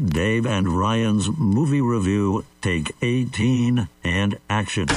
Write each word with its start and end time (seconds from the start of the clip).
Dave 0.00 0.46
and 0.46 0.66
Ryan's 0.78 1.28
movie 1.36 1.80
review, 1.82 2.44
take 2.62 2.94
18 3.02 3.88
and 4.02 4.38
action. 4.48 4.88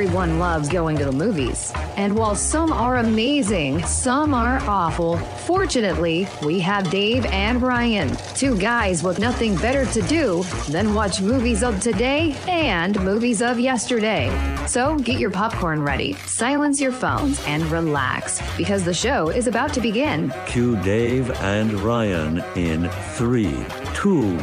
Everyone 0.00 0.38
loves 0.38 0.70
going 0.70 0.96
to 0.96 1.04
the 1.04 1.12
movies. 1.12 1.74
And 1.98 2.16
while 2.16 2.34
some 2.34 2.72
are 2.72 2.96
amazing, 2.96 3.84
some 3.84 4.32
are 4.32 4.58
awful. 4.60 5.18
Fortunately, 5.44 6.26
we 6.42 6.58
have 6.60 6.90
Dave 6.90 7.26
and 7.26 7.60
Ryan, 7.60 8.16
two 8.34 8.56
guys 8.56 9.02
with 9.02 9.18
nothing 9.18 9.56
better 9.56 9.84
to 9.84 10.00
do 10.08 10.42
than 10.70 10.94
watch 10.94 11.20
movies 11.20 11.62
of 11.62 11.82
today 11.82 12.34
and 12.48 12.98
movies 13.04 13.42
of 13.42 13.60
yesterday. 13.60 14.30
So 14.66 14.96
get 14.96 15.20
your 15.20 15.30
popcorn 15.30 15.82
ready, 15.82 16.14
silence 16.24 16.80
your 16.80 16.92
phones, 16.92 17.38
and 17.46 17.62
relax 17.64 18.40
because 18.56 18.84
the 18.84 18.94
show 18.94 19.28
is 19.28 19.48
about 19.48 19.74
to 19.74 19.82
begin. 19.82 20.32
Cue 20.46 20.76
Dave 20.82 21.30
and 21.42 21.74
Ryan 21.74 22.42
in 22.56 22.88
three, 22.88 23.66
two, 23.92 24.38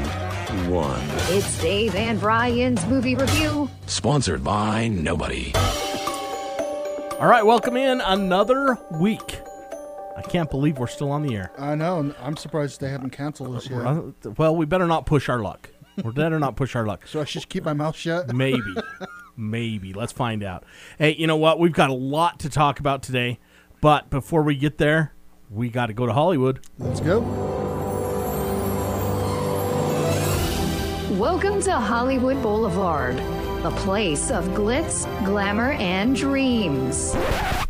one. 0.69 1.01
It's 1.36 1.57
Dave 1.61 1.96
and 1.96 2.21
Ryan's 2.21 2.86
movie 2.88 3.15
review. 3.15 3.69
Sponsored 3.86 4.43
by 4.43 4.88
nobody. 4.88 5.51
All 7.19 7.28
right, 7.28 7.46
welcome 7.46 7.75
in 7.75 8.00
another 8.01 8.78
week. 8.91 9.39
I 10.15 10.21
can't 10.21 10.50
believe 10.50 10.78
we're 10.78 10.88
still 10.88 11.11
on 11.11 11.24
the 11.24 11.36
air. 11.36 11.52
I 11.57 11.75
know. 11.75 12.14
I'm 12.21 12.38
surprised 12.38 12.79
they 12.79 12.89
haven't 12.89 13.10
canceled 13.11 13.55
us 13.55 13.69
yet. 13.69 13.82
Uh, 13.86 14.02
Well, 14.38 14.55
we 14.55 14.65
better 14.65 14.88
not 14.88 15.05
push 15.05 15.28
our 15.29 15.39
luck. 15.39 15.69
We 16.04 16.11
better 16.11 16.39
not 16.39 16.55
push 16.55 16.75
our 16.75 16.86
luck. 16.86 17.07
So 17.07 17.19
I 17.21 17.25
should 17.25 17.50
keep 17.50 17.64
my 17.66 17.74
mouth 17.74 17.96
shut. 17.96 18.27
Maybe. 18.36 18.61
Maybe. 19.36 19.93
Let's 19.93 20.11
find 20.14 20.43
out. 20.43 20.64
Hey, 20.97 21.16
you 21.16 21.27
know 21.27 21.38
what? 21.38 21.60
We've 21.60 21.74
got 21.74 21.89
a 21.89 21.93
lot 21.93 22.39
to 22.41 22.50
talk 22.50 22.79
about 22.79 23.04
today. 23.04 23.39
But 23.82 24.10
before 24.10 24.43
we 24.43 24.55
get 24.55 24.77
there, 24.77 25.14
we 25.50 25.69
got 25.69 25.88
to 25.88 25.93
go 25.93 26.05
to 26.05 26.14
Hollywood. 26.14 26.60
Let's 26.77 27.00
go. 27.00 27.21
Welcome 31.17 31.61
to 31.63 31.71
Hollywood 31.71 32.41
Boulevard, 32.43 33.15
a 33.65 33.71
place 33.77 34.29
of 34.29 34.45
glitz, 34.49 35.05
glamour, 35.25 35.71
and 35.71 36.15
dreams. 36.15 37.15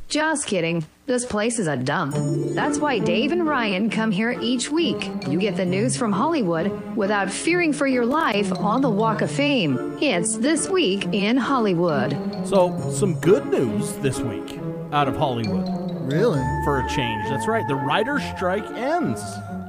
Just 0.09 0.47
kidding. 0.47 0.85
This 1.05 1.25
place 1.25 1.57
is 1.59 1.67
a 1.67 1.77
dump. 1.77 2.15
That's 2.53 2.79
why 2.79 2.99
Dave 2.99 3.31
and 3.31 3.47
Ryan 3.47 3.89
come 3.89 4.11
here 4.11 4.31
each 4.41 4.69
week. 4.69 5.09
You 5.29 5.39
get 5.39 5.55
the 5.55 5.65
news 5.65 5.95
from 5.95 6.11
Hollywood 6.11 6.95
without 6.97 7.31
fearing 7.31 7.71
for 7.71 7.87
your 7.87 8.05
life 8.05 8.51
on 8.51 8.81
the 8.81 8.89
Walk 8.89 9.21
of 9.21 9.31
Fame. 9.31 9.97
It's 10.01 10.37
This 10.37 10.67
Week 10.67 11.05
in 11.13 11.37
Hollywood. 11.37 12.11
So, 12.45 12.89
some 12.91 13.19
good 13.21 13.45
news 13.47 13.93
this 13.97 14.19
week 14.19 14.59
out 14.91 15.07
of 15.07 15.15
Hollywood 15.15 15.67
Really? 16.11 16.41
for 16.65 16.79
a 16.81 16.89
change. 16.89 17.29
That's 17.29 17.47
right. 17.47 17.65
The 17.67 17.75
writer's 17.75 18.23
strike 18.35 18.65
ends. 18.71 19.21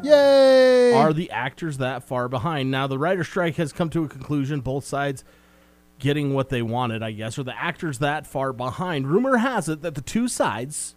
Yay! 0.03 0.93
Are 0.93 1.13
the 1.13 1.31
actors 1.31 1.79
that 1.79 2.03
far 2.03 2.29
behind? 2.29 2.71
Now, 2.71 2.87
the 2.87 2.99
writer's 2.99 3.29
strike 3.29 3.57
has 3.57 3.73
come 3.73 3.91
to 3.91 4.05
a 4.05 4.09
conclusion. 4.09 4.61
Both 4.61 4.85
sides 4.85 5.25
getting 5.99 6.35
what 6.35 6.49
they 6.49 6.63
wanted, 6.63 7.03
I 7.03 7.13
guess. 7.13 7.39
Are 7.39 7.45
the 7.45 7.61
actors 7.61 7.99
that 7.99 8.27
far 8.27 8.53
behind? 8.53 9.09
Rumor 9.09 9.39
has 9.39 9.69
it 9.69 9.83
that 9.83 9.95
the 9.95 10.01
two 10.01 10.29
sides, 10.29 10.95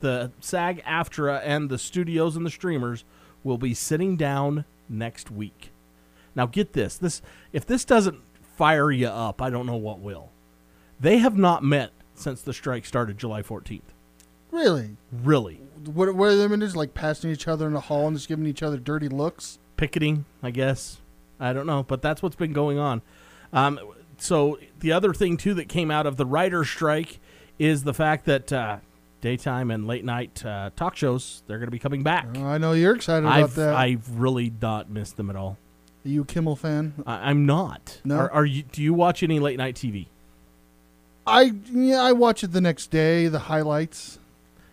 the 0.00 0.32
SAG 0.40 0.82
AFTRA 0.84 1.40
and 1.44 1.68
the 1.68 1.78
studios 1.78 2.36
and 2.36 2.46
the 2.46 2.50
streamers, 2.50 3.04
will 3.42 3.58
be 3.58 3.74
sitting 3.74 4.16
down 4.16 4.64
next 4.88 5.30
week. 5.30 5.70
Now, 6.34 6.46
get 6.46 6.72
this. 6.72 6.96
This 6.96 7.22
if 7.52 7.66
this 7.66 7.84
doesn't 7.84 8.20
fire 8.56 8.90
you 8.90 9.08
up, 9.08 9.42
I 9.42 9.50
don't 9.50 9.66
know 9.66 9.76
what 9.76 10.00
will. 10.00 10.30
They 11.00 11.18
have 11.18 11.36
not 11.36 11.62
met 11.62 11.90
since 12.14 12.40
the 12.42 12.52
strike 12.52 12.86
started 12.86 13.18
July 13.18 13.42
14th. 13.42 13.82
really? 14.50 14.96
Really. 15.12 15.60
What, 15.86 16.14
what 16.14 16.30
are 16.30 16.36
them 16.36 16.60
just 16.60 16.76
like 16.76 16.94
passing 16.94 17.30
each 17.30 17.48
other 17.48 17.66
in 17.66 17.72
the 17.72 17.80
hall 17.80 18.06
and 18.06 18.16
just 18.16 18.28
giving 18.28 18.46
each 18.46 18.62
other 18.62 18.78
dirty 18.78 19.08
looks? 19.08 19.58
picketing, 19.76 20.24
I 20.42 20.50
guess. 20.50 20.98
I 21.38 21.52
don't 21.52 21.66
know, 21.66 21.82
but 21.82 22.02
that's 22.02 22.22
what's 22.22 22.36
been 22.36 22.52
going 22.52 22.78
on. 22.78 23.02
Um, 23.52 23.80
so 24.18 24.58
the 24.80 24.92
other 24.92 25.12
thing 25.12 25.36
too 25.36 25.54
that 25.54 25.68
came 25.68 25.90
out 25.90 26.06
of 26.06 26.16
the 26.16 26.26
writer's 26.26 26.68
strike 26.68 27.20
is 27.58 27.84
the 27.84 27.94
fact 27.94 28.24
that 28.26 28.52
uh, 28.52 28.78
daytime 29.20 29.70
and 29.70 29.86
late 29.86 30.04
night 30.04 30.44
uh, 30.44 30.70
talk 30.76 30.96
shows 30.96 31.42
they're 31.46 31.58
going 31.58 31.66
to 31.66 31.72
be 31.72 31.78
coming 31.78 32.02
back. 32.02 32.28
Oh, 32.36 32.46
I 32.46 32.58
know 32.58 32.72
you're 32.72 32.94
excited 32.94 33.26
about 33.26 33.38
I've 33.38 33.54
that. 33.56 33.74
I've 33.74 34.18
really 34.18 34.52
not 34.60 34.90
missed 34.90 35.16
them 35.16 35.30
at 35.30 35.36
all. 35.36 35.58
are 36.04 36.08
you 36.08 36.22
a 36.22 36.24
Kimmel 36.24 36.56
fan? 36.56 36.94
I, 37.06 37.30
I'm 37.30 37.46
not. 37.46 38.00
No? 38.04 38.16
Are, 38.16 38.30
are 38.30 38.46
you? 38.46 38.62
Do 38.62 38.82
you 38.82 38.94
watch 38.94 39.22
any 39.22 39.40
late 39.40 39.58
night 39.58 39.74
TV? 39.74 40.06
I 41.26 41.52
yeah, 41.70 42.02
I 42.02 42.12
watch 42.12 42.44
it 42.44 42.52
the 42.52 42.60
next 42.60 42.90
day, 42.90 43.28
the 43.28 43.38
highlights. 43.40 44.18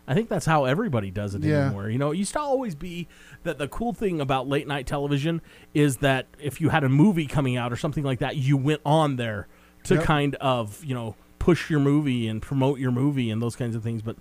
I 0.08 0.14
think 0.14 0.30
that's 0.30 0.46
how 0.46 0.66
everybody 0.66 1.12
does 1.12 1.36
it 1.36 1.44
Yeah. 1.44 1.66
anymore. 1.68 1.90
You 1.90 1.98
know, 2.00 2.12
it 2.12 2.18
used 2.18 2.34
to 2.34 2.40
always 2.40 2.76
be 2.76 3.08
that 3.44 3.58
the 3.58 3.68
cool 3.68 3.94
thing 3.94 4.20
about 4.20 4.48
late 4.48 4.68
night 4.68 4.88
television 4.88 5.42
is 5.74 5.98
that 5.98 6.28
if 6.40 6.60
you 6.60 6.70
had 6.70 6.84
a 6.84 6.90
movie 6.90 7.28
coming 7.28 7.56
out 7.56 7.72
or 7.72 7.76
something 7.76 8.04
like 8.04 8.20
that, 8.20 8.36
you 8.38 8.58
went 8.58 8.82
on 8.86 9.16
there 9.16 9.48
to 9.84 9.96
Yep. 9.96 10.04
kind 10.04 10.36
of, 10.36 10.84
you 10.84 10.94
know, 10.94 11.16
push 11.40 11.70
your 11.70 11.80
movie 11.80 12.28
and 12.28 12.42
promote 12.42 12.80
your 12.80 12.92
movie 12.92 13.30
and 13.30 13.42
those 13.42 13.56
kinds 13.56 13.76
of 13.76 13.84
things. 13.84 14.02
But 14.02 14.18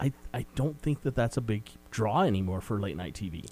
I, 0.00 0.12
I 0.34 0.46
don't 0.54 0.80
think 0.80 1.02
that 1.02 1.14
that's 1.14 1.36
a 1.36 1.40
big 1.40 1.64
draw 1.90 2.22
anymore 2.22 2.60
for 2.60 2.78
late 2.80 2.96
night 2.96 3.14
TV. 3.14 3.46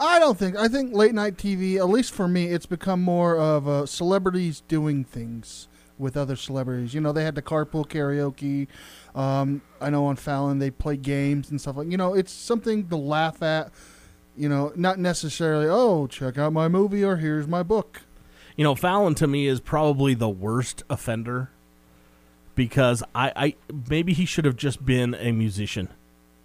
I 0.00 0.18
don't 0.20 0.38
think. 0.38 0.56
I 0.56 0.68
think 0.68 0.94
late 0.94 1.12
night 1.14 1.36
TV, 1.36 1.76
at 1.76 1.88
least 1.88 2.12
for 2.14 2.28
me, 2.28 2.46
it's 2.46 2.66
become 2.66 3.02
more 3.02 3.36
of 3.36 3.66
uh, 3.66 3.84
celebrities 3.86 4.62
doing 4.68 5.02
things 5.04 5.66
with 5.98 6.16
other 6.16 6.36
celebrities. 6.36 6.94
You 6.94 7.00
know, 7.00 7.12
they 7.12 7.24
had 7.24 7.34
the 7.34 7.42
carpool 7.42 7.86
karaoke. 7.86 8.66
Um, 9.18 9.62
I 9.80 9.90
know 9.90 10.06
on 10.06 10.16
Fallon 10.16 10.58
they 10.58 10.70
play 10.70 10.96
games 10.96 11.50
and 11.50 11.60
stuff 11.60 11.76
like. 11.76 11.90
You 11.90 11.96
know, 11.96 12.14
it's 12.14 12.32
something 12.32 12.88
to 12.88 12.96
laugh 12.96 13.42
at. 13.42 13.70
You 14.36 14.48
know, 14.48 14.72
not 14.76 14.98
necessarily. 14.98 15.66
Oh, 15.68 16.06
check 16.06 16.38
out 16.38 16.52
my 16.52 16.68
movie 16.68 17.04
or 17.04 17.16
here's 17.16 17.48
my 17.48 17.62
book. 17.62 18.02
You 18.56 18.64
know, 18.64 18.74
Fallon 18.74 19.14
to 19.16 19.26
me 19.26 19.46
is 19.46 19.60
probably 19.60 20.14
the 20.14 20.28
worst 20.28 20.82
offender 20.90 21.50
because 22.54 23.02
I, 23.14 23.32
I 23.36 23.54
maybe 23.88 24.12
he 24.12 24.24
should 24.24 24.44
have 24.44 24.56
just 24.56 24.84
been 24.84 25.14
a 25.14 25.30
musician 25.32 25.88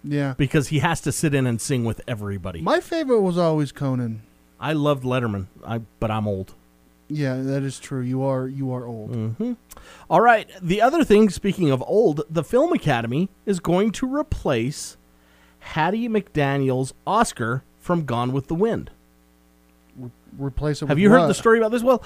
Yeah. 0.04 0.34
because 0.36 0.68
he 0.68 0.78
has 0.78 1.00
to 1.02 1.12
sit 1.12 1.34
in 1.34 1.46
and 1.46 1.60
sing 1.60 1.84
with 1.84 2.00
everybody. 2.06 2.60
My 2.62 2.80
favorite 2.80 3.20
was 3.20 3.36
always 3.36 3.72
Conan. 3.72 4.22
I 4.60 4.72
loved 4.74 5.02
Letterman, 5.04 5.46
I, 5.66 5.78
but 5.98 6.10
I'm 6.10 6.28
old. 6.28 6.54
Yeah, 7.08 7.36
that 7.42 7.62
is 7.62 7.78
true. 7.78 8.00
You 8.00 8.22
are 8.22 8.46
you 8.48 8.72
are 8.72 8.86
old. 8.86 9.12
Mm. 9.38 9.56
All 10.08 10.20
right. 10.20 10.48
The 10.62 10.80
other 10.80 11.04
thing, 11.04 11.28
speaking 11.30 11.70
of 11.70 11.82
old, 11.86 12.22
the 12.30 12.42
Film 12.44 12.72
Academy 12.72 13.28
is 13.44 13.60
going 13.60 13.90
to 13.92 14.12
replace 14.12 14.96
Hattie 15.60 16.08
McDaniel's 16.08 16.94
Oscar 17.06 17.62
from 17.78 18.04
Gone 18.04 18.32
with 18.32 18.48
the 18.48 18.54
Wind. 18.54 18.90
Replace 20.38 20.82
it. 20.82 20.88
Have 20.88 20.98
you 20.98 21.10
heard 21.10 21.28
the 21.28 21.34
story 21.34 21.58
about 21.58 21.70
this? 21.70 21.82
Well, 21.82 22.02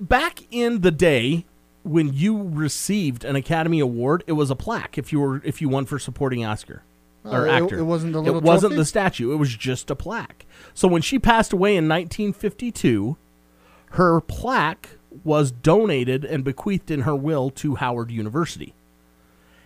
back 0.00 0.40
in 0.52 0.82
the 0.82 0.92
day 0.92 1.44
when 1.82 2.12
you 2.12 2.40
received 2.48 3.24
an 3.24 3.34
Academy 3.34 3.80
Award, 3.80 4.22
it 4.28 4.32
was 4.32 4.50
a 4.50 4.54
plaque 4.54 4.96
if 4.98 5.12
you 5.12 5.18
were 5.18 5.42
if 5.44 5.60
you 5.60 5.68
won 5.68 5.84
for 5.86 5.98
supporting 5.98 6.44
Oscar 6.44 6.82
Oh, 7.24 7.32
or 7.32 7.46
it- 7.46 7.50
actor. 7.50 7.78
it 7.78 7.84
wasn't 7.84 8.12
the 8.12 8.20
little 8.20 8.36
It 8.38 8.44
wasn't 8.44 8.72
trophy? 8.72 8.76
the 8.82 8.84
statue. 8.84 9.32
It 9.32 9.36
was 9.36 9.56
just 9.56 9.90
a 9.90 9.96
plaque. 9.96 10.46
So 10.74 10.86
when 10.86 11.02
she 11.02 11.18
passed 11.18 11.52
away 11.52 11.70
in 11.76 11.88
1952, 11.88 13.16
her 13.92 14.20
plaque 14.20 14.90
was 15.24 15.50
donated 15.50 16.24
and 16.24 16.42
bequeathed 16.44 16.90
in 16.90 17.02
her 17.02 17.14
will 17.16 17.50
to 17.50 17.76
Howard 17.76 18.10
University, 18.10 18.74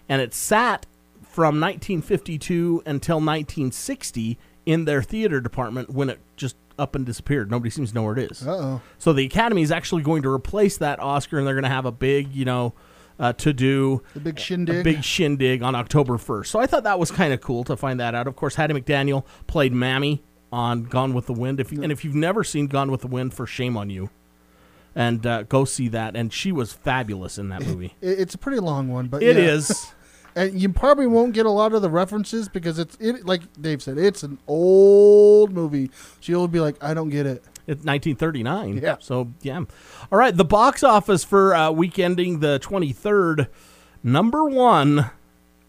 and 0.08 0.20
it 0.20 0.34
sat 0.34 0.86
from 1.22 1.60
1952 1.60 2.82
until 2.86 3.16
1960 3.16 4.38
in 4.64 4.84
their 4.84 5.02
theater 5.02 5.40
department 5.40 5.90
when 5.90 6.10
it 6.10 6.18
just 6.36 6.56
up 6.78 6.94
and 6.94 7.06
disappeared. 7.06 7.50
Nobody 7.50 7.70
seems 7.70 7.90
to 7.90 7.94
know 7.94 8.02
where 8.02 8.18
it 8.18 8.30
is. 8.30 8.46
Uh 8.46 8.50
oh. 8.50 8.80
So 8.98 9.12
the 9.12 9.24
Academy 9.24 9.62
is 9.62 9.70
actually 9.70 10.02
going 10.02 10.22
to 10.22 10.28
replace 10.30 10.78
that 10.78 10.98
Oscar, 11.00 11.38
and 11.38 11.46
they're 11.46 11.54
going 11.54 11.64
to 11.64 11.68
have 11.70 11.86
a 11.86 11.92
big, 11.92 12.34
you 12.34 12.44
know, 12.44 12.74
uh, 13.18 13.32
to 13.34 13.52
do 13.52 14.02
The 14.14 14.20
big 14.20 14.38
a 14.38 14.40
shindig. 14.40 14.84
big 14.84 15.02
shindig 15.04 15.62
on 15.62 15.74
October 15.74 16.14
1st. 16.14 16.46
So 16.46 16.58
I 16.58 16.66
thought 16.66 16.84
that 16.84 16.98
was 16.98 17.10
kind 17.10 17.32
of 17.32 17.40
cool 17.40 17.64
to 17.64 17.76
find 17.76 17.98
that 18.00 18.14
out. 18.14 18.26
Of 18.26 18.36
course, 18.36 18.56
Hattie 18.56 18.74
McDaniel 18.74 19.24
played 19.46 19.72
Mammy 19.72 20.22
on 20.52 20.84
Gone 20.84 21.12
with 21.14 21.26
the 21.26 21.32
Wind. 21.32 21.60
If 21.60 21.72
you, 21.72 21.82
and 21.82 21.90
if 21.92 22.04
you've 22.04 22.14
never 22.14 22.44
seen 22.44 22.66
Gone 22.66 22.90
with 22.90 23.00
the 23.02 23.06
Wind, 23.08 23.34
for 23.34 23.46
shame 23.46 23.76
on 23.76 23.90
you. 23.90 24.10
And 24.94 25.26
uh, 25.26 25.42
go 25.42 25.64
see 25.66 25.88
that. 25.88 26.16
And 26.16 26.32
she 26.32 26.52
was 26.52 26.72
fabulous 26.72 27.36
in 27.38 27.48
that 27.50 27.64
movie. 27.66 27.94
It- 28.00 28.18
it's 28.20 28.34
a 28.34 28.38
pretty 28.38 28.60
long 28.60 28.88
one, 28.88 29.08
but 29.08 29.22
It 29.22 29.36
yeah. 29.36 29.42
is. 29.42 29.92
and 30.36 30.58
you 30.60 30.68
probably 30.70 31.06
won't 31.06 31.34
get 31.34 31.44
a 31.46 31.50
lot 31.50 31.72
of 31.74 31.82
the 31.82 31.90
references 31.90 32.48
because 32.48 32.78
it's 32.78 32.96
it 33.00 33.26
like 33.26 33.42
Dave 33.60 33.82
said, 33.82 33.98
it's 33.98 34.22
an 34.22 34.38
old 34.46 35.52
movie. 35.52 35.90
She'll 36.20 36.48
be 36.48 36.60
like, 36.60 36.82
I 36.82 36.94
don't 36.94 37.10
get 37.10 37.26
it. 37.26 37.42
It's 37.66 37.84
1939. 37.84 38.78
Yeah. 38.78 38.96
So, 39.00 39.32
yeah. 39.42 39.64
All 40.12 40.18
right. 40.18 40.34
The 40.36 40.44
box 40.44 40.82
office 40.84 41.24
for 41.24 41.54
uh, 41.54 41.70
week 41.72 41.98
ending 41.98 42.38
the 42.40 42.60
23rd, 42.60 43.48
number 44.04 44.44
one 44.44 45.10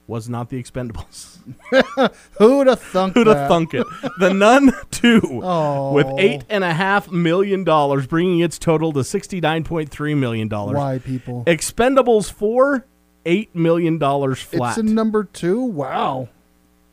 was 0.07 0.29
not 0.29 0.49
The 0.49 0.61
Expendables. 0.63 1.37
Who'd 2.37 2.67
have 2.67 2.79
thunk 2.81 3.13
Who'd 3.13 3.27
that? 3.27 3.35
have 3.35 3.47
thunk 3.49 3.73
it? 3.73 3.85
The 4.19 4.33
Nun 4.33 4.71
2, 4.91 5.41
Oh. 5.43 5.91
with 5.93 6.07
$8.5 6.07 7.11
million, 7.11 7.63
bringing 8.07 8.39
its 8.39 8.57
total 8.57 8.93
to 8.93 8.99
$69.3 8.99 10.17
million. 10.17 10.47
Why 10.49 10.99
people? 10.99 11.43
Expendables 11.45 12.31
4, 12.31 12.85
$8 13.25 13.47
million 13.53 13.99
flat. 13.99 14.69
It's 14.69 14.77
a 14.77 14.83
number 14.83 15.25
two. 15.25 15.61
Wow. 15.61 16.29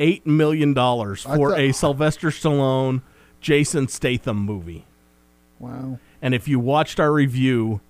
$8 0.00 0.26
million 0.26 0.74
for 0.74 1.14
thought- 1.16 1.58
a 1.58 1.70
Sylvester 1.72 2.28
Stallone, 2.30 3.02
Jason 3.40 3.86
Statham 3.86 4.38
movie. 4.38 4.84
Wow. 5.60 6.00
And 6.20 6.34
if 6.34 6.48
you 6.48 6.58
watched 6.58 6.98
our 6.98 7.12
review, 7.12 7.80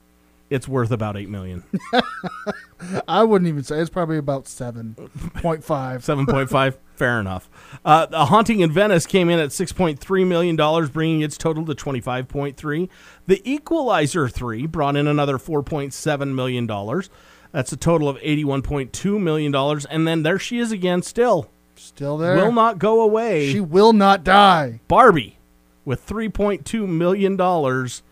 it's 0.50 0.68
worth 0.68 0.90
about 0.90 1.16
8 1.16 1.28
million. 1.30 1.62
I 3.08 3.24
wouldn't 3.24 3.48
even 3.48 3.62
say 3.64 3.80
it's 3.80 3.90
probably 3.90 4.18
about 4.18 4.46
seven 4.48 4.94
point 5.34 5.64
five. 5.64 6.02
7.5 6.04 6.76
fair 6.96 7.18
enough. 7.20 7.50
Uh, 7.84 8.06
a 8.12 8.26
haunting 8.26 8.60
in 8.60 8.70
venice 8.70 9.06
came 9.06 9.28
in 9.28 9.38
at 9.38 9.50
6.3 9.50 10.26
million 10.26 10.56
dollars 10.56 10.90
bringing 10.90 11.20
its 11.22 11.36
total 11.36 11.64
to 11.66 11.74
25.3 11.74 12.88
the 13.26 13.42
equalizer 13.50 14.28
3 14.28 14.66
brought 14.66 14.96
in 14.96 15.06
another 15.06 15.38
4.7 15.38 16.34
million 16.34 16.66
dollars. 16.66 17.10
That's 17.52 17.72
a 17.72 17.76
total 17.76 18.08
of 18.08 18.16
81.2 18.18 19.20
million 19.20 19.52
dollars. 19.52 19.84
And 19.86 20.06
then 20.06 20.22
there 20.22 20.38
she 20.38 20.58
is 20.58 20.72
again 20.72 21.02
still. 21.02 21.50
Still 21.76 22.16
there. 22.18 22.36
will 22.36 22.52
not 22.52 22.78
go 22.78 23.00
away. 23.00 23.50
She 23.50 23.60
will 23.60 23.92
not 23.92 24.22
die. 24.24 24.80
barbie 24.88 25.38
with 25.84 26.06
3.2 26.06 26.88
million 26.88 27.36
dollars 27.36 28.02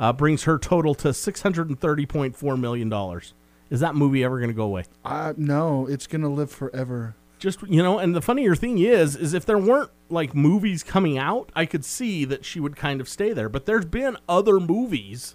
uh, 0.00 0.12
brings 0.12 0.44
her 0.44 0.58
total 0.58 0.94
to 0.96 1.08
630.4 1.08 2.60
million 2.60 2.88
dollars 2.88 3.34
is 3.72 3.80
that 3.80 3.94
movie 3.96 4.22
ever 4.22 4.38
going 4.38 4.50
to 4.50 4.54
go 4.54 4.64
away? 4.64 4.84
Uh, 5.04 5.32
no, 5.36 5.86
it's 5.88 6.06
gonna 6.06 6.28
live 6.28 6.50
forever. 6.50 7.14
just 7.38 7.60
you 7.62 7.82
know 7.82 7.98
and 7.98 8.14
the 8.14 8.20
funnier 8.22 8.54
thing 8.54 8.78
is 8.78 9.16
is 9.16 9.32
if 9.34 9.44
there 9.46 9.58
weren't 9.58 9.90
like 10.08 10.34
movies 10.34 10.82
coming 10.84 11.16
out 11.18 11.50
i 11.56 11.64
could 11.66 11.84
see 11.84 12.24
that 12.26 12.44
she 12.44 12.60
would 12.60 12.76
kind 12.76 13.00
of 13.00 13.08
stay 13.08 13.32
there. 13.32 13.48
But 13.48 13.64
there's 13.66 13.84
been 13.86 14.16
other 14.28 14.60
movies 14.60 15.34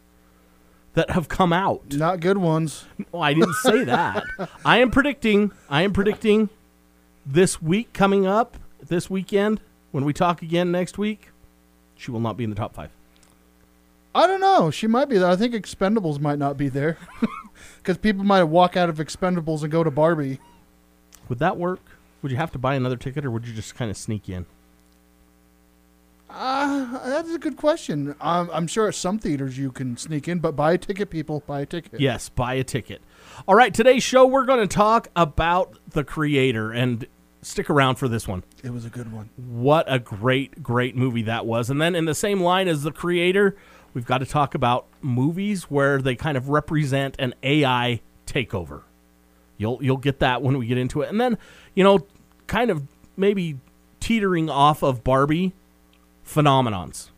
that 0.94 1.10
have 1.12 1.28
come 1.28 1.51
out. 1.51 1.81
Not 1.94 2.19
good 2.22 2.38
ones. 2.38 2.86
well 3.12 3.24
i 3.24 3.34
didn't 3.34 3.56
say 3.56 3.84
that. 3.95 4.24
I 4.63 4.78
am 4.78 4.92
predicting 4.92 5.51
i 5.69 5.81
am 5.81 5.92
predicting 5.92 6.50
this 7.25 7.62
week 7.62 7.92
coming 7.92 8.25
up 8.25 8.57
this 8.81 9.10
weekend 9.10 9.60
when 9.92 10.06
we 10.06 10.13
talk 10.13 10.42
again 10.42 10.72
next 10.72 10.98
week 10.98 11.31
she 11.95 12.12
will 12.12 12.19
not 12.22 12.38
be 12.38 12.44
in 12.44 12.50
the 12.51 12.56
top 12.56 12.74
five 12.75 12.92
I 14.15 14.25
don't 14.25 14.42
know. 14.42 14.71
She 14.71 14.88
might 14.88 15.09
be 15.09 15.18
there. 15.18 15.30
I 15.30 15.36
think 15.36 15.54
Expendables 15.54 16.19
might 16.19 16.39
not 16.39 16.57
be 16.57 16.69
there 16.69 16.98
because 17.77 17.98
people 17.98 18.24
might 18.24 18.44
walk 18.44 18.75
out 18.75 18.89
of 18.89 18.98
Expendables 18.98 19.62
and 19.63 19.71
go 19.71 19.83
to 19.83 19.92
Barbie. 19.92 20.39
would 21.30 21.39
that 21.39 21.57
work 21.57 21.81
would 22.21 22.31
you 22.31 22.38
have 22.38 22.51
to 22.51 22.57
buy 22.57 22.75
another 22.75 22.98
ticket 22.98 23.25
or 23.25 23.31
would 23.31 23.45
you 23.45 23.54
just 23.54 23.75
kind 23.75 23.92
of 23.92 23.98
sneak 23.98 24.27
in 24.27 24.45
Uh, 26.30 27.07
that's 27.07 27.31
a 27.31 27.38
good 27.38 27.56
question. 27.57 28.15
Um, 28.19 28.50
I'm 28.51 28.68
sure 28.68 28.88
at 28.88 28.95
some 28.95 29.18
theaters 29.19 29.57
you 29.57 29.71
can 29.71 29.98
sneak 29.98 30.27
in, 30.27 30.39
but 30.39 30.56
buy 30.56 30.74
a 30.74 30.77
ticket, 30.77 31.10
people. 31.10 31.44
Buy 31.48 31.62
a 31.62 31.65
ticket. 31.65 32.00
Yes, 32.00 32.30
buy 32.30 32.56
a 32.56 32.63
ticket. 32.63 33.01
All 33.48 33.56
right, 33.56 33.74
today's 33.74 34.03
show 34.03 34.25
we're 34.25 34.45
going 34.45 34.68
to 34.68 34.75
talk 34.75 35.07
about 35.15 35.77
the 35.92 36.03
creator 36.03 36.71
and 36.71 37.06
stick 37.42 37.69
around 37.69 37.95
for 37.95 38.07
this 38.07 38.27
one. 38.27 38.44
It 38.63 38.71
was 38.71 38.83
a 38.83 38.89
good 38.89 39.12
one. 39.12 39.30
What 39.38 39.86
a 39.88 40.00
great 40.00 40.62
great 40.62 40.95
movie 40.95 41.21
that 41.24 41.45
was. 41.45 41.69
And 41.69 41.81
then 41.81 41.95
in 41.95 42.06
the 42.06 42.15
same 42.15 42.42
line 42.42 42.68
as 42.68 42.83
the 42.83 42.92
creator, 42.92 43.56
we've 43.98 44.06
got 44.06 44.20
to 44.20 44.28
talk 44.28 44.54
about 44.54 44.86
movies 45.02 45.72
where 45.72 46.00
they 46.00 46.16
kind 46.16 46.38
of 46.38 46.50
represent 46.50 47.16
an 47.18 47.34
AI 47.42 48.00
takeover. 48.28 48.84
You'll 49.58 49.80
you'll 49.82 49.98
get 49.98 50.20
that 50.20 50.44
when 50.44 50.56
we 50.60 50.68
get 50.68 50.78
into 50.78 51.02
it. 51.02 51.10
And 51.10 51.20
then, 51.20 51.40
you 51.74 51.84
know, 51.84 52.06
kind 52.46 52.70
of 52.70 52.84
maybe 53.18 53.58
teetering 54.00 54.52
off 54.52 54.84
of 54.84 55.04
Barbie 55.04 55.56
phenomenons. 56.24 57.10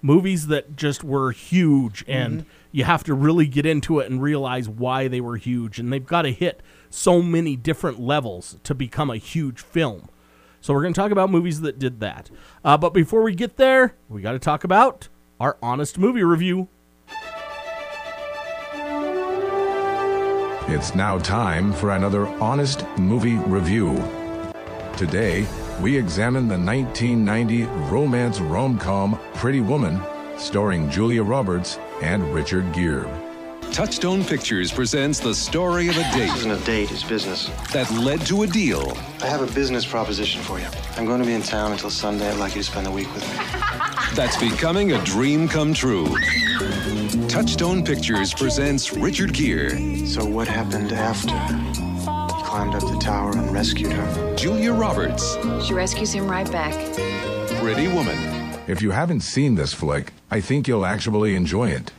Movies 0.00 0.46
that 0.46 0.76
just 0.76 1.04
were 1.04 1.30
huge 1.30 2.02
and 2.08 2.46
you 2.72 2.84
have 2.84 3.04
to 3.04 3.12
really 3.12 3.46
get 3.46 3.66
into 3.66 4.00
it 4.00 4.10
and 4.10 4.22
realize 4.22 4.66
why 4.66 5.06
they 5.06 5.20
were 5.20 5.36
huge 5.36 5.78
and 5.78 5.92
they've 5.92 6.06
got 6.06 6.22
to 6.22 6.32
hit 6.32 6.62
so 6.88 7.20
many 7.20 7.54
different 7.54 8.00
levels 8.00 8.56
to 8.64 8.74
become 8.74 9.10
a 9.10 9.18
huge 9.18 9.60
film. 9.60 10.08
So 10.62 10.72
we're 10.72 10.80
going 10.80 10.94
to 10.94 11.00
talk 11.00 11.10
about 11.10 11.28
movies 11.28 11.60
that 11.60 11.78
did 11.78 12.00
that. 12.00 12.30
Uh, 12.64 12.78
but 12.78 12.94
before 12.94 13.22
we 13.22 13.34
get 13.34 13.58
there, 13.58 13.94
we 14.08 14.22
got 14.22 14.32
to 14.32 14.38
talk 14.38 14.64
about 14.64 15.08
our 15.44 15.58
honest 15.62 15.98
movie 15.98 16.24
review. 16.24 16.66
It's 20.68 20.94
now 20.94 21.18
time 21.18 21.70
for 21.74 21.90
another 21.90 22.26
honest 22.42 22.86
movie 22.96 23.34
review. 23.34 24.02
Today, 24.96 25.46
we 25.82 25.98
examine 25.98 26.48
the 26.48 26.56
1990 26.56 27.64
romance 27.92 28.40
rom 28.40 28.78
com 28.78 29.20
Pretty 29.34 29.60
Woman, 29.60 30.00
starring 30.38 30.88
Julia 30.88 31.22
Roberts 31.22 31.78
and 32.00 32.24
Richard 32.32 32.72
Gere. 32.72 33.23
Touchstone 33.74 34.22
Pictures 34.24 34.70
presents 34.70 35.18
the 35.18 35.34
story 35.34 35.88
of 35.88 35.96
a 35.96 35.98
This 35.98 36.14
date 36.14 36.36
isn't 36.36 36.50
a 36.52 36.58
date, 36.58 36.92
it's 36.92 37.02
business. 37.02 37.50
that 37.72 37.90
led 37.90 38.24
to 38.26 38.44
a 38.44 38.46
deal 38.46 38.96
I 39.20 39.26
have 39.26 39.40
a 39.40 39.52
business 39.52 39.84
proposition 39.84 40.40
for 40.42 40.60
you. 40.60 40.66
I'm 40.96 41.06
going 41.06 41.20
to 41.20 41.26
be 41.26 41.32
in 41.34 41.42
town 41.42 41.72
until 41.72 41.90
Sunday. 41.90 42.30
I'd 42.30 42.38
like 42.38 42.54
you 42.54 42.62
to 42.62 42.70
spend 42.70 42.86
the 42.86 42.92
week 42.92 43.12
with 43.12 43.28
me. 43.28 43.34
that's 44.14 44.36
becoming 44.36 44.92
a 44.92 45.04
dream 45.04 45.48
come 45.48 45.74
true. 45.74 46.06
Touchstone 47.26 47.84
Pictures 47.84 48.32
presents 48.32 48.92
Richard 48.92 49.34
Gere, 49.34 50.06
So, 50.06 50.24
what 50.24 50.46
happened 50.46 50.92
after? 50.92 51.34
He 51.34 52.42
climbed 52.44 52.76
up 52.76 52.82
the 52.82 52.98
tower 53.00 53.32
and 53.32 53.52
rescued 53.52 53.90
her. 53.90 54.36
Julia 54.36 54.72
Roberts, 54.72 55.36
She 55.66 55.74
rescues 55.74 56.12
him 56.12 56.30
right 56.30 56.50
back. 56.52 56.74
Pretty 57.60 57.88
Woman. 57.88 58.16
If 58.68 58.82
you 58.82 58.92
haven't 58.92 59.22
seen 59.22 59.56
this 59.56 59.74
flick, 59.74 60.12
I 60.30 60.40
think 60.40 60.68
you'll 60.68 60.86
actually 60.86 61.34
enjoy 61.34 61.70
it. 61.70 61.90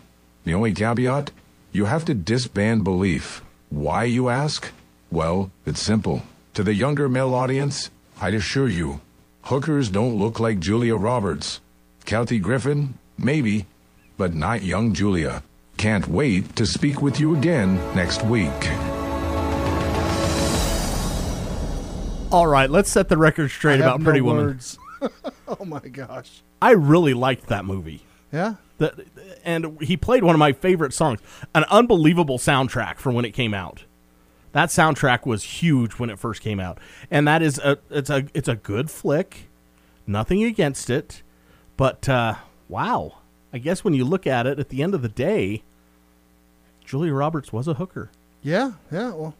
The 0.45 0.53
only 0.53 0.73
caveat? 0.73 1.31
You 1.75 1.83
have 1.83 2.05
to 2.05 2.13
disband 2.13 2.85
belief. 2.85 3.43
Why, 3.69 4.05
you 4.05 4.29
ask? 4.29 4.71
Well, 5.11 5.51
it's 5.65 5.81
simple. 5.81 6.23
To 6.53 6.63
the 6.63 6.73
younger 6.73 7.09
male 7.09 7.33
audience, 7.33 7.89
I'd 8.21 8.33
assure 8.33 8.69
you, 8.69 9.01
hookers 9.41 9.89
don't 9.89 10.15
look 10.15 10.39
like 10.39 10.61
Julia 10.61 10.95
Roberts. 10.95 11.59
Kathy 12.05 12.39
Griffin? 12.39 12.93
Maybe, 13.17 13.65
but 14.17 14.33
not 14.33 14.63
young 14.63 14.93
Julia. 14.93 15.43
Can't 15.75 16.07
wait 16.07 16.55
to 16.55 16.65
speak 16.65 17.01
with 17.01 17.19
you 17.19 17.35
again 17.35 17.75
next 17.93 18.23
week. 18.23 18.69
All 22.31 22.47
right, 22.47 22.69
let's 22.69 22.89
set 22.89 23.09
the 23.09 23.17
record 23.17 23.51
straight 23.51 23.81
I 23.81 23.83
have 23.83 23.85
about 23.87 23.99
no 23.99 24.05
Pretty 24.05 24.21
Woman. 24.21 24.45
words. 24.45 24.79
oh 25.49 25.65
my 25.65 25.85
gosh. 25.91 26.41
I 26.61 26.71
really 26.71 27.13
liked 27.13 27.47
that 27.47 27.65
movie. 27.65 28.05
Yeah. 28.31 28.55
The, 28.77 29.05
and 29.43 29.81
he 29.81 29.95
played 29.95 30.23
one 30.23 30.35
of 30.35 30.39
my 30.39 30.51
favorite 30.51 30.93
songs, 30.93 31.19
an 31.53 31.63
unbelievable 31.69 32.37
soundtrack 32.37 32.97
from 32.97 33.15
when 33.15 33.25
it 33.25 33.31
came 33.31 33.53
out. 33.53 33.85
That 34.51 34.69
soundtrack 34.69 35.25
was 35.25 35.43
huge 35.43 35.93
when 35.93 36.09
it 36.09 36.19
first 36.19 36.41
came 36.41 36.59
out, 36.59 36.79
and 37.11 37.27
that 37.27 37.41
is 37.41 37.57
a 37.59 37.77
it's 37.89 38.09
a 38.09 38.25
it's 38.33 38.47
a 38.47 38.55
good 38.55 38.89
flick. 38.89 39.47
Nothing 40.07 40.43
against 40.43 40.89
it, 40.89 41.23
but 41.77 42.07
uh, 42.07 42.35
wow, 42.69 43.19
I 43.51 43.57
guess 43.57 43.83
when 43.83 43.93
you 43.93 44.05
look 44.05 44.27
at 44.27 44.45
it, 44.45 44.59
at 44.59 44.69
the 44.69 44.83
end 44.83 44.93
of 44.93 45.01
the 45.01 45.09
day, 45.09 45.63
Julia 46.85 47.13
Roberts 47.13 47.51
was 47.51 47.67
a 47.67 47.75
hooker. 47.75 48.11
Yeah. 48.41 48.73
Yeah. 48.91 49.13
Well, 49.13 49.35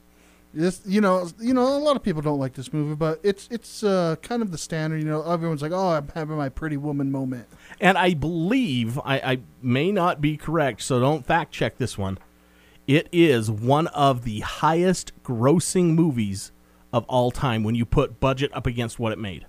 this 0.56 0.82
you 0.86 1.02
know 1.02 1.30
you 1.40 1.54
know 1.54 1.64
a 1.64 1.80
lot 1.80 1.96
of 1.96 2.04
people 2.04 2.22
don't 2.22 2.40
like 2.40 2.54
this 2.54 2.72
movie, 2.72 2.96
but 2.96 3.20
it's 3.24 3.48
it's 3.52 3.84
uh, 3.84 4.16
kind 4.22 4.42
of 4.42 4.52
the 4.52 4.58
standard. 4.58 5.02
You 5.02 5.08
know, 5.08 5.22
everyone's 5.22 5.62
like, 5.62 5.74
oh, 5.74 5.90
I'm 5.90 6.08
having 6.16 6.38
my 6.38 6.50
Pretty 6.50 6.78
Woman 6.78 7.12
moment. 7.12 7.48
And 7.80 7.98
I 7.98 8.14
believe 8.14 8.98
I, 9.00 9.20
I 9.20 9.40
may 9.62 9.92
not 9.92 10.22
be 10.22 10.38
correct, 10.38 10.82
so 10.82 11.00
don't 11.00 11.26
fact 11.26 11.52
check 11.52 11.78
this 11.78 11.98
one. 11.98 12.18
It 12.88 13.10
is 13.12 13.52
one 13.52 13.88
of 13.88 14.24
the 14.24 14.40
highest 14.42 15.12
grossing 15.24 15.94
movies 15.96 16.52
of 16.94 17.04
all 17.06 17.32
time 17.32 17.64
when 17.64 17.76
you 17.76 17.86
put 17.86 18.20
budget 18.20 18.52
up 18.54 18.66
against 18.66 19.00
what 19.00 19.12
it 19.12 19.20
made. 19.20 19.46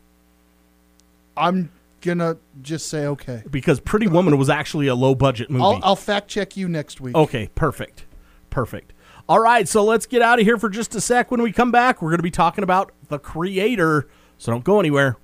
I'm 1.36 1.70
gonna 2.00 2.38
just 2.62 2.88
say 2.88 3.06
okay. 3.06 3.42
Because 3.48 3.78
Pretty 3.78 4.08
Woman 4.08 4.36
was 4.38 4.50
actually 4.50 4.88
a 4.88 4.94
low 4.94 5.14
budget 5.14 5.50
movie. 5.50 5.62
I'll, 5.62 5.80
I'll 5.82 5.96
fact 5.96 6.28
check 6.28 6.56
you 6.56 6.68
next 6.68 7.00
week. 7.00 7.14
Okay, 7.14 7.48
perfect. 7.54 8.06
Perfect. 8.50 8.92
All 9.28 9.40
right, 9.40 9.66
so 9.66 9.82
let's 9.82 10.06
get 10.06 10.22
out 10.22 10.38
of 10.38 10.44
here 10.44 10.56
for 10.56 10.68
just 10.68 10.94
a 10.94 11.00
sec. 11.00 11.32
When 11.32 11.42
we 11.42 11.50
come 11.50 11.72
back, 11.72 12.00
we're 12.00 12.10
going 12.10 12.20
to 12.20 12.22
be 12.22 12.30
talking 12.30 12.62
about 12.62 12.92
the 13.08 13.18
creator. 13.18 14.06
So 14.38 14.52
don't 14.52 14.62
go 14.62 14.78
anywhere. 14.78 15.16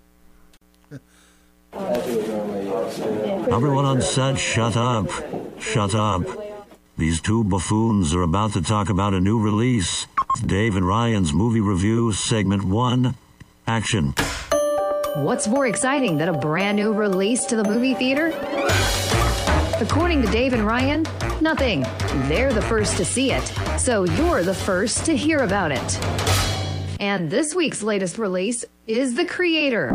Everyone 1.72 3.84
on 3.84 4.02
set, 4.02 4.38
shut 4.38 4.76
up. 4.76 5.08
Shut 5.60 5.94
up. 5.94 6.22
These 6.98 7.20
two 7.20 7.44
buffoons 7.44 8.12
are 8.12 8.22
about 8.22 8.54
to 8.54 8.62
talk 8.62 8.90
about 8.90 9.14
a 9.14 9.20
new 9.20 9.40
release. 9.40 10.08
Dave 10.44 10.74
and 10.74 10.86
Ryan's 10.86 11.32
movie 11.32 11.60
review, 11.60 12.12
segment 12.12 12.64
one. 12.64 13.14
Action. 13.68 14.14
What's 15.14 15.46
more 15.46 15.66
exciting 15.66 16.18
than 16.18 16.28
a 16.28 16.36
brand 16.36 16.76
new 16.76 16.92
release 16.92 17.44
to 17.46 17.56
the 17.56 17.64
movie 17.64 17.94
theater? 17.94 18.32
According 19.82 20.22
to 20.22 20.30
Dave 20.30 20.52
and 20.52 20.64
Ryan, 20.64 21.04
nothing. 21.40 21.84
They're 22.28 22.52
the 22.52 22.62
first 22.62 22.96
to 22.98 23.04
see 23.04 23.32
it, 23.32 23.44
so 23.80 24.04
you're 24.04 24.44
the 24.44 24.54
first 24.54 25.04
to 25.06 25.16
hear 25.16 25.40
about 25.40 25.72
it. 25.72 25.98
And 27.00 27.28
this 27.28 27.52
week's 27.52 27.82
latest 27.82 28.16
release 28.16 28.64
is 28.86 29.16
The 29.16 29.24
Creator. 29.24 29.88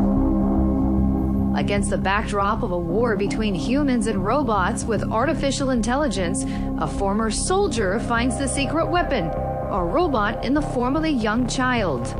Against 1.55 1.89
the 1.89 1.97
backdrop 1.97 2.63
of 2.63 2.71
a 2.71 2.77
war 2.77 3.15
between 3.15 3.55
humans 3.55 4.07
and 4.07 4.25
robots 4.25 4.83
with 4.83 5.09
artificial 5.09 5.69
intelligence, 5.69 6.43
a 6.79 6.87
former 6.87 7.31
soldier 7.31 7.97
finds 8.01 8.37
the 8.37 8.47
secret 8.49 8.87
weapon, 8.87 9.27
a 9.71 9.81
robot 9.85 10.43
in 10.43 10.53
the 10.53 10.61
form 10.61 10.97
of 10.97 11.05
a 11.05 11.09
young 11.09 11.47
child. 11.47 12.13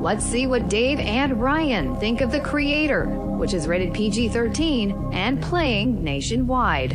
Let's 0.00 0.24
see 0.24 0.46
what 0.46 0.68
Dave 0.68 1.00
and 1.00 1.42
Ryan 1.42 1.96
think 1.96 2.20
of 2.20 2.30
the 2.30 2.40
creator. 2.40 3.29
Which 3.40 3.54
is 3.54 3.66
rated 3.66 3.94
PG 3.94 4.28
13 4.28 5.14
and 5.14 5.42
playing 5.42 6.04
nationwide. 6.04 6.92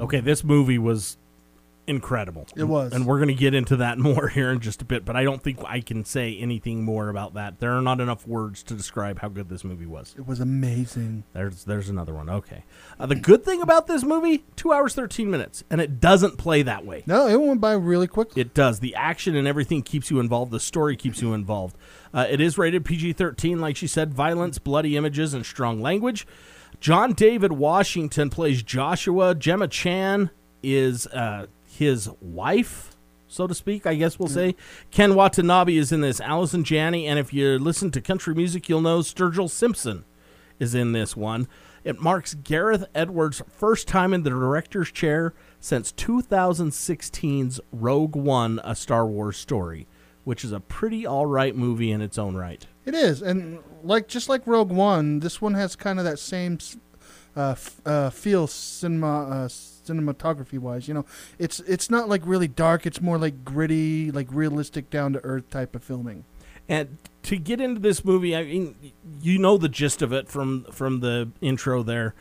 Okay, 0.00 0.18
this 0.18 0.42
movie 0.42 0.78
was 0.78 1.16
incredible. 1.86 2.46
It 2.56 2.64
was. 2.64 2.92
And 2.92 3.06
we're 3.06 3.18
going 3.18 3.28
to 3.28 3.34
get 3.34 3.54
into 3.54 3.76
that 3.76 3.98
more 4.00 4.28
here 4.28 4.50
in 4.50 4.60
just 4.60 4.82
a 4.82 4.84
bit, 4.84 5.04
but 5.04 5.16
I 5.16 5.24
don't 5.24 5.42
think 5.42 5.60
I 5.64 5.80
can 5.80 6.04
say 6.04 6.36
anything 6.36 6.82
more 6.82 7.08
about 7.08 7.34
that. 7.34 7.60
There 7.60 7.72
are 7.72 7.82
not 7.82 8.00
enough 8.00 8.26
words 8.26 8.62
to 8.64 8.74
describe 8.74 9.20
how 9.20 9.28
good 9.28 9.48
this 9.48 9.64
movie 9.64 9.86
was. 9.86 10.14
It 10.18 10.26
was 10.26 10.40
amazing. 10.40 11.24
There's 11.32 11.64
there's 11.64 11.88
another 11.88 12.14
one. 12.14 12.28
Okay. 12.28 12.64
Uh, 12.98 13.06
the 13.06 13.14
good 13.14 13.44
thing 13.44 13.62
about 13.62 13.86
this 13.86 14.02
movie, 14.02 14.44
2 14.56 14.72
hours 14.72 14.94
13 14.94 15.30
minutes, 15.30 15.64
and 15.70 15.80
it 15.80 16.00
doesn't 16.00 16.36
play 16.36 16.62
that 16.62 16.84
way. 16.84 17.04
No, 17.06 17.26
it 17.26 17.40
went 17.40 17.60
by 17.60 17.72
really 17.72 18.06
quickly. 18.08 18.42
It 18.42 18.54
does. 18.54 18.80
The 18.80 18.94
action 18.94 19.36
and 19.36 19.46
everything 19.46 19.82
keeps 19.82 20.10
you 20.10 20.20
involved. 20.20 20.50
The 20.50 20.60
story 20.60 20.96
keeps 20.96 21.22
you 21.22 21.32
involved. 21.32 21.76
Uh, 22.16 22.26
it 22.30 22.40
is 22.40 22.56
rated 22.56 22.82
PG 22.82 23.12
13, 23.12 23.60
like 23.60 23.76
she 23.76 23.86
said 23.86 24.14
violence, 24.14 24.58
bloody 24.58 24.96
images, 24.96 25.34
and 25.34 25.44
strong 25.44 25.82
language. 25.82 26.26
John 26.80 27.12
David 27.12 27.52
Washington 27.52 28.30
plays 28.30 28.62
Joshua. 28.62 29.34
Gemma 29.34 29.68
Chan 29.68 30.30
is 30.62 31.06
uh, 31.08 31.46
his 31.66 32.08
wife, 32.22 32.96
so 33.28 33.46
to 33.46 33.54
speak, 33.54 33.86
I 33.86 33.96
guess 33.96 34.18
we'll 34.18 34.28
say. 34.28 34.56
Ken 34.90 35.14
Watanabe 35.14 35.76
is 35.76 35.92
in 35.92 36.00
this. 36.00 36.18
Allison 36.22 36.64
Janney. 36.64 37.06
And 37.06 37.18
if 37.18 37.34
you 37.34 37.58
listen 37.58 37.90
to 37.90 38.00
country 38.00 38.34
music, 38.34 38.66
you'll 38.66 38.80
know 38.80 39.00
Sturgill 39.00 39.50
Simpson 39.50 40.06
is 40.58 40.74
in 40.74 40.92
this 40.92 41.16
one. 41.16 41.46
It 41.84 42.00
marks 42.00 42.32
Gareth 42.32 42.86
Edwards' 42.94 43.42
first 43.46 43.86
time 43.86 44.14
in 44.14 44.22
the 44.22 44.30
director's 44.30 44.90
chair 44.90 45.34
since 45.60 45.92
2016's 45.92 47.60
Rogue 47.70 48.16
One, 48.16 48.58
a 48.64 48.74
Star 48.74 49.06
Wars 49.06 49.36
story, 49.36 49.86
which 50.26 50.44
is 50.44 50.50
a 50.50 50.58
pretty 50.58 51.06
all 51.06 51.24
right 51.24 51.54
movie 51.54 51.92
in 51.92 52.00
its 52.00 52.18
own 52.18 52.34
right. 52.36 52.66
It 52.84 52.94
is, 52.94 53.22
and 53.22 53.60
like 53.84 54.08
just 54.08 54.28
like 54.28 54.44
Rogue 54.44 54.72
One, 54.72 55.20
this 55.20 55.40
one 55.40 55.54
has 55.54 55.76
kind 55.76 56.00
of 56.00 56.04
that 56.04 56.18
same 56.18 56.58
uh, 57.36 57.50
f- 57.50 57.80
uh, 57.86 58.10
feel 58.10 58.48
cinema 58.48 59.28
uh, 59.28 59.46
cinematography 59.48 60.58
wise. 60.58 60.88
You 60.88 60.94
know, 60.94 61.06
it's 61.38 61.60
it's 61.60 61.90
not 61.90 62.08
like 62.08 62.22
really 62.24 62.48
dark. 62.48 62.86
It's 62.86 63.00
more 63.00 63.18
like 63.18 63.44
gritty, 63.44 64.10
like 64.10 64.26
realistic, 64.32 64.90
down 64.90 65.12
to 65.12 65.20
earth 65.24 65.48
type 65.48 65.76
of 65.76 65.84
filming. 65.84 66.24
And 66.68 66.98
to 67.22 67.36
get 67.36 67.60
into 67.60 67.80
this 67.80 68.04
movie, 68.04 68.34
I 68.34 68.42
mean, 68.42 68.74
you 69.20 69.38
know 69.38 69.56
the 69.56 69.68
gist 69.68 70.02
of 70.02 70.12
it 70.12 70.28
from 70.28 70.64
from 70.72 70.98
the 71.00 71.30
intro 71.40 71.84
there. 71.84 72.16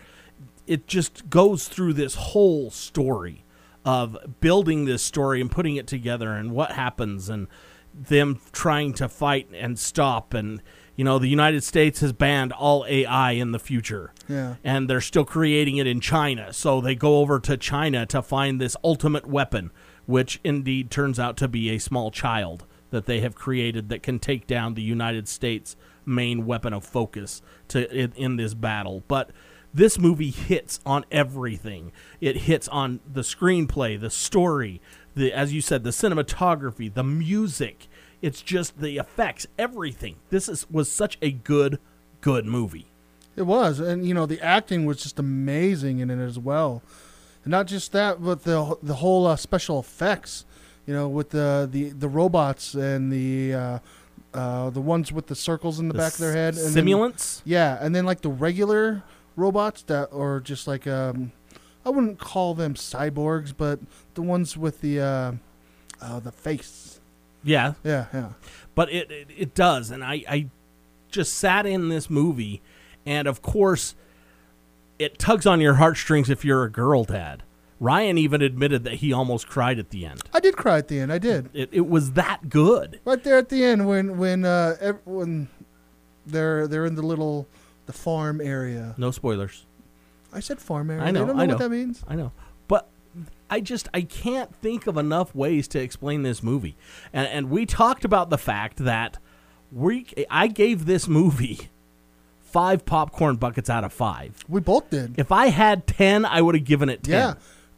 It 0.68 0.86
just 0.86 1.32
goes 1.32 1.68
through 1.68 1.94
this 1.94 2.14
whole 2.14 2.70
story 2.70 3.46
of 3.84 4.16
building 4.42 4.86
this 4.86 5.02
story 5.02 5.42
and 5.42 5.50
putting 5.50 5.76
it 5.76 5.88
together 5.88 6.34
and 6.34 6.52
what 6.52 6.74
happens 6.74 7.30
and 7.30 7.48
them 7.98 8.40
trying 8.52 8.94
to 8.94 9.08
fight 9.08 9.50
and 9.54 9.80
stop 9.80 10.34
and 10.34 10.62
you 10.96 11.04
know 11.04 11.20
the 11.20 11.28
United 11.28 11.64
States 11.64 12.00
has 12.00 12.14
banned 12.14 12.54
all 12.54 12.86
AI 12.88 13.32
in 13.32 13.52
the 13.52 13.60
future. 13.60 14.14
Yeah. 14.30 14.56
And 14.64 14.90
they're 14.90 15.02
still 15.02 15.26
creating 15.26 15.78
it 15.78 15.88
in 15.88 16.00
China. 16.00 16.54
So 16.54 16.80
they 16.80 16.96
go 16.96 17.20
over 17.20 17.40
to 17.42 17.58
China 17.58 18.06
to 18.08 18.22
find 18.22 18.62
this 18.62 18.78
ultimate 18.84 19.26
weapon, 19.26 19.72
which 20.06 20.40
indeed 20.44 20.90
turns 20.90 21.20
out 21.20 21.36
to 21.38 21.48
be 21.48 21.70
a 21.70 21.80
small 21.80 22.12
child 22.12 22.66
that 22.92 23.06
they 23.06 23.20
have 23.20 23.36
created 23.36 23.90
that 23.90 24.04
can 24.04 24.20
take 24.20 24.48
down 24.48 24.74
the 24.74 24.82
United 24.82 25.28
States 25.28 25.76
main 26.06 26.46
weapon 26.46 26.72
of 26.72 26.86
focus 26.86 27.42
to 27.68 27.92
in, 27.94 28.14
in 28.16 28.36
this 28.38 28.54
battle. 28.54 29.04
But 29.08 29.32
this 29.74 30.00
movie 30.00 30.32
hits 30.32 30.80
on 30.86 31.04
everything. 31.12 31.92
It 32.22 32.38
hits 32.38 32.70
on 32.70 33.02
the 33.06 33.22
screenplay, 33.22 34.00
the 34.00 34.10
story, 34.10 34.82
the 35.16 35.32
as 35.34 35.54
you 35.54 35.62
said, 35.62 35.84
the 35.84 35.90
cinematography, 35.92 36.94
the 36.94 37.04
music. 37.04 37.88
It's 38.22 38.42
just 38.42 38.80
the 38.80 38.98
effects, 38.98 39.46
everything. 39.60 40.16
This 40.30 40.50
is 40.50 40.66
was 40.72 40.92
such 40.92 41.18
a 41.22 41.32
good, 41.32 41.80
good 42.22 42.46
movie. 42.46 42.88
It 43.36 43.44
was, 43.44 43.80
and 43.80 44.08
you 44.08 44.14
know 44.14 44.26
the 44.26 44.42
acting 44.42 44.86
was 44.86 45.04
just 45.04 45.20
amazing 45.20 46.00
in 46.00 46.10
it 46.10 46.24
as 46.24 46.40
well, 46.40 46.82
and 47.44 47.52
not 47.52 47.68
just 47.68 47.92
that, 47.92 48.24
but 48.24 48.44
the 48.44 48.78
the 48.82 48.96
whole 48.96 49.28
uh, 49.28 49.36
special 49.36 49.80
effects. 49.80 50.46
You 50.88 50.94
know, 50.94 51.08
with 51.10 51.32
the 51.32 51.68
the, 51.72 51.90
the 51.90 52.08
robots 52.08 52.74
and 52.76 53.12
the 53.12 53.54
uh, 53.54 53.80
uh, 54.34 54.70
the 54.70 54.82
ones 54.82 55.12
with 55.12 55.28
the 55.28 55.36
circles 55.36 55.80
in 55.80 55.88
the, 55.88 55.94
The 55.94 55.98
back 56.00 56.14
of 56.14 56.20
their 56.20 56.32
head, 56.34 56.56
and 56.56 56.74
then- 56.74 56.86
Simulants? 56.86 57.42
yeah, 57.44 57.78
and 57.82 57.94
then 57.96 58.06
like 58.06 58.22
the 58.22 58.30
regular 58.30 59.04
robots 59.36 59.82
that, 59.84 60.06
or 60.12 60.40
just 60.40 60.68
like 60.68 60.88
um, 60.88 61.32
I 61.86 61.90
wouldn't 61.90 62.20
call 62.20 62.54
them 62.56 62.74
cyborgs, 62.74 63.54
but 63.56 63.80
the 64.16 64.22
ones 64.22 64.58
with 64.58 64.82
the 64.82 65.00
uh, 65.02 65.32
uh, 66.02 66.20
the 66.20 66.32
face. 66.32 67.00
Yeah, 67.44 67.74
Yeah, 67.84 68.08
yeah. 68.12 68.30
but 68.74 68.92
it, 68.92 69.12
it 69.12 69.28
it 69.38 69.54
does 69.56 69.92
and 69.92 70.04
I 70.04 70.24
I 70.28 70.48
just 71.10 71.34
sat 71.36 71.68
in 71.68 71.90
this 71.90 72.10
movie 72.10 72.62
and 73.06 73.28
of 73.28 73.44
course 73.44 73.94
it 74.98 75.20
tugs 75.20 75.46
on 75.46 75.62
your 75.62 75.76
heartstrings 75.76 76.30
if 76.30 76.44
you're 76.44 76.64
a 76.64 76.72
girl 76.72 77.04
dad. 77.04 77.44
Ryan 77.80 78.18
even 78.18 78.42
admitted 78.42 78.84
that 78.86 78.96
he 78.96 79.14
almost 79.14 79.48
cried 79.48 79.78
at 79.78 79.90
the 79.92 80.06
end. 80.06 80.22
I 80.34 80.40
did 80.40 80.56
cry 80.58 80.78
at 80.80 80.88
the 80.88 81.00
end. 81.00 81.14
I 81.14 81.20
did. 81.20 81.50
It 81.54 81.70
it 81.72 81.88
was 81.88 82.14
that 82.14 82.50
good. 82.50 83.00
Right 83.06 83.24
there 83.24 83.38
at 83.38 83.50
the 83.50 83.64
end 83.64 83.88
when 83.88 84.18
when 84.18 84.44
uh 84.44 84.76
ev- 84.82 85.02
when 85.06 85.48
they're 86.26 86.68
they're 86.68 86.86
in 86.88 86.96
the 86.96 87.04
little 87.04 87.48
the 87.86 87.94
farm 87.94 88.42
area. 88.42 88.96
No 88.98 89.12
spoilers. 89.12 89.66
I 90.36 90.40
said 90.42 90.60
farm 90.60 90.92
area. 90.92 91.02
I 91.04 91.12
know, 91.12 91.22
They 91.22 91.28
don't 91.28 91.38
know, 91.38 91.42
I 91.44 91.46
know. 91.46 91.54
what 91.56 91.60
that 91.64 91.70
means. 91.70 92.04
I 92.08 92.16
know. 92.16 92.32
But 92.68 92.90
I 93.50 93.62
just 93.62 93.88
I 93.94 94.02
can't 94.02 94.54
think 94.56 94.86
of 94.88 94.98
enough 94.98 95.34
ways 95.34 95.68
to 95.70 95.80
explain 95.80 96.24
this 96.24 96.44
movie. 96.44 96.76
And 97.14 97.28
and 97.28 97.50
we 97.50 97.66
talked 97.66 98.04
about 98.06 98.30
the 98.30 98.38
fact 98.38 98.78
that 98.80 99.18
we 99.72 100.06
I 100.30 100.48
gave 100.48 100.86
this 100.86 101.08
movie 101.08 101.70
5 102.44 102.86
popcorn 102.86 103.36
buckets 103.36 103.70
out 103.70 103.84
of 103.84 103.92
5. 103.94 104.46
We 104.48 104.62
both 104.62 104.90
did. 104.90 105.16
If 105.20 105.32
I 105.32 105.48
had 105.48 105.88
10, 105.88 106.26
I 106.26 106.42
would 106.42 106.56
have 106.56 106.64
given 106.64 106.90
it 106.90 107.04
10. 107.04 107.14
Yeah. 107.14 107.34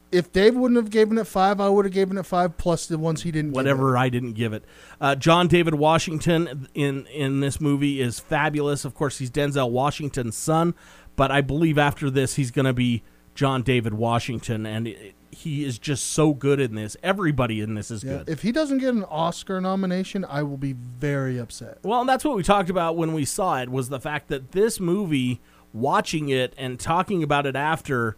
If 0.10 0.32
Dave 0.32 0.56
wouldn't 0.56 0.78
have 0.78 0.90
given 0.90 1.18
it 1.18 1.28
five, 1.28 1.60
I 1.60 1.68
would 1.68 1.84
have 1.84 1.94
given 1.94 2.18
it 2.18 2.26
five 2.26 2.58
plus 2.58 2.86
the 2.86 2.98
ones 2.98 3.24
he 3.24 3.32
didn't. 3.32 3.50
give 3.52 3.56
whatever 3.58 3.98
I 3.98 4.08
didn't 4.08 4.34
give 4.34 4.54
it. 4.54 4.64
Uh, 5.02 5.16
John 5.16 5.50
David 5.50 5.74
Washington 5.76 6.70
in 6.74 7.08
in 7.08 7.42
this 7.42 7.60
movie 7.60 8.00
is 8.00 8.18
fabulous. 8.18 8.86
Of 8.86 8.96
course, 8.96 9.18
he's 9.18 9.30
Denzel 9.30 9.70
Washington's 9.70 10.38
son, 10.38 10.76
but 11.18 11.30
I 11.32 11.42
believe 11.42 11.78
after 11.78 12.10
this 12.10 12.36
he's 12.36 12.52
going 12.52 12.66
to 12.66 12.74
be 12.74 13.04
John 13.36 13.62
David 13.62 13.94
Washington, 13.94 14.66
and 14.66 14.88
it, 14.88 15.14
he 15.30 15.66
is 15.66 15.78
just 15.78 16.08
so 16.08 16.34
good 16.34 16.60
in 16.60 16.76
this. 16.76 16.96
Everybody 17.04 17.60
in 17.60 17.76
this 17.76 17.92
is. 17.92 18.04
Yeah. 18.04 18.20
good. 18.20 18.30
If 18.30 18.42
he 18.42 18.54
doesn't 18.54 18.78
get 18.78 18.94
an 18.94 19.04
Oscar 19.04 19.60
nomination, 19.60 20.26
I 20.26 20.44
will 20.44 20.58
be 20.58 20.74
very 20.74 21.38
upset. 21.38 21.80
Well, 21.84 22.00
and 22.00 22.10
that's 22.10 22.24
what 22.24 22.36
we 22.38 22.44
talked 22.44 22.70
about 22.70 22.96
when 22.96 23.14
we 23.14 23.26
saw 23.26 23.60
it 23.62 23.70
was 23.70 23.90
the 23.90 24.00
fact 24.00 24.30
that 24.30 24.54
this 24.54 24.80
movie, 24.80 25.42
watching 25.74 26.30
it 26.30 26.54
and 26.58 26.80
talking 26.80 27.22
about 27.22 27.46
it 27.46 27.56
after, 27.56 28.16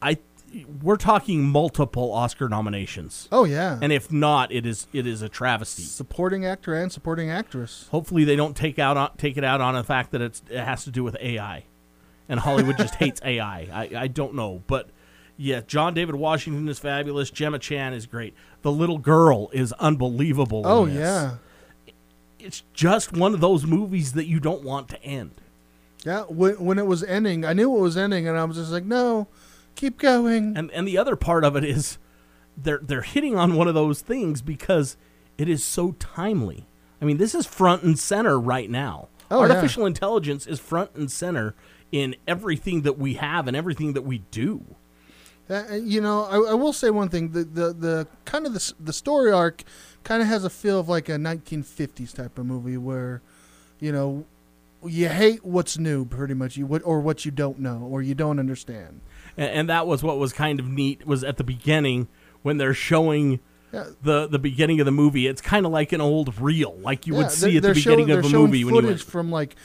I 0.00 0.18
we're 0.82 0.96
talking 0.96 1.42
multiple 1.44 2.12
Oscar 2.12 2.48
nominations. 2.48 3.28
Oh 3.32 3.44
yeah. 3.44 3.78
And 3.80 3.92
if 3.92 4.12
not, 4.12 4.52
it 4.52 4.66
is 4.66 4.86
it 4.92 5.06
is 5.06 5.22
a 5.22 5.28
travesty. 5.28 5.82
supporting 5.82 6.44
actor 6.44 6.74
and 6.74 6.92
supporting 6.92 7.30
actress. 7.30 7.88
Hopefully, 7.90 8.24
they 8.24 8.36
don't 8.36 8.56
take 8.56 8.78
out 8.78 8.96
on, 8.96 9.16
take 9.16 9.36
it 9.36 9.44
out 9.44 9.60
on 9.60 9.74
the 9.74 9.84
fact 9.84 10.12
that 10.12 10.20
it's 10.20 10.42
it 10.50 10.62
has 10.62 10.84
to 10.84 10.90
do 10.90 11.02
with 11.02 11.16
AI, 11.20 11.64
and 12.32 12.40
Hollywood 12.40 12.78
just 12.78 12.94
hates 12.94 13.20
AI. 13.24 13.68
I 13.70 13.90
I 13.94 14.06
don't 14.08 14.34
know, 14.34 14.62
but 14.66 14.88
yeah, 15.36 15.60
John 15.60 15.92
David 15.92 16.14
Washington 16.14 16.66
is 16.66 16.78
fabulous. 16.78 17.30
Gemma 17.30 17.58
Chan 17.58 17.92
is 17.92 18.06
great. 18.06 18.34
The 18.62 18.72
little 18.72 18.98
girl 18.98 19.50
is 19.52 19.72
unbelievable. 19.74 20.62
Oh 20.64 20.86
yeah. 20.86 21.36
it's 22.40 22.62
just 22.72 23.12
one 23.12 23.34
of 23.34 23.40
those 23.40 23.66
movies 23.66 24.14
that 24.14 24.26
you 24.26 24.40
don't 24.40 24.64
want 24.64 24.88
to 24.88 25.02
end. 25.04 25.42
Yeah. 26.04 26.22
When 26.22 26.54
when 26.54 26.78
it 26.78 26.86
was 26.86 27.04
ending, 27.04 27.44
I 27.44 27.52
knew 27.52 27.76
it 27.76 27.80
was 27.80 27.98
ending, 27.98 28.26
and 28.26 28.38
I 28.38 28.44
was 28.44 28.56
just 28.56 28.72
like, 28.72 28.84
no, 28.84 29.28
keep 29.76 29.98
going. 29.98 30.56
And 30.56 30.70
and 30.70 30.88
the 30.88 30.96
other 30.96 31.16
part 31.16 31.44
of 31.44 31.54
it 31.54 31.64
is 31.64 31.98
they're 32.56 32.80
they're 32.82 33.02
hitting 33.02 33.36
on 33.36 33.56
one 33.56 33.68
of 33.68 33.74
those 33.74 34.00
things 34.00 34.40
because 34.40 34.96
it 35.36 35.50
is 35.50 35.62
so 35.62 35.92
timely. 35.92 36.66
I 37.02 37.04
mean, 37.04 37.18
this 37.18 37.34
is 37.34 37.44
front 37.46 37.82
and 37.82 37.98
center 37.98 38.40
right 38.40 38.70
now. 38.70 39.08
Oh, 39.30 39.44
yeah. 39.44 39.50
Artificial 39.50 39.84
intelligence 39.84 40.46
is 40.46 40.60
front 40.60 40.94
and 40.94 41.10
center 41.10 41.54
in 41.92 42.16
everything 42.26 42.82
that 42.82 42.98
we 42.98 43.14
have 43.14 43.46
and 43.46 43.56
everything 43.56 43.92
that 43.92 44.02
we 44.02 44.18
do. 44.30 44.64
Uh, 45.50 45.74
you 45.74 46.00
know, 46.00 46.24
I, 46.24 46.52
I 46.52 46.54
will 46.54 46.72
say 46.72 46.88
one 46.90 47.08
thing: 47.10 47.30
the 47.32 47.44
the, 47.44 47.72
the 47.72 48.06
kind 48.24 48.46
of 48.46 48.54
the, 48.54 48.72
the 48.80 48.92
story 48.92 49.30
arc 49.30 49.62
kind 50.02 50.22
of 50.22 50.28
has 50.28 50.44
a 50.44 50.50
feel 50.50 50.80
of 50.80 50.88
like 50.88 51.08
a 51.08 51.12
1950s 51.12 52.14
type 52.14 52.38
of 52.38 52.46
movie 52.46 52.76
where, 52.76 53.20
you 53.78 53.92
know, 53.92 54.24
you 54.84 55.08
hate 55.08 55.44
what's 55.44 55.76
new, 55.78 56.04
pretty 56.04 56.34
much, 56.34 56.56
you 56.56 56.64
what 56.66 56.82
or 56.84 57.00
what 57.00 57.24
you 57.24 57.30
don't 57.30 57.58
know 57.58 57.86
or 57.90 58.02
you 58.02 58.14
don't 58.14 58.38
understand. 58.38 59.00
And, 59.36 59.50
and 59.50 59.68
that 59.68 59.86
was 59.86 60.02
what 60.02 60.18
was 60.18 60.32
kind 60.32 60.58
of 60.58 60.68
neat 60.68 61.06
was 61.06 61.22
at 61.22 61.36
the 61.36 61.44
beginning 61.44 62.08
when 62.42 62.56
they're 62.58 62.74
showing 62.74 63.40
Yeah. 63.72 63.86
the 64.02 64.26
the 64.28 64.38
beginning 64.38 64.80
of 64.80 64.86
the 64.86 64.92
movie. 64.92 65.26
It's 65.26 65.42
kind 65.42 65.66
of 65.66 65.72
like 65.72 65.92
an 65.92 66.00
old 66.00 66.40
reel, 66.40 66.78
like 66.80 67.06
you 67.06 67.14
Yeah, 67.14 67.18
would 67.24 67.30
see 67.30 67.56
at 67.56 67.62
the 67.62 67.68
they're 67.68 67.74
showing- 67.74 68.06
beginning 68.06 68.24
of 68.24 68.32
a 68.32 68.36
movie 68.36 68.64
when 68.64 68.74
you 68.76 68.82
went. 68.86 69.00
from 69.02 69.30
like 69.30 69.56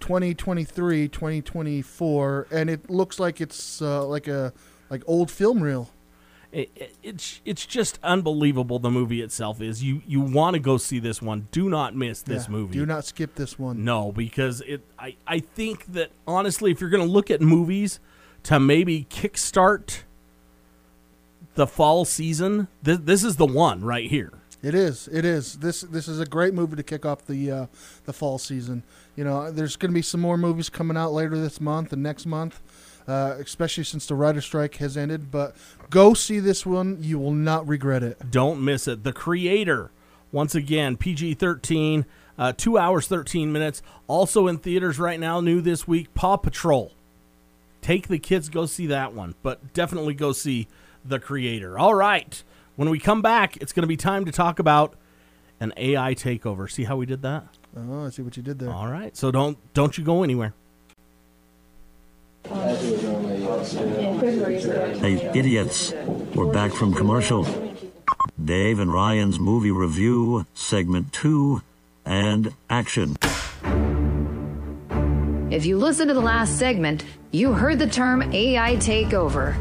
2023, 0.00 1.08
2024, 1.08 2.46
and 2.50 2.70
it 2.70 2.90
looks 2.90 3.18
like 3.18 3.40
it's 3.40 3.80
uh, 3.82 4.04
like 4.06 4.28
a 4.28 4.52
like 4.90 5.02
old 5.06 5.30
film 5.30 5.62
reel. 5.62 5.90
It, 6.52 6.70
it, 6.74 6.96
it's 7.02 7.40
it's 7.44 7.66
just 7.66 7.98
unbelievable. 8.02 8.78
The 8.78 8.90
movie 8.90 9.20
itself 9.20 9.60
is. 9.60 9.82
You 9.82 10.02
you 10.06 10.20
want 10.20 10.54
to 10.54 10.60
go 10.60 10.76
see 10.78 10.98
this 10.98 11.20
one. 11.20 11.48
Do 11.50 11.68
not 11.68 11.94
miss 11.94 12.22
this 12.22 12.44
Yeah, 12.44 12.52
movie. 12.52 12.74
Do 12.74 12.86
not 12.86 13.04
skip 13.04 13.34
this 13.34 13.58
one. 13.58 13.84
No, 13.84 14.12
because 14.12 14.60
it. 14.62 14.82
I 14.98 15.16
I 15.26 15.40
think 15.40 15.92
that 15.92 16.10
honestly, 16.26 16.70
if 16.70 16.80
you're 16.80 16.90
going 16.90 17.06
to 17.06 17.12
look 17.12 17.30
at 17.30 17.40
movies 17.40 18.00
to 18.44 18.60
maybe 18.60 19.06
kickstart 19.10 20.02
the 21.56 21.66
fall 21.66 22.04
season, 22.04 22.68
this 22.82 22.98
this 22.98 23.24
is 23.24 23.36
the 23.36 23.46
one 23.46 23.82
right 23.82 24.08
here. 24.08 24.32
It 24.62 24.74
is. 24.74 25.08
It 25.12 25.24
is. 25.24 25.58
This 25.58 25.82
this 25.82 26.08
is 26.08 26.20
a 26.20 26.26
great 26.26 26.54
movie 26.54 26.76
to 26.76 26.82
kick 26.82 27.04
off 27.04 27.26
the 27.26 27.50
uh, 27.50 27.66
the 28.04 28.12
fall 28.12 28.38
season. 28.38 28.82
You 29.16 29.24
know, 29.24 29.50
there's 29.50 29.76
going 29.76 29.90
to 29.90 29.94
be 29.94 30.02
some 30.02 30.20
more 30.20 30.36
movies 30.36 30.68
coming 30.68 30.96
out 30.96 31.12
later 31.12 31.38
this 31.38 31.60
month 31.60 31.92
and 31.92 32.02
next 32.02 32.26
month, 32.26 32.60
uh, 33.08 33.34
especially 33.38 33.84
since 33.84 34.06
the 34.06 34.14
writer 34.14 34.42
strike 34.42 34.76
has 34.76 34.96
ended. 34.96 35.30
But 35.30 35.56
go 35.90 36.14
see 36.14 36.38
this 36.38 36.66
one; 36.66 36.98
you 37.00 37.18
will 37.18 37.32
not 37.32 37.66
regret 37.66 38.02
it. 38.02 38.30
Don't 38.30 38.62
miss 38.62 38.86
it. 38.86 39.04
The 39.04 39.14
Creator, 39.14 39.90
once 40.30 40.54
again, 40.54 40.96
PG 40.98 41.34
13, 41.34 42.04
uh, 42.38 42.52
2 42.52 42.76
hours, 42.76 43.08
13 43.08 43.50
minutes. 43.50 43.82
Also 44.06 44.46
in 44.46 44.58
theaters 44.58 44.98
right 44.98 45.18
now, 45.18 45.40
new 45.40 45.60
this 45.62 45.88
week, 45.88 46.12
Paw 46.14 46.36
Patrol. 46.36 46.92
Take 47.80 48.08
the 48.08 48.18
kids, 48.18 48.48
go 48.48 48.66
see 48.66 48.86
that 48.88 49.12
one, 49.12 49.34
but 49.42 49.72
definitely 49.72 50.14
go 50.14 50.32
see 50.32 50.66
The 51.04 51.20
Creator. 51.20 51.78
All 51.78 51.94
right. 51.94 52.42
When 52.74 52.90
we 52.90 52.98
come 52.98 53.22
back, 53.22 53.56
it's 53.58 53.72
going 53.72 53.84
to 53.84 53.88
be 53.88 53.96
time 53.96 54.24
to 54.26 54.32
talk 54.32 54.58
about 54.58 54.94
an 55.60 55.72
AI 55.76 56.14
takeover. 56.14 56.70
See 56.70 56.84
how 56.84 56.96
we 56.96 57.06
did 57.06 57.22
that? 57.22 57.55
Oh, 57.76 58.06
I 58.06 58.10
see 58.10 58.22
what 58.22 58.36
you 58.36 58.42
did 58.42 58.58
there. 58.58 58.70
All 58.70 58.88
right. 58.88 59.14
So 59.16 59.30
don't 59.30 59.58
don't 59.74 59.98
you 59.98 60.04
go 60.04 60.22
anywhere. 60.22 60.54
Hey, 65.00 65.30
idiots. 65.34 65.92
We're 66.34 66.52
back 66.52 66.72
from 66.72 66.94
commercial. 66.94 67.46
Dave 68.42 68.78
and 68.78 68.92
Ryan's 68.92 69.38
movie 69.38 69.70
review, 69.70 70.46
segment 70.54 71.12
two, 71.12 71.62
and 72.04 72.54
action. 72.70 73.16
If 75.50 75.66
you 75.66 75.76
listened 75.78 76.08
to 76.08 76.14
the 76.14 76.20
last 76.20 76.58
segment, 76.58 77.04
you 77.30 77.52
heard 77.52 77.78
the 77.78 77.86
term 77.86 78.22
AI 78.32 78.76
takeover. 78.76 79.54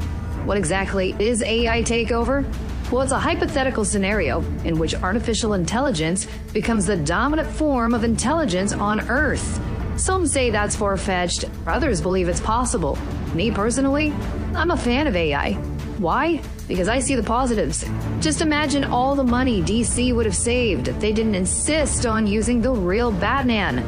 What 0.46 0.58
exactly 0.58 1.16
is 1.20 1.42
AI 1.42 1.84
takeover? 1.84 2.46
Well, 2.92 3.02
it's 3.02 3.12
a 3.12 3.20
hypothetical 3.20 3.84
scenario 3.84 4.42
in 4.64 4.78
which 4.78 4.94
artificial 4.94 5.54
intelligence 5.54 6.28
becomes 6.54 6.86
the 6.86 6.96
dominant 6.96 7.50
form 7.50 7.96
of 7.96 8.04
intelligence 8.04 8.74
on 8.74 9.10
Earth. 9.10 9.60
Some 9.98 10.28
say 10.28 10.52
that's 10.52 10.76
far 10.76 10.96
fetched, 10.96 11.46
others 11.66 12.00
believe 12.00 12.30
it's 12.30 12.40
possible. 12.40 12.96
Me 13.34 13.50
personally, 13.50 14.14
I'm 14.54 14.70
a 14.70 14.78
fan 14.78 15.08
of 15.08 15.16
AI. 15.16 15.54
Why? 15.98 16.42
Because 16.68 16.88
I 16.88 17.00
see 17.00 17.16
the 17.16 17.24
positives. 17.24 17.86
Just 18.20 18.42
imagine 18.42 18.84
all 18.84 19.16
the 19.16 19.24
money 19.24 19.64
DC 19.64 20.16
would 20.16 20.28
have 20.28 20.36
saved 20.36 20.88
if 20.88 21.00
they 21.00 21.12
didn't 21.12 21.36
insist 21.36 22.06
on 22.06 22.28
using 22.28 22.62
the 22.62 22.72
real 22.72 23.12
Batman. 23.12 23.80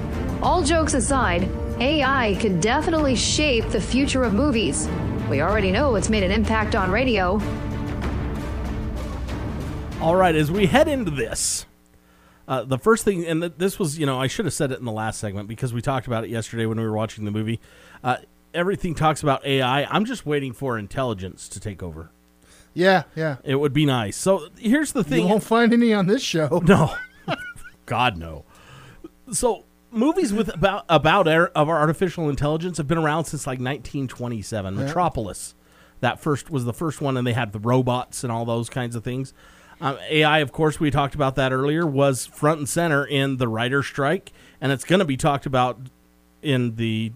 All 0.42 0.64
jokes 0.64 0.96
aside, 0.96 1.48
AI 1.80 2.36
could 2.42 2.62
definitely 2.62 3.16
shape 3.16 3.68
the 3.70 3.82
future 3.82 4.24
of 4.24 4.34
movies. 4.34 4.90
We 5.30 5.42
already 5.42 5.72
know 5.72 5.96
it's 5.96 6.10
made 6.10 6.24
an 6.24 6.32
impact 6.32 6.74
on 6.74 6.90
radio. 6.90 7.40
All 10.00 10.16
right, 10.16 10.36
as 10.36 10.52
we 10.52 10.68
head 10.68 10.88
into 10.88 11.12
this, 11.12 11.66
uh, 12.48 12.64
the 12.64 12.78
first 12.78 13.04
thing, 13.04 13.26
and 13.26 13.42
this 13.44 13.80
was, 13.80 13.98
you 13.98 14.06
know, 14.06 14.20
I 14.22 14.28
should 14.28 14.46
have 14.46 14.54
said 14.54 14.72
it 14.72 14.80
in 14.80 14.86
the 14.86 14.92
last 14.92 15.20
segment 15.20 15.50
because 15.50 15.74
we 15.74 15.82
talked 15.82 16.08
about 16.08 16.24
it 16.24 16.30
yesterday 16.30 16.66
when 16.66 16.78
we 16.78 16.84
were 16.86 16.94
watching 16.94 17.26
the 17.26 17.32
movie. 17.32 17.60
Uh, 18.04 18.18
everything 18.54 18.94
talks 18.96 19.24
about 19.24 19.46
AI. 19.46 19.84
I'm 19.86 20.06
just 20.06 20.26
waiting 20.26 20.54
for 20.54 20.78
intelligence 20.78 21.50
to 21.50 21.60
take 21.60 21.82
over. 21.82 22.12
Yeah, 22.74 23.04
yeah. 23.16 23.38
It 23.44 23.56
would 23.56 23.74
be 23.74 23.86
nice. 23.88 24.16
So 24.16 24.50
here's 24.60 24.94
the 24.94 25.04
thing. 25.04 25.24
You 25.24 25.30
won't 25.30 25.44
find 25.44 25.74
any 25.74 25.94
on 25.94 26.06
this 26.06 26.22
show. 26.22 26.62
No, 26.66 26.94
God 27.88 28.18
no. 28.18 28.46
So 29.32 29.66
movies 29.92 30.32
with 30.32 30.54
about 30.54 30.86
about 30.90 31.28
air, 31.28 31.50
of 31.58 31.70
our 31.70 31.80
artificial 31.80 32.30
intelligence 32.30 32.78
have 32.78 32.88
been 32.88 32.98
around 33.00 33.26
since 33.26 33.48
like 33.48 33.60
1927. 33.60 34.76
Metropolis, 34.76 35.56
that 36.02 36.20
first 36.20 36.50
was 36.52 36.66
the 36.66 36.74
first 36.74 37.02
one, 37.02 37.18
and 37.18 37.26
they 37.26 37.34
had 37.34 37.52
the 37.52 37.60
robots 37.60 38.24
and 38.24 38.32
all 38.32 38.46
those 38.46 38.70
kinds 38.70 38.96
of 38.96 39.04
things. 39.04 39.34
Um, 39.80 39.98
AI, 40.10 40.40
of 40.40 40.52
course, 40.52 40.80
we 40.80 40.90
talked 40.90 41.16
about 41.16 41.36
that 41.36 41.52
earlier, 41.52 41.86
was 41.86 42.26
front 42.26 42.60
and 42.60 42.70
center 42.70 43.06
in 43.06 43.38
the 43.38 43.48
writer 43.48 43.84
strike, 43.84 44.32
and 44.60 44.72
it's 44.72 44.84
going 44.84 45.00
to 45.00 45.06
be 45.06 45.18
talked 45.18 45.46
about 45.46 45.80
in 46.42 46.76
the 46.76 47.12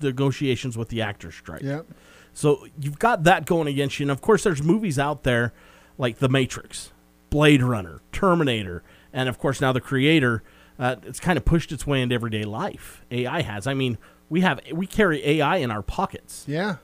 negotiations 0.00 0.76
with 0.76 0.88
the 0.88 1.02
actor 1.02 1.32
strike. 1.32 1.62
Yep. 1.62 1.86
So 2.32 2.66
you've 2.78 2.98
got 2.98 3.24
that 3.24 3.46
going 3.46 3.66
against 3.66 3.98
you, 3.98 4.04
and 4.04 4.10
of 4.10 4.20
course, 4.20 4.44
there's 4.44 4.62
movies 4.62 4.98
out 4.98 5.22
there 5.22 5.52
like 5.98 6.18
The 6.18 6.28
Matrix, 6.28 6.92
Blade 7.30 7.62
Runner, 7.62 8.00
Terminator, 8.12 8.82
and 9.12 9.28
of 9.28 9.38
course 9.38 9.60
now 9.60 9.72
the 9.72 9.80
Creator. 9.80 10.42
Uh, 10.78 10.96
it's 11.04 11.18
kind 11.18 11.38
of 11.38 11.44
pushed 11.46 11.72
its 11.72 11.86
way 11.86 12.02
into 12.02 12.14
everyday 12.14 12.44
life. 12.44 13.02
AI 13.10 13.40
has. 13.40 13.66
I 13.66 13.72
mean, 13.72 13.96
we 14.28 14.42
have 14.42 14.60
we 14.72 14.86
carry 14.86 15.26
AI 15.26 15.56
in 15.56 15.70
our 15.70 15.82
pockets. 15.82 16.44
Yeah. 16.46 16.76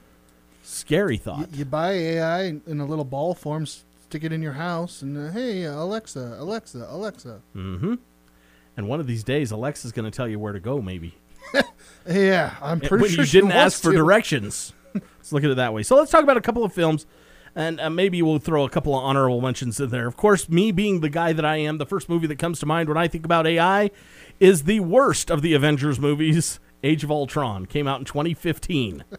Scary 0.63 1.19
thought. 1.19 1.53
You, 1.53 1.59
you 1.59 1.65
buy 1.67 1.93
AI 1.93 2.45
in 2.45 2.63
in 2.67 2.81
a 2.81 2.87
little 2.87 3.05
ball 3.05 3.35
form, 3.35 3.67
stick 4.13 4.25
it 4.25 4.33
in 4.33 4.43
your 4.43 4.53
house, 4.53 5.01
and 5.01 5.17
uh, 5.17 5.33
hey, 5.33 5.65
Alexa, 5.65 6.37
Alexa, 6.39 6.87
Alexa. 6.91 7.41
Mm-hmm. 7.57 7.95
and 8.77 8.87
one 8.87 9.01
of 9.01 9.07
these 9.07 9.25
days, 9.25 9.51
Alexa's 9.51 9.91
going 9.91 10.05
to 10.05 10.15
tell 10.15 10.29
you 10.29 10.39
where 10.39 10.53
to 10.53 10.61
go. 10.61 10.83
Maybe 10.83 11.15
Yeah, 12.07 12.55
I'm 12.61 12.79
pretty 12.79 13.05
when 13.05 13.11
sure 13.11 13.21
you 13.23 13.27
she 13.27 13.39
didn't 13.39 13.53
ask 13.53 13.81
for 13.81 13.91
to. 13.91 13.97
directions. 13.97 14.75
let's 14.95 15.33
look 15.33 15.45
at 15.45 15.51
it 15.51 15.57
that 15.57 15.73
way. 15.73 15.83
So 15.83 15.97
let's 15.97 16.11
talk 16.11 16.23
about 16.23 16.37
a 16.37 16.43
couple 16.43 16.63
of 16.63 16.75
films, 16.75 17.07
and 17.57 17.81
uh, 17.81 17.89
maybe 17.89 18.21
we'll 18.21 18.39
throw 18.39 18.65
a 18.67 18.69
couple 18.69 18.95
of 18.95 19.03
honorable 19.03 19.41
mentions 19.41 19.81
in 19.81 19.89
there. 19.89 20.07
Of 20.07 20.19
course, 20.19 20.47
me 20.47 20.73
being 20.73 21.01
the 21.01 21.09
guy 21.09 21.33
that 21.33 21.47
I 21.47 21.57
am, 21.57 21.79
the 21.79 21.87
first 21.87 22.11
movie 22.11 22.27
that 22.27 22.39
comes 22.39 22.59
to 22.61 22.67
mind 22.67 22.91
when 22.91 22.99
I 22.99 23.09
think 23.09 23.25
about 23.25 23.47
AI 23.47 23.91
is 24.41 24.65
the 24.65 24.81
worst 24.81 25.31
of 25.31 25.41
the 25.41 25.55
Avengers 25.55 25.99
movies. 25.99 26.61
Age 26.85 27.03
of 27.03 27.11
Ultron 27.11 27.65
came 27.65 27.89
out 27.89 28.01
in 28.01 28.05
2015. 28.05 29.05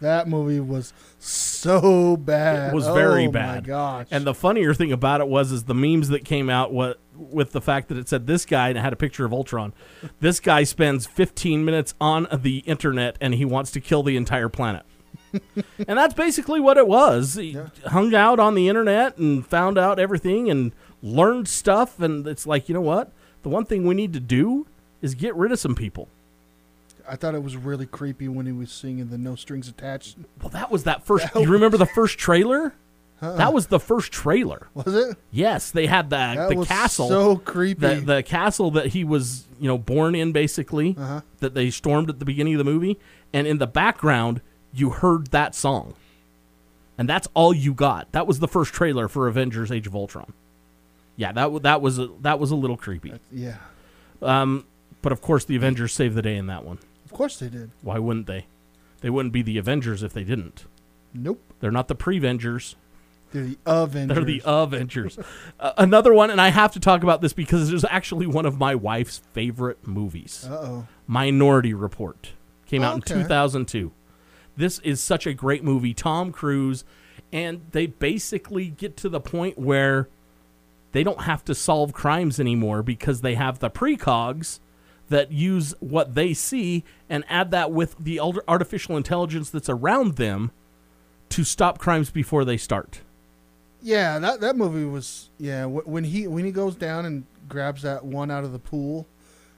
That 0.00 0.28
movie 0.28 0.60
was 0.60 0.92
so 1.18 2.16
bad. 2.16 2.72
It 2.72 2.74
was 2.74 2.86
very 2.86 3.26
oh, 3.26 3.30
bad. 3.30 3.62
My 3.62 3.66
gosh. 3.66 4.06
And 4.10 4.26
the 4.26 4.34
funnier 4.34 4.74
thing 4.74 4.92
about 4.92 5.20
it 5.20 5.28
was 5.28 5.52
is 5.52 5.64
the 5.64 5.74
memes 5.74 6.08
that 6.08 6.24
came 6.24 6.50
out 6.50 6.72
what 6.72 6.98
with 7.14 7.52
the 7.52 7.60
fact 7.60 7.88
that 7.88 7.96
it 7.96 8.08
said 8.08 8.26
this 8.26 8.44
guy 8.44 8.68
and 8.68 8.78
it 8.78 8.82
had 8.82 8.92
a 8.92 8.96
picture 8.96 9.24
of 9.24 9.32
Ultron. 9.32 9.72
this 10.20 10.38
guy 10.38 10.64
spends 10.64 11.06
15 11.06 11.64
minutes 11.64 11.94
on 12.00 12.26
the 12.30 12.58
internet 12.58 13.16
and 13.20 13.34
he 13.34 13.44
wants 13.44 13.70
to 13.72 13.80
kill 13.80 14.02
the 14.02 14.16
entire 14.16 14.48
planet. 14.48 14.84
and 15.32 15.98
that's 15.98 16.14
basically 16.14 16.60
what 16.60 16.76
it 16.76 16.86
was. 16.86 17.34
He 17.34 17.58
hung 17.86 18.14
out 18.14 18.38
on 18.38 18.54
the 18.54 18.68
internet 18.68 19.16
and 19.16 19.46
found 19.46 19.78
out 19.78 19.98
everything 19.98 20.50
and 20.50 20.72
learned 21.02 21.48
stuff 21.48 22.00
and 22.00 22.26
it's 22.26 22.46
like, 22.46 22.68
you 22.68 22.74
know 22.74 22.80
what? 22.80 23.12
The 23.42 23.48
one 23.48 23.64
thing 23.64 23.86
we 23.86 23.94
need 23.94 24.12
to 24.12 24.20
do 24.20 24.66
is 25.00 25.14
get 25.14 25.34
rid 25.34 25.52
of 25.52 25.58
some 25.58 25.74
people. 25.74 26.08
I 27.08 27.16
thought 27.16 27.34
it 27.34 27.42
was 27.42 27.56
really 27.56 27.86
creepy 27.86 28.28
when 28.28 28.46
he 28.46 28.52
was 28.52 28.70
singing 28.72 29.08
the 29.10 29.18
"No 29.18 29.34
Strings 29.36 29.68
Attached." 29.68 30.16
Well, 30.40 30.50
that 30.50 30.70
was 30.70 30.84
that 30.84 31.04
first. 31.04 31.26
you 31.34 31.48
remember 31.50 31.76
the 31.76 31.86
first 31.86 32.18
trailer? 32.18 32.74
That 33.20 33.54
was 33.54 33.68
the 33.68 33.80
first 33.80 34.12
trailer. 34.12 34.68
Was 34.74 34.94
it? 34.94 35.16
Yes, 35.30 35.70
they 35.70 35.86
had 35.86 36.10
the 36.10 36.16
That 36.16 36.48
the 36.50 36.56
was 36.56 36.68
castle. 36.68 37.08
so 37.08 37.36
creepy. 37.36 37.80
The, 37.80 37.94
the 38.00 38.22
castle 38.22 38.70
that 38.72 38.88
he 38.88 39.04
was, 39.04 39.46
you 39.58 39.66
know, 39.66 39.78
born 39.78 40.14
in, 40.14 40.32
basically, 40.32 40.94
Uh-huh. 40.98 41.22
that 41.40 41.54
they 41.54 41.70
stormed 41.70 42.10
at 42.10 42.18
the 42.18 42.26
beginning 42.26 42.54
of 42.54 42.58
the 42.58 42.64
movie, 42.70 42.98
and 43.32 43.46
in 43.46 43.56
the 43.58 43.66
background 43.66 44.42
you 44.74 44.90
heard 44.90 45.28
that 45.28 45.54
song, 45.54 45.94
and 46.98 47.08
that's 47.08 47.26
all 47.32 47.54
you 47.54 47.72
got. 47.72 48.12
That 48.12 48.26
was 48.26 48.38
the 48.40 48.48
first 48.48 48.74
trailer 48.74 49.08
for 49.08 49.28
Avengers: 49.28 49.72
Age 49.72 49.86
of 49.86 49.94
Ultron. 49.96 50.32
Yeah, 51.16 51.32
that 51.32 51.62
that 51.62 51.80
was 51.80 51.98
a, 51.98 52.08
that 52.20 52.38
was 52.38 52.50
a 52.50 52.56
little 52.56 52.76
creepy, 52.76 53.14
yeah. 53.32 53.56
but 54.20 55.12
of 55.12 55.22
course 55.22 55.46
the 55.46 55.56
Avengers 55.56 55.94
saved 55.94 56.14
the 56.14 56.22
day 56.22 56.36
in 56.36 56.46
that 56.48 56.64
one. 56.64 56.78
Of 57.16 57.18
course 57.18 57.38
they 57.38 57.48
did. 57.48 57.70
Why 57.80 57.98
wouldn't 57.98 58.26
they? 58.26 58.44
They 59.00 59.08
wouldn't 59.08 59.32
be 59.32 59.40
the 59.40 59.56
Avengers 59.56 60.02
if 60.02 60.12
they 60.12 60.22
didn't. 60.22 60.66
Nope. 61.14 61.40
They're 61.60 61.70
not 61.70 61.88
the 61.88 61.94
Prevengers. 61.94 62.76
They're 63.32 63.42
the 63.42 63.58
Avengers. 63.64 64.14
They're 64.14 64.24
the 64.26 64.42
Avengers. 64.44 65.18
uh, 65.58 65.72
another 65.78 66.12
one, 66.12 66.28
and 66.28 66.42
I 66.42 66.48
have 66.50 66.72
to 66.72 66.78
talk 66.80 67.02
about 67.02 67.22
this 67.22 67.32
because 67.32 67.72
it 67.72 67.74
is 67.74 67.86
actually 67.88 68.26
one 68.26 68.44
of 68.44 68.58
my 68.58 68.74
wife's 68.74 69.22
favorite 69.32 69.86
movies. 69.86 70.46
Uh 70.46 70.56
oh. 70.56 70.86
Minority 71.06 71.72
Report 71.72 72.32
came 72.66 72.82
out 72.82 72.98
Okay. 72.98 73.14
in 73.14 73.22
2002. 73.22 73.92
This 74.54 74.78
is 74.80 75.00
such 75.00 75.26
a 75.26 75.32
great 75.32 75.64
movie. 75.64 75.94
Tom 75.94 76.32
Cruise, 76.32 76.84
and 77.32 77.62
they 77.70 77.86
basically 77.86 78.68
get 78.68 78.94
to 78.98 79.08
the 79.08 79.20
point 79.20 79.58
where 79.58 80.10
they 80.92 81.02
don't 81.02 81.22
have 81.22 81.42
to 81.46 81.54
solve 81.54 81.94
crimes 81.94 82.38
anymore 82.38 82.82
because 82.82 83.22
they 83.22 83.36
have 83.36 83.60
the 83.60 83.70
precogs 83.70 84.60
that 85.08 85.32
use 85.32 85.74
what 85.80 86.14
they 86.14 86.34
see 86.34 86.84
and 87.08 87.24
add 87.28 87.50
that 87.52 87.70
with 87.72 87.96
the 87.98 88.20
artificial 88.20 88.96
intelligence 88.96 89.50
that's 89.50 89.68
around 89.68 90.16
them 90.16 90.50
to 91.30 91.44
stop 91.44 91.78
crimes 91.78 92.10
before 92.10 92.44
they 92.44 92.56
start. 92.56 93.00
Yeah, 93.82 94.18
that 94.18 94.40
that 94.40 94.56
movie 94.56 94.84
was 94.84 95.30
yeah. 95.38 95.64
When 95.66 96.04
he 96.04 96.26
when 96.26 96.44
he 96.44 96.50
goes 96.50 96.74
down 96.74 97.04
and 97.04 97.24
grabs 97.48 97.82
that 97.82 98.04
one 98.04 98.30
out 98.30 98.42
of 98.42 98.52
the 98.52 98.58
pool, 98.58 99.06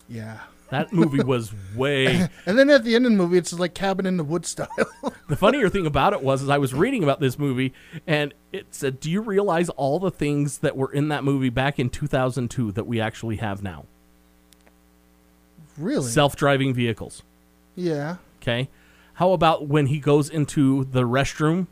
yeah, 0.08 0.40
That 0.70 0.92
movie 0.92 1.22
was 1.22 1.52
way. 1.74 2.28
And 2.46 2.58
then 2.58 2.68
at 2.68 2.84
the 2.84 2.94
end 2.94 3.06
of 3.06 3.12
the 3.12 3.16
movie, 3.16 3.38
it's 3.38 3.52
like 3.52 3.74
cabin 3.74 4.04
in 4.06 4.16
the 4.16 4.24
woods 4.24 4.48
style. 4.50 4.68
The 5.28 5.36
funnier 5.36 5.68
thing 5.68 5.86
about 5.86 6.14
it 6.14 6.22
was, 6.22 6.42
is 6.42 6.48
I 6.48 6.56
was 6.56 6.72
reading 6.72 7.02
about 7.02 7.20
this 7.20 7.38
movie, 7.38 7.74
and 8.06 8.32
it 8.50 8.74
said, 8.74 8.98
"Do 8.98 9.10
you 9.10 9.20
realize 9.20 9.68
all 9.68 9.98
the 9.98 10.10
things 10.10 10.58
that 10.58 10.74
were 10.74 10.90
in 10.90 11.08
that 11.08 11.22
movie 11.22 11.50
back 11.50 11.78
in 11.78 11.90
2002 11.90 12.72
that 12.72 12.86
we 12.86 12.98
actually 12.98 13.36
have 13.36 13.62
now? 13.62 13.84
Really? 15.78 16.10
Self-driving 16.10 16.74
vehicles." 16.74 17.22
yeah. 17.76 18.16
Okay. 18.40 18.68
How 19.14 19.32
about 19.32 19.66
when 19.66 19.86
he 19.86 19.98
goes 19.98 20.30
into 20.30 20.84
the 20.84 21.02
restroom 21.02 21.66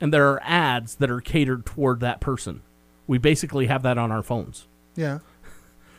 and 0.00 0.12
there 0.12 0.30
are 0.30 0.40
ads 0.42 0.94
that 0.96 1.10
are 1.10 1.20
catered 1.20 1.66
toward 1.66 2.00
that 2.00 2.18
person? 2.18 2.62
We 3.06 3.18
basically 3.18 3.66
have 3.66 3.82
that 3.82 3.98
on 3.98 4.10
our 4.10 4.22
phones. 4.22 4.66
Yeah. 4.96 5.18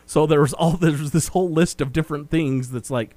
So 0.05 0.25
there 0.25 0.41
was 0.41 0.53
all 0.53 0.71
there's 0.71 1.11
this 1.11 1.29
whole 1.29 1.49
list 1.49 1.79
of 1.79 1.93
different 1.93 2.29
things 2.29 2.71
that's 2.71 2.91
like, 2.91 3.15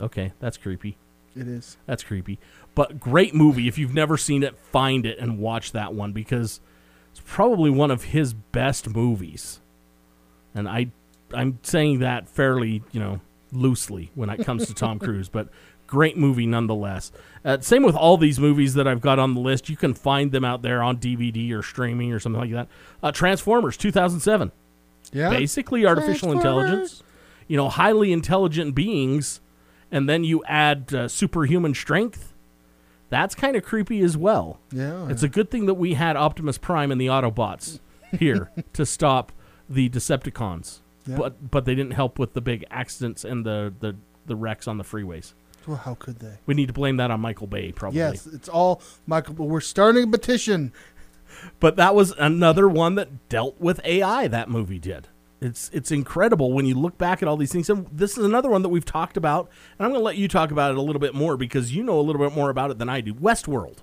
okay, 0.00 0.32
that's 0.40 0.56
creepy. 0.56 0.96
It 1.36 1.46
is. 1.46 1.76
That's 1.86 2.02
creepy. 2.02 2.40
But 2.74 2.98
great 2.98 3.32
movie. 3.34 3.68
If 3.68 3.78
you've 3.78 3.94
never 3.94 4.16
seen 4.16 4.42
it, 4.42 4.58
find 4.58 5.06
it 5.06 5.18
and 5.18 5.38
watch 5.38 5.70
that 5.72 5.94
one 5.94 6.12
because 6.12 6.60
it's 7.12 7.22
probably 7.24 7.70
one 7.70 7.92
of 7.92 8.04
his 8.04 8.34
best 8.34 8.88
movies. 8.88 9.60
And 10.54 10.68
I 10.68 10.88
I'm 11.32 11.58
saying 11.62 12.00
that 12.00 12.28
fairly, 12.28 12.82
you 12.90 13.00
know, 13.00 13.20
loosely 13.56 14.10
when 14.14 14.30
it 14.30 14.44
comes 14.44 14.66
to 14.66 14.74
Tom 14.74 14.98
Cruise, 15.00 15.28
but 15.28 15.48
great 15.86 16.16
movie 16.16 16.46
nonetheless. 16.46 17.12
Uh, 17.44 17.58
same 17.60 17.82
with 17.82 17.94
all 17.94 18.16
these 18.16 18.38
movies 18.40 18.74
that 18.74 18.86
I've 18.88 19.00
got 19.00 19.18
on 19.18 19.34
the 19.34 19.40
list. 19.40 19.68
You 19.68 19.76
can 19.76 19.94
find 19.94 20.32
them 20.32 20.44
out 20.44 20.62
there 20.62 20.82
on 20.82 20.98
DVD 20.98 21.52
or 21.52 21.62
streaming 21.62 22.12
or 22.12 22.18
something 22.20 22.40
like 22.40 22.52
that. 22.52 22.68
Uh, 23.02 23.12
Transformers 23.12 23.76
2007 23.76 24.50
Yeah. 25.12 25.30
basically 25.30 25.86
artificial 25.86 26.32
intelligence, 26.32 27.02
you 27.48 27.56
know, 27.56 27.68
highly 27.68 28.12
intelligent 28.12 28.74
beings, 28.74 29.40
and 29.92 30.08
then 30.08 30.24
you 30.24 30.42
add 30.46 30.92
uh, 30.92 31.06
superhuman 31.08 31.74
strength. 31.74 32.32
That's 33.08 33.36
kind 33.36 33.54
of 33.56 33.62
creepy 33.64 34.00
as 34.00 34.16
well. 34.16 34.58
Yeah. 34.72 35.08
It's 35.08 35.22
a 35.22 35.28
good 35.28 35.48
thing 35.50 35.66
that 35.66 35.74
we 35.74 35.94
had 35.94 36.16
Optimus 36.16 36.58
Prime 36.58 36.90
and 36.90 37.00
the 37.00 37.06
Autobots 37.06 37.78
here 38.18 38.50
to 38.72 38.84
stop 38.84 39.30
the 39.68 39.88
Decepticons, 39.88 40.80
Yeah. 41.06 41.16
but 41.16 41.50
but 41.50 41.64
they 41.64 41.74
didn't 41.74 41.92
help 41.92 42.18
with 42.18 42.34
the 42.34 42.40
big 42.40 42.64
accidents 42.70 43.24
and 43.24 43.44
the 43.44 43.72
the, 43.80 43.96
the 44.26 44.36
wrecks 44.36 44.66
on 44.66 44.78
the 44.78 44.84
freeways. 44.84 45.32
Well, 45.66 45.76
how 45.76 45.94
could 45.94 46.20
they? 46.20 46.38
We 46.46 46.54
need 46.54 46.66
to 46.66 46.72
blame 46.72 46.96
that 46.98 47.10
on 47.10 47.20
Michael 47.20 47.48
Bay, 47.48 47.72
probably. 47.72 47.98
Yes, 47.98 48.26
it's 48.26 48.48
all 48.48 48.80
Michael. 49.06 49.34
We're 49.34 49.60
starting 49.60 50.04
a 50.04 50.06
petition. 50.06 50.72
But 51.60 51.76
that 51.76 51.94
was 51.94 52.12
another 52.12 52.68
one 52.68 52.94
that 52.94 53.28
dealt 53.28 53.60
with 53.60 53.80
AI. 53.84 54.28
That 54.28 54.48
movie 54.48 54.78
did. 54.78 55.08
It's 55.40 55.68
it's 55.72 55.90
incredible 55.90 56.52
when 56.52 56.64
you 56.64 56.74
look 56.74 56.96
back 56.96 57.22
at 57.22 57.28
all 57.28 57.36
these 57.36 57.52
things. 57.52 57.68
And 57.68 57.86
this 57.92 58.16
is 58.16 58.24
another 58.24 58.48
one 58.48 58.62
that 58.62 58.70
we've 58.70 58.84
talked 58.84 59.16
about, 59.16 59.50
and 59.78 59.84
I'm 59.84 59.90
going 59.90 60.00
to 60.00 60.04
let 60.04 60.16
you 60.16 60.28
talk 60.28 60.50
about 60.50 60.70
it 60.70 60.78
a 60.78 60.80
little 60.80 61.00
bit 61.00 61.14
more 61.14 61.36
because 61.36 61.74
you 61.74 61.82
know 61.82 61.98
a 61.98 62.02
little 62.02 62.22
bit 62.22 62.34
more 62.34 62.48
about 62.48 62.70
it 62.70 62.78
than 62.78 62.88
I 62.88 63.00
do. 63.02 63.12
Westworld. 63.12 63.78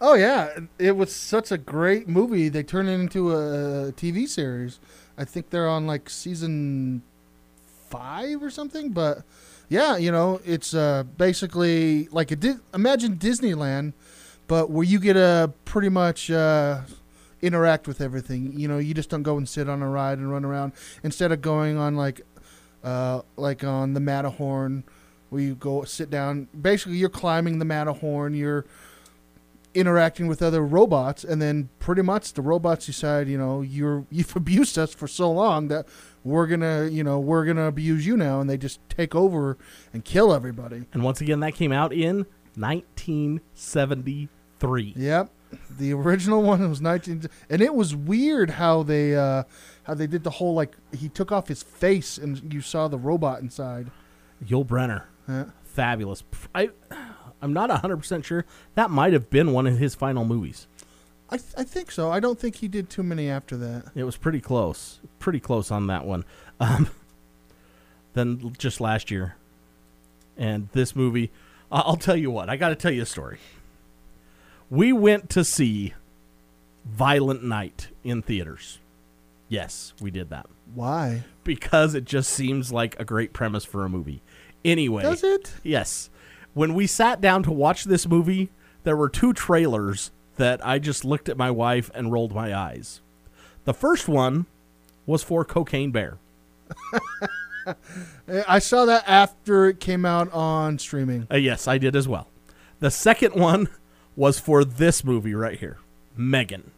Oh 0.00 0.14
yeah, 0.14 0.60
it 0.78 0.96
was 0.96 1.14
such 1.14 1.50
a 1.50 1.58
great 1.58 2.08
movie. 2.08 2.48
They 2.48 2.62
turned 2.62 2.88
it 2.88 2.92
into 2.92 3.32
a 3.32 3.92
TV 3.92 4.28
series. 4.28 4.78
I 5.16 5.24
think 5.24 5.50
they're 5.50 5.68
on 5.68 5.86
like 5.86 6.08
season 6.08 7.02
five 7.88 8.42
or 8.42 8.50
something. 8.50 8.90
But 8.92 9.22
yeah, 9.68 9.96
you 9.96 10.12
know, 10.12 10.40
it's 10.44 10.72
uh, 10.72 11.02
basically 11.16 12.08
like 12.12 12.30
a 12.30 12.58
imagine 12.72 13.16
Disneyland, 13.16 13.92
but 14.46 14.70
where 14.70 14.84
you 14.84 15.00
get 15.00 15.14
to 15.14 15.52
pretty 15.64 15.88
much 15.88 16.30
uh, 16.30 16.82
interact 17.42 17.88
with 17.88 18.00
everything. 18.00 18.52
You 18.58 18.68
know, 18.68 18.78
you 18.78 18.94
just 18.94 19.10
don't 19.10 19.24
go 19.24 19.36
and 19.36 19.48
sit 19.48 19.68
on 19.68 19.82
a 19.82 19.88
ride 19.88 20.18
and 20.18 20.30
run 20.30 20.44
around 20.44 20.72
instead 21.02 21.32
of 21.32 21.42
going 21.42 21.76
on 21.76 21.96
like 21.96 22.20
uh, 22.84 23.22
like 23.36 23.64
on 23.64 23.94
the 23.94 24.00
Matterhorn, 24.00 24.84
where 25.30 25.42
you 25.42 25.56
go 25.56 25.82
sit 25.82 26.08
down. 26.08 26.46
Basically, 26.60 26.96
you're 26.98 27.08
climbing 27.08 27.58
the 27.58 27.64
Matterhorn. 27.64 28.34
You're 28.34 28.64
interacting 29.74 30.26
with 30.26 30.40
other 30.42 30.64
robots 30.64 31.22
and 31.24 31.40
then 31.42 31.68
pretty 31.78 32.02
much 32.02 32.32
the 32.32 32.40
robots 32.42 32.86
decide 32.86 33.28
you 33.28 33.36
know 33.38 33.60
you're 33.60 34.04
you've 34.10 34.34
abused 34.36 34.78
us 34.78 34.94
for 34.94 35.06
so 35.06 35.30
long 35.30 35.68
that 35.68 35.86
we're 36.24 36.46
gonna 36.46 36.86
you 36.90 37.04
know 37.04 37.18
we're 37.20 37.44
gonna 37.44 37.66
abuse 37.66 38.06
you 38.06 38.16
now 38.16 38.40
and 38.40 38.48
they 38.50 38.56
just 38.56 38.80
take 38.88 39.14
over 39.14 39.56
and 39.92 40.04
kill 40.04 40.32
everybody 40.32 40.84
And 40.92 41.02
once 41.02 41.20
again, 41.20 41.40
that 41.40 41.54
came 41.54 41.72
out 41.72 41.92
in 41.92 42.26
1973. 42.56 44.92
yep 44.96 45.30
the 45.78 45.94
original 45.94 46.42
one 46.42 46.68
was 46.68 46.80
19 46.82 47.22
and 47.48 47.62
it 47.62 47.74
was 47.74 47.96
weird 47.96 48.50
how 48.50 48.82
they 48.82 49.16
uh 49.16 49.44
how 49.84 49.94
they 49.94 50.06
did 50.06 50.22
the 50.22 50.28
whole 50.30 50.52
like 50.54 50.76
he 50.92 51.08
took 51.08 51.32
off 51.32 51.48
his 51.48 51.62
face 51.62 52.18
and 52.18 52.52
you 52.52 52.60
saw 52.60 52.86
the 52.88 52.98
robot 52.98 53.40
inside 53.40 53.90
Yul 54.46 54.64
Brynner, 54.66 55.04
Yeah. 55.28 55.46
fabulous. 55.64 56.22
I 56.54 56.68
I'm 57.40 57.52
not 57.52 57.68
100 57.70 57.96
percent 57.98 58.24
sure 58.24 58.44
that 58.74 58.90
might 58.90 59.12
have 59.12 59.30
been 59.30 59.52
one 59.52 59.66
of 59.66 59.78
his 59.78 59.94
final 59.94 60.24
movies. 60.24 60.66
I, 61.30 61.36
th- 61.36 61.52
I 61.58 61.64
think 61.64 61.90
so 61.90 62.10
i 62.10 62.20
don't 62.20 62.38
think 62.40 62.56
he 62.56 62.68
did 62.68 62.88
too 62.88 63.02
many 63.02 63.28
after 63.28 63.54
that 63.58 63.90
It 63.94 64.04
was 64.04 64.16
pretty 64.16 64.40
close, 64.40 64.98
pretty 65.18 65.40
close 65.40 65.70
on 65.70 65.86
that 65.88 66.06
one. 66.06 66.24
Um, 66.58 66.88
then 68.14 68.52
just 68.58 68.80
last 68.80 69.10
year, 69.10 69.36
and 70.36 70.68
this 70.72 70.96
movie, 70.96 71.30
I'll 71.70 71.96
tell 71.96 72.16
you 72.16 72.30
what. 72.30 72.48
I 72.48 72.56
got 72.56 72.70
to 72.70 72.74
tell 72.74 72.90
you 72.90 73.02
a 73.02 73.06
story. 73.06 73.38
We 74.70 74.92
went 74.92 75.28
to 75.30 75.44
see 75.44 75.92
Violent 76.86 77.44
Night 77.44 77.88
in 78.02 78.22
theaters. 78.22 78.78
Yes, 79.48 79.92
we 80.00 80.10
did 80.10 80.30
that 80.30 80.46
why 80.74 81.24
because 81.44 81.94
it 81.94 82.04
just 82.04 82.30
seems 82.30 82.72
like 82.72 82.98
a 83.00 83.04
great 83.04 83.32
premise 83.32 83.64
for 83.64 83.84
a 83.84 83.88
movie. 83.88 84.22
Anyway, 84.64 85.02
does 85.02 85.22
it 85.22 85.52
Yes. 85.62 86.10
When 86.54 86.74
we 86.74 86.86
sat 86.86 87.20
down 87.20 87.42
to 87.44 87.52
watch 87.52 87.84
this 87.84 88.06
movie, 88.06 88.50
there 88.84 88.96
were 88.96 89.08
two 89.08 89.32
trailers 89.32 90.10
that 90.36 90.64
I 90.66 90.78
just 90.78 91.04
looked 91.04 91.28
at 91.28 91.36
my 91.36 91.50
wife 91.50 91.90
and 91.94 92.12
rolled 92.12 92.34
my 92.34 92.54
eyes. 92.54 93.00
The 93.64 93.74
first 93.74 94.08
one 94.08 94.46
was 95.06 95.22
for 95.22 95.44
Cocaine 95.44 95.90
Bear. 95.90 96.18
i 98.48 98.58
saw 98.58 98.86
that 98.86 99.04
after 99.06 99.68
it 99.68 99.80
came 99.80 100.04
out 100.06 100.32
on 100.32 100.78
streaming 100.78 101.26
Uh, 101.30 101.36
yes, 101.36 101.68
I 101.68 101.78
did 101.78 101.94
as 101.96 102.08
well. 102.08 102.28
The 102.80 102.90
second 102.90 103.34
one 103.34 103.68
was 104.16 104.38
for 104.38 104.64
this 104.64 105.04
movie 105.04 105.34
right 105.34 105.58
here, 105.58 105.78
Megan. 106.16 106.70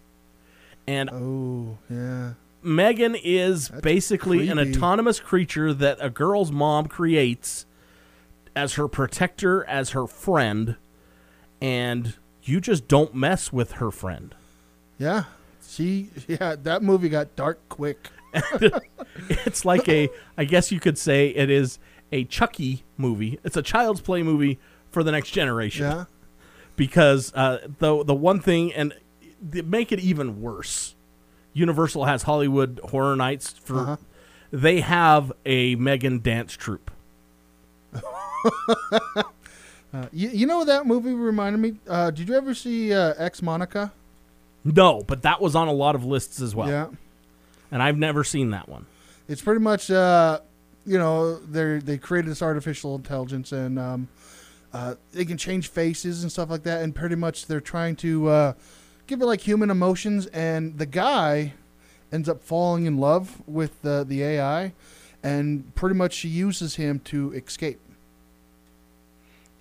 And 0.86 1.10
oh 1.12 1.78
yeah 1.88 2.32
Megan 2.62 3.14
is 3.14 3.68
basically 3.68 4.48
an 4.48 4.58
autonomous 4.58 5.20
creature 5.20 5.72
that 5.72 5.98
a 6.00 6.10
girl's 6.10 6.52
mom 6.52 6.86
creates 6.86 7.66
as 8.60 8.74
her 8.74 8.86
protector, 8.88 9.64
as 9.64 9.90
her 9.90 10.06
friend, 10.06 10.76
and 11.62 12.14
you 12.42 12.60
just 12.60 12.86
don't 12.88 13.14
mess 13.14 13.50
with 13.50 13.72
her 13.72 13.90
friend. 13.90 14.34
Yeah. 14.98 15.24
She 15.66 16.10
yeah, 16.28 16.56
that 16.62 16.82
movie 16.82 17.08
got 17.08 17.34
dark 17.36 17.58
quick. 17.68 18.10
It's 19.28 19.64
like 19.64 19.88
a, 19.88 20.08
I 20.38 20.44
guess 20.44 20.70
you 20.70 20.78
could 20.78 20.96
say 20.96 21.28
it 21.28 21.50
is 21.50 21.78
a 22.12 22.24
Chucky 22.24 22.84
movie. 22.96 23.40
It's 23.44 23.56
a 23.56 23.62
child's 23.62 24.00
play 24.00 24.22
movie 24.22 24.58
for 24.90 25.02
the 25.02 25.10
next 25.10 25.30
generation. 25.30 25.84
Yeah. 25.84 26.04
Because 26.76 27.32
uh, 27.34 27.66
the 27.78 28.04
the 28.04 28.14
one 28.14 28.40
thing, 28.40 28.72
and 28.72 28.94
make 29.64 29.90
it 29.90 29.98
even 29.98 30.40
worse, 30.40 30.94
Universal 31.54 32.04
has 32.04 32.22
Hollywood 32.22 32.80
Horror 32.84 33.16
Nights 33.16 33.52
for. 33.52 33.78
Uh-huh. 33.78 33.96
They 34.52 34.80
have 34.80 35.32
a 35.44 35.74
Megan 35.76 36.20
dance 36.20 36.52
troupe. 36.52 36.90
Uh, 39.92 40.06
you, 40.12 40.28
you 40.28 40.46
know 40.46 40.64
that 40.64 40.86
movie 40.86 41.12
reminded 41.12 41.58
me? 41.58 41.74
Uh, 41.88 42.12
did 42.12 42.28
you 42.28 42.36
ever 42.36 42.54
see 42.54 42.94
uh, 42.94 43.12
Ex 43.18 43.42
Machina? 43.42 43.90
No, 44.62 45.02
but 45.04 45.22
that 45.22 45.40
was 45.40 45.56
on 45.56 45.66
a 45.66 45.72
lot 45.72 45.96
of 45.96 46.04
lists 46.04 46.40
as 46.40 46.54
well. 46.54 46.68
Yeah. 46.68 46.90
And 47.72 47.82
I've 47.82 47.98
never 47.98 48.22
seen 48.22 48.50
that 48.50 48.68
one. 48.68 48.86
It's 49.26 49.42
pretty 49.42 49.58
much 49.60 49.90
uh, 49.90 50.38
you 50.86 50.98
know, 50.98 51.36
they 51.38 51.78
they 51.78 51.98
created 51.98 52.30
this 52.30 52.42
artificial 52.42 52.94
intelligence 52.94 53.52
and 53.52 53.78
um, 53.78 54.08
uh, 54.72 54.94
they 55.12 55.24
can 55.24 55.36
change 55.36 55.68
faces 55.68 56.22
and 56.22 56.32
stuff 56.32 56.50
like 56.50 56.62
that 56.64 56.82
and 56.82 56.94
pretty 56.94 57.16
much 57.16 57.46
they're 57.46 57.60
trying 57.60 57.96
to 57.96 58.28
uh, 58.28 58.52
give 59.06 59.20
it 59.20 59.26
like 59.26 59.40
human 59.40 59.70
emotions 59.70 60.26
and 60.26 60.78
the 60.78 60.86
guy 60.86 61.54
ends 62.12 62.28
up 62.28 62.42
falling 62.42 62.86
in 62.86 62.98
love 62.98 63.42
with 63.46 63.82
the 63.82 64.04
the 64.06 64.22
AI 64.22 64.72
and 65.22 65.74
pretty 65.74 65.94
much 65.94 66.12
she 66.14 66.28
uses 66.28 66.76
him 66.76 66.98
to 67.00 67.32
escape. 67.32 67.80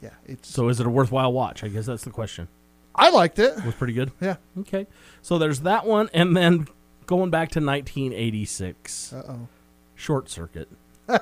Yeah, 0.01 0.11
it's 0.25 0.47
So 0.49 0.69
is 0.69 0.79
it 0.79 0.87
a 0.87 0.89
worthwhile 0.89 1.31
watch? 1.33 1.63
I 1.63 1.67
guess 1.67 1.85
that's 1.85 2.03
the 2.03 2.09
question. 2.11 2.47
I 2.95 3.09
liked 3.09 3.39
it. 3.39 3.57
It 3.57 3.65
was 3.65 3.75
pretty 3.75 3.93
good. 3.93 4.11
Yeah. 4.19 4.37
Okay. 4.59 4.87
So 5.21 5.37
there's 5.37 5.61
that 5.61 5.85
one, 5.85 6.09
and 6.13 6.35
then 6.35 6.67
going 7.05 7.29
back 7.29 7.49
to 7.51 7.59
1986, 7.59 9.13
Uh 9.13 9.23
oh. 9.27 9.47
Short 9.95 10.29
Circuit. 10.29 10.69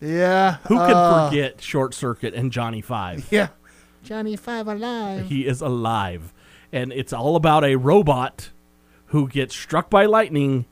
Yeah. 0.00 0.58
Who 0.68 0.76
can 0.76 0.94
uh, 0.96 1.28
forget 1.28 1.60
Short 1.60 1.94
Circuit 1.94 2.32
and 2.34 2.52
Johnny 2.52 2.80
Five? 2.80 3.26
Yeah. 3.30 3.48
Johnny 4.02 4.36
Five 4.36 4.66
alive. 4.66 5.26
He 5.28 5.46
is 5.46 5.60
alive, 5.60 6.32
and 6.72 6.92
it's 6.92 7.12
all 7.12 7.36
about 7.36 7.64
a 7.64 7.76
robot 7.76 8.50
who 9.06 9.28
gets 9.28 9.54
struck 9.54 9.90
by 9.90 10.06
lightning 10.06 10.64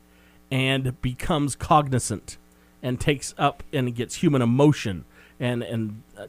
and 0.51 1.01
becomes 1.03 1.57
cognizant 1.57 2.39
and 2.83 2.99
takes 3.01 3.35
up 3.37 3.63
and 3.73 3.95
gets 3.95 4.17
human 4.17 4.41
emotion. 4.41 5.05
And 5.41 5.63
and 5.63 6.03
uh, 6.17 6.27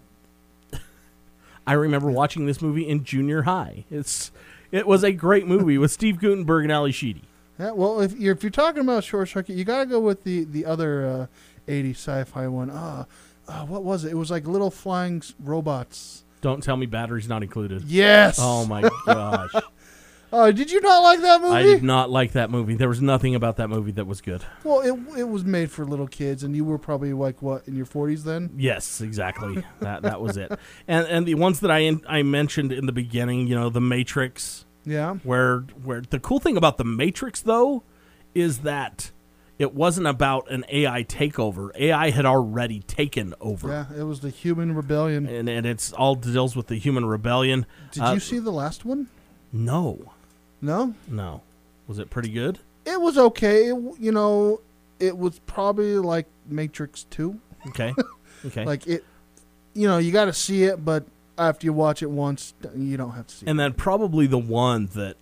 I 1.69 1.73
remember 1.73 2.09
watching 2.09 2.47
this 2.47 2.63
movie 2.63 2.89
in 2.89 3.03
junior 3.03 3.43
high. 3.43 3.85
It's 3.91 4.31
it 4.71 4.87
was 4.87 5.03
a 5.03 5.11
great 5.11 5.45
movie 5.45 5.77
with 5.77 5.91
Steve 5.91 6.19
Guttenberg 6.19 6.63
and 6.63 6.71
Ally 6.71 6.89
Sheedy. 6.89 7.21
Yeah, 7.59 7.73
well, 7.73 8.01
if 8.01 8.17
you're, 8.17 8.33
if 8.33 8.41
you're 8.41 8.49
talking 8.49 8.81
about 8.81 9.03
Short 9.03 9.29
Circuit, 9.29 9.53
you 9.53 9.63
got 9.65 9.81
to 9.81 9.85
go 9.85 9.99
with 9.99 10.23
the 10.23 10.45
the 10.45 10.65
other 10.65 11.05
uh, 11.05 11.71
80s 11.71 11.91
sci-fi 11.91 12.47
one. 12.47 12.71
Ah, 12.73 13.05
uh, 13.47 13.65
what 13.67 13.83
was 13.83 14.03
it? 14.03 14.13
It 14.13 14.15
was 14.15 14.31
like 14.31 14.47
little 14.47 14.71
flying 14.71 15.21
robots. 15.39 16.23
Don't 16.41 16.63
tell 16.63 16.75
me 16.75 16.87
batteries 16.87 17.29
not 17.29 17.43
included. 17.43 17.83
Yes. 17.83 18.39
Oh 18.41 18.65
my 18.65 18.89
gosh. 19.05 19.51
Oh, 20.31 20.51
did 20.51 20.71
you 20.71 20.79
not 20.81 20.99
like 21.01 21.21
that 21.21 21.41
movie? 21.41 21.53
I 21.55 21.63
did 21.63 21.81
not 21.83 22.09
like 22.11 22.33
that 22.33 22.51
movie. 22.51 22.75
There 22.75 22.87
was 22.89 23.01
nothing 23.01 23.33
about 23.33 23.57
that 23.57 23.67
movie 23.67 23.91
that 23.93 24.05
was 24.05 24.21
good. 24.21 24.43
Well, 24.63 24.81
it 24.81 24.93
it 25.19 25.23
was 25.23 25.43
made 25.43 25.71
for 25.71 25.85
little 25.85 26.07
kids, 26.07 26.43
and 26.43 26.55
you 26.55 26.63
were 26.65 26.77
probably 26.77 27.13
like 27.13 27.41
what 27.41 27.67
in 27.67 27.75
your 27.75 27.87
40s 27.87 28.23
then? 28.23 28.51
Yes, 28.55 29.01
exactly. 29.01 29.63
that 29.79 30.03
that 30.03 30.21
was 30.21 30.37
it. 30.37 30.51
And 30.87 31.07
and 31.07 31.25
the 31.25 31.35
ones 31.35 31.61
that 31.61 31.71
I 31.71 31.79
in, 31.79 32.01
I 32.07 32.21
mentioned 32.23 32.71
in 32.71 32.85
the 32.85 32.91
beginning, 32.91 33.47
you 33.47 33.55
know, 33.55 33.69
The 33.69 33.81
Matrix, 33.81 34.65
Yeah. 34.85 35.15
where 35.23 35.61
where 35.83 36.01
the 36.01 36.19
cool 36.19 36.39
thing 36.39 36.57
about 36.57 36.77
The 36.77 36.85
Matrix 36.85 37.41
though 37.41 37.81
is 38.35 38.59
that 38.59 39.11
it 39.57 39.73
wasn't 39.73 40.05
about 40.07 40.49
an 40.51 40.63
AI 40.69 41.03
takeover. 41.03 41.71
AI 41.75 42.11
had 42.11 42.25
already 42.25 42.79
taken 42.81 43.33
over. 43.41 43.67
Yeah, 43.67 43.85
it 43.99 44.03
was 44.03 44.19
the 44.21 44.29
human 44.29 44.73
rebellion. 44.75 45.25
And, 45.27 45.49
and 45.49 45.65
it's 45.65 45.91
all 45.91 46.15
deals 46.15 46.55
with 46.55 46.67
the 46.67 46.77
human 46.77 47.05
rebellion. 47.05 47.65
Did 47.91 48.03
Uh, 48.03 48.11
you 48.13 48.19
see 48.21 48.39
the 48.39 48.51
last 48.53 48.85
one? 48.85 49.07
No, 49.51 50.13
No. 50.61 50.93
no. 51.07 51.41
Was 51.87 51.99
it 51.99 52.09
pretty 52.09 52.29
good? 52.29 52.59
It 52.85 52.99
was 52.99 53.17
okay. 53.17 53.67
It, 53.67 53.73
w- 53.73 53.95
you 53.99 54.11
know, 54.11 54.61
it 54.99 55.17
was 55.17 55.39
probably 55.39 55.95
like 55.97 56.25
Matrix 56.47 57.05
2. 57.11 57.39
Okay, 57.67 57.93
okay. 58.45 58.65
Like 58.65 58.87
it 58.87 59.03
you 59.73 59.87
know, 59.87 59.97
you 59.97 60.11
got 60.11 60.25
to 60.25 60.33
see 60.33 60.63
it, 60.63 60.83
but 60.83 61.05
after 61.37 61.65
you 61.65 61.73
watch 61.73 62.01
it 62.03 62.09
once, 62.09 62.53
you 62.75 62.97
don't 62.97 63.11
have 63.11 63.27
to 63.27 63.35
see 63.35 63.45
it. 63.45 63.49
and 63.49 63.59
then 63.59 63.73
probably 63.73 64.27
the 64.27 64.37
one 64.37 64.87
that 64.87 65.15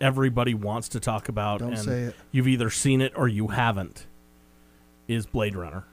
everybody 0.00 0.52
wants 0.54 0.88
to 0.90 1.00
talk 1.00 1.28
about 1.28 1.60
Don't 1.60 1.72
and 1.74 1.78
say 1.82 2.02
it. 2.02 2.16
you've 2.32 2.48
either 2.48 2.70
seen 2.70 3.00
it 3.00 3.12
or 3.16 3.28
you 3.28 3.48
haven't 3.48 4.06
is 5.06 5.26
Blade 5.26 5.56
Runner. 5.56 5.84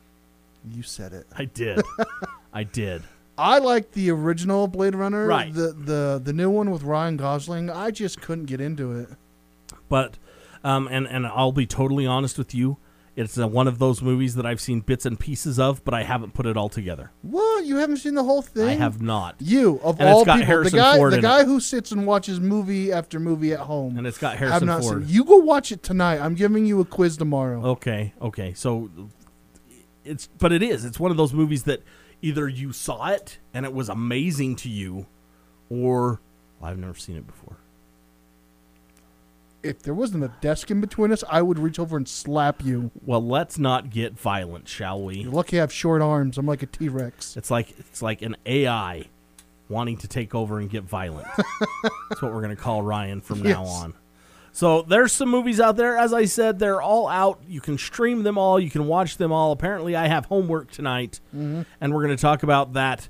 You 0.72 0.84
said 0.84 1.14
it. 1.14 1.26
I 1.38 1.46
did. 1.46 1.82
I 2.54 2.64
did. 2.64 3.04
I 3.38 3.60
like 3.60 3.92
the 3.92 4.12
original 4.12 4.68
Blade 4.68 4.96
Runner. 4.96 5.26
Right. 5.28 5.54
The 5.54 5.74
the 5.74 6.22
the 6.24 6.34
new 6.34 6.50
one 6.50 6.72
with 6.72 6.84
Ryan 6.84 7.18
Gosling. 7.18 7.70
I 7.70 7.92
just 7.92 8.22
couldn't 8.22 8.46
get 8.46 8.62
into 8.62 8.92
it. 8.94 9.10
But 9.90 10.18
um 10.64 10.88
and 10.90 11.08
and 11.08 11.28
I'll 11.28 11.52
be 11.52 11.66
totally 11.66 12.06
honest 12.06 12.38
with 12.38 12.56
you, 12.56 12.78
it's 13.16 13.38
uh, 13.38 13.48
one 13.48 13.68
of 13.68 13.80
those 13.80 14.02
movies 14.02 14.36
that 14.36 14.46
I've 14.46 14.60
seen 14.60 14.82
bits 14.82 15.06
and 15.06 15.18
pieces 15.20 15.58
of, 15.58 15.84
but 15.86 15.94
I 15.94 16.04
haven't 16.04 16.34
put 16.34 16.46
it 16.46 16.58
all 16.58 16.68
together. 16.70 17.12
What? 17.22 17.66
You 17.66 17.78
haven't 17.78 17.98
seen 17.98 18.14
the 18.16 18.24
whole 18.24 18.42
thing? 18.42 18.68
I 18.68 18.74
have 18.74 19.02
not. 19.02 19.36
You 19.40 19.80
of 19.84 20.00
And 20.00 20.10
all 20.10 20.26
people, 20.26 20.44
Harrison 20.44 20.78
the 20.78 20.84
guy, 20.84 20.98
Ford 20.98 21.14
the 21.14 21.22
guy 21.22 21.46
who 21.46 21.60
sits 21.60 21.92
and 21.92 22.06
watches 22.06 22.40
movie 22.40 22.92
after 22.92 23.20
movie 23.20 23.54
at 23.54 23.62
home. 23.62 23.98
And 23.98 24.06
it's 24.06 24.18
got 24.18 24.34
I've 24.34 24.40
Harrison 24.40 24.68
not 24.68 24.82
Ford. 24.82 25.06
seen. 25.06 25.14
You 25.14 25.24
go 25.24 25.38
watch 25.38 25.72
it 25.72 25.82
tonight. 25.82 26.20
I'm 26.20 26.36
giving 26.36 26.66
you 26.66 26.82
a 26.82 26.86
quiz 26.86 27.16
tomorrow. 27.16 27.66
Okay, 27.66 28.14
okay. 28.22 28.54
So 28.54 28.90
it's 30.04 30.28
but 30.38 30.52
it 30.52 30.62
is. 30.62 30.84
It's 30.84 31.00
one 31.00 31.12
of 31.12 31.18
those 31.18 31.34
movies 31.34 31.64
that 31.64 31.84
either 32.22 32.48
you 32.48 32.72
saw 32.74 33.10
it 33.10 33.40
and 33.54 33.66
it 33.66 33.74
was 33.74 33.90
amazing 33.90 34.56
to 34.58 34.70
you 34.70 35.06
or 35.70 36.20
well, 36.60 36.72
I've 36.72 36.78
never 36.78 36.96
seen 36.96 37.18
it 37.18 37.28
before. 37.28 37.58
If 39.64 39.82
there 39.82 39.96
wasn't 39.96 40.24
a 40.24 40.32
desk 40.42 40.70
in 40.70 40.80
between 40.80 41.12
us, 41.12 41.24
I 41.28 41.42
would 41.42 41.58
reach 41.58 41.80
over 41.80 41.98
and 41.98 42.08
slap 42.08 42.64
you. 42.64 42.92
Well, 43.04 43.26
let's 43.26 43.58
not 43.58 43.90
get 43.90 44.14
violent, 44.14 44.68
shall 44.68 45.02
we? 45.02 45.22
You're 45.22 45.32
lucky 45.32 45.58
I 45.58 45.62
have 45.62 45.74
short 45.74 46.04
arms. 46.04 46.38
I'm 46.38 46.46
like 46.46 46.62
a 46.62 46.68
T 46.68 46.88
Rex. 46.88 47.36
It's 47.36 47.50
like 47.50 47.78
it's 47.80 48.02
like 48.02 48.22
an 48.22 48.36
AI 48.46 49.06
wanting 49.68 49.98
to 49.98 50.08
take 50.08 50.36
over 50.36 50.60
and 50.60 50.70
get 50.70 50.84
violent. 50.84 51.28
That's 52.10 52.22
what 52.22 52.32
we're 52.32 52.42
going 52.42 52.56
to 52.56 52.62
call 52.62 52.84
Ryan 52.84 53.22
from 53.22 53.42
now 53.42 53.66
on. 53.66 53.96
So 54.56 54.84
there's 54.84 55.12
some 55.12 55.28
movies 55.28 55.60
out 55.60 55.76
there. 55.76 55.98
As 55.98 56.14
I 56.14 56.24
said, 56.24 56.60
they're 56.60 56.82
all 56.82 57.10
out. 57.10 57.42
You 57.46 57.60
can 57.60 57.78
stream 57.78 58.24
them 58.24 58.38
all. 58.38 58.58
You 58.58 58.70
can 58.70 58.88
watch 58.88 59.18
them 59.18 59.34
all. 59.34 59.52
Apparently, 59.52 59.98
I 59.98 60.08
have 60.08 60.28
homework 60.28 60.72
tonight, 60.72 61.20
mm-hmm. 61.36 61.64
and 61.82 61.94
we're 61.94 62.06
going 62.06 62.16
to 62.16 62.22
talk 62.22 62.42
about 62.42 62.72
that. 62.72 63.10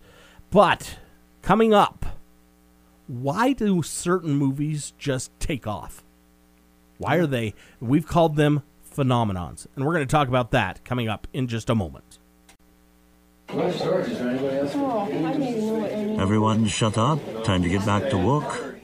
But 0.49 0.97
coming 1.43 1.71
up, 1.71 2.17
why 3.05 3.53
do 3.53 3.83
certain 3.83 4.33
movies 4.33 4.93
just 4.97 5.29
take 5.39 5.67
off? 5.67 6.03
Why 6.97 7.17
are 7.17 7.27
they? 7.27 7.53
We've 7.79 8.07
called 8.07 8.37
them 8.37 8.63
phenomenons, 8.91 9.67
and 9.75 9.85
we're 9.85 9.93
going 9.93 10.07
to 10.07 10.11
talk 10.11 10.27
about 10.27 10.49
that 10.49 10.83
coming 10.83 11.07
up 11.07 11.27
in 11.31 11.47
just 11.47 11.69
a 11.69 11.75
moment. 11.75 12.17
Everyone 16.19 16.65
shut 16.65 16.97
up. 16.97 17.19
Time 17.43 17.61
to 17.61 17.69
get 17.69 17.85
back 17.85 18.09
to 18.09 18.17
work. 18.17 18.74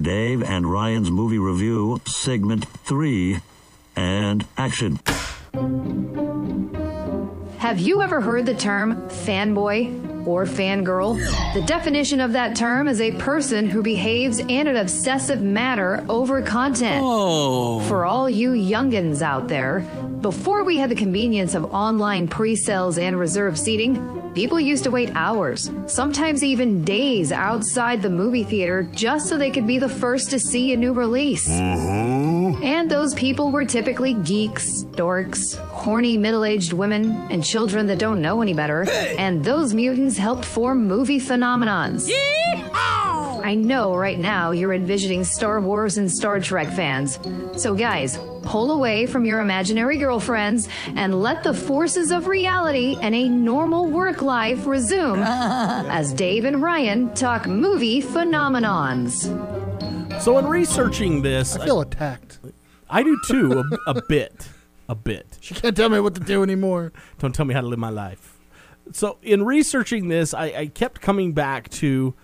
Dave 0.00 0.42
and 0.42 0.70
Ryan's 0.70 1.10
movie 1.10 1.38
review, 1.38 2.00
segment 2.06 2.64
three, 2.64 3.38
and 3.96 4.46
action. 4.56 5.00
Have 7.58 7.80
you 7.80 8.02
ever 8.02 8.20
heard 8.20 8.46
the 8.46 8.54
term 8.54 9.08
fanboy 9.08 10.07
or 10.26 10.44
fangirl? 10.44 11.18
The 11.54 11.62
definition 11.62 12.20
of 12.20 12.32
that 12.32 12.56
term 12.56 12.88
is 12.88 13.00
a 13.00 13.12
person 13.12 13.68
who 13.68 13.82
behaves 13.82 14.38
in 14.38 14.66
an 14.66 14.76
obsessive 14.76 15.42
manner 15.42 16.04
over 16.08 16.42
content. 16.42 17.02
Oh. 17.04 17.80
For 17.88 18.04
all 18.04 18.28
you 18.28 18.50
youngins 18.50 19.22
out 19.22 19.48
there, 19.48 19.80
before 20.20 20.64
we 20.64 20.76
had 20.76 20.90
the 20.90 20.96
convenience 20.96 21.54
of 21.54 21.72
online 21.72 22.28
pre 22.28 22.56
sales 22.56 22.98
and 22.98 23.18
reserved 23.18 23.58
seating, 23.58 24.32
people 24.34 24.58
used 24.58 24.84
to 24.84 24.90
wait 24.90 25.10
hours, 25.14 25.70
sometimes 25.86 26.42
even 26.42 26.84
days 26.84 27.32
outside 27.32 28.02
the 28.02 28.10
movie 28.10 28.44
theater 28.44 28.82
just 28.92 29.28
so 29.28 29.36
they 29.36 29.50
could 29.50 29.66
be 29.66 29.78
the 29.78 29.88
first 29.88 30.30
to 30.30 30.38
see 30.38 30.72
a 30.72 30.76
new 30.76 30.92
release. 30.92 31.48
Mm-hmm. 31.48 32.27
And 32.56 32.90
those 32.90 33.14
people 33.14 33.50
were 33.50 33.64
typically 33.64 34.14
geeks, 34.14 34.84
dorks, 34.92 35.56
horny 35.56 36.16
middle 36.16 36.44
aged 36.44 36.72
women, 36.72 37.12
and 37.30 37.44
children 37.44 37.86
that 37.86 37.98
don't 37.98 38.20
know 38.20 38.42
any 38.42 38.54
better. 38.54 38.88
And 39.18 39.44
those 39.44 39.74
mutants 39.74 40.16
helped 40.16 40.44
form 40.44 40.86
movie 40.86 41.20
phenomenons. 41.20 42.10
I 42.74 43.54
know 43.54 43.94
right 43.96 44.18
now 44.18 44.50
you're 44.50 44.74
envisioning 44.74 45.24
Star 45.24 45.60
Wars 45.60 45.96
and 45.96 46.10
Star 46.10 46.38
Trek 46.38 46.70
fans. 46.70 47.18
So, 47.56 47.74
guys, 47.74 48.18
pull 48.42 48.72
away 48.72 49.06
from 49.06 49.24
your 49.24 49.40
imaginary 49.40 49.96
girlfriends 49.96 50.68
and 50.96 51.22
let 51.22 51.42
the 51.44 51.54
forces 51.54 52.10
of 52.10 52.26
reality 52.26 52.96
and 53.00 53.14
a 53.14 53.28
normal 53.28 53.88
work 53.88 54.20
life 54.20 54.66
resume 54.66 55.22
as 55.26 56.12
Dave 56.12 56.44
and 56.44 56.60
Ryan 56.60 57.14
talk 57.14 57.46
movie 57.46 58.02
phenomenons. 58.02 59.67
So, 60.20 60.36
in 60.36 60.46
researching 60.46 61.22
this, 61.22 61.56
I 61.56 61.64
feel 61.64 61.80
attacked. 61.80 62.40
I 62.90 63.02
do 63.04 63.18
too, 63.26 63.64
a, 63.86 63.90
a 63.92 64.02
bit. 64.08 64.48
A 64.88 64.94
bit. 64.94 65.38
She 65.40 65.54
can't 65.54 65.76
tell 65.76 65.88
me 65.88 66.00
what 66.00 66.14
to 66.16 66.20
do 66.20 66.42
anymore. 66.42 66.92
Don't 67.18 67.34
tell 67.34 67.44
me 67.44 67.54
how 67.54 67.60
to 67.60 67.66
live 67.66 67.78
my 67.78 67.90
life. 67.90 68.36
So, 68.92 69.18
in 69.22 69.44
researching 69.44 70.08
this, 70.08 70.34
I, 70.34 70.44
I 70.46 70.66
kept 70.66 71.00
coming 71.00 71.32
back 71.34 71.68
to 71.70 72.14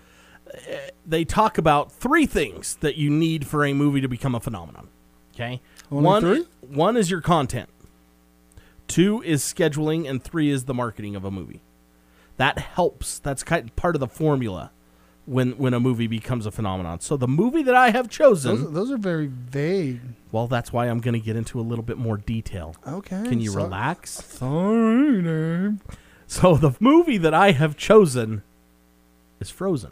uh, 0.53 0.75
they 1.05 1.23
talk 1.23 1.57
about 1.57 1.91
three 1.91 2.25
things 2.25 2.75
that 2.81 2.95
you 2.95 3.09
need 3.09 3.47
for 3.47 3.63
a 3.63 3.73
movie 3.73 4.01
to 4.01 4.09
become 4.09 4.35
a 4.35 4.39
phenomenon. 4.41 4.89
Okay? 5.33 5.61
Only 5.89 6.03
one, 6.03 6.21
three? 6.21 6.47
one 6.61 6.97
is 6.97 7.09
your 7.09 7.21
content, 7.21 7.69
two 8.87 9.21
is 9.23 9.41
scheduling, 9.41 10.09
and 10.09 10.21
three 10.21 10.49
is 10.49 10.65
the 10.65 10.73
marketing 10.73 11.15
of 11.15 11.23
a 11.23 11.31
movie. 11.31 11.61
That 12.37 12.59
helps. 12.59 13.19
That's 13.19 13.43
kind 13.43 13.69
of 13.69 13.75
part 13.77 13.95
of 13.95 14.01
the 14.01 14.07
formula 14.07 14.71
when 15.25 15.51
when 15.57 15.73
a 15.73 15.79
movie 15.79 16.07
becomes 16.07 16.45
a 16.45 16.51
phenomenon. 16.51 16.99
So 16.99 17.17
the 17.17 17.27
movie 17.27 17.63
that 17.63 17.75
I 17.75 17.89
have 17.91 18.09
chosen, 18.09 18.55
Those, 18.63 18.71
those 18.73 18.91
are 18.91 18.97
very 18.97 19.27
vague. 19.27 19.99
well, 20.31 20.47
that's 20.47 20.71
why 20.73 20.87
I'm 20.87 20.99
going 20.99 21.13
to 21.13 21.19
get 21.19 21.35
into 21.35 21.59
a 21.59 21.61
little 21.63 21.83
bit 21.83 21.97
more 21.97 22.17
detail. 22.17 22.75
Okay. 22.87 23.23
Can 23.27 23.39
you 23.41 23.51
so- 23.51 23.57
relax? 23.63 24.11
Sorry, 24.11 25.21
Dave. 25.21 25.79
Eh? 25.89 25.93
So 26.27 26.55
the 26.55 26.71
movie 26.79 27.17
that 27.17 27.33
I 27.33 27.51
have 27.51 27.77
chosen 27.77 28.41
is 29.39 29.49
Frozen. 29.49 29.91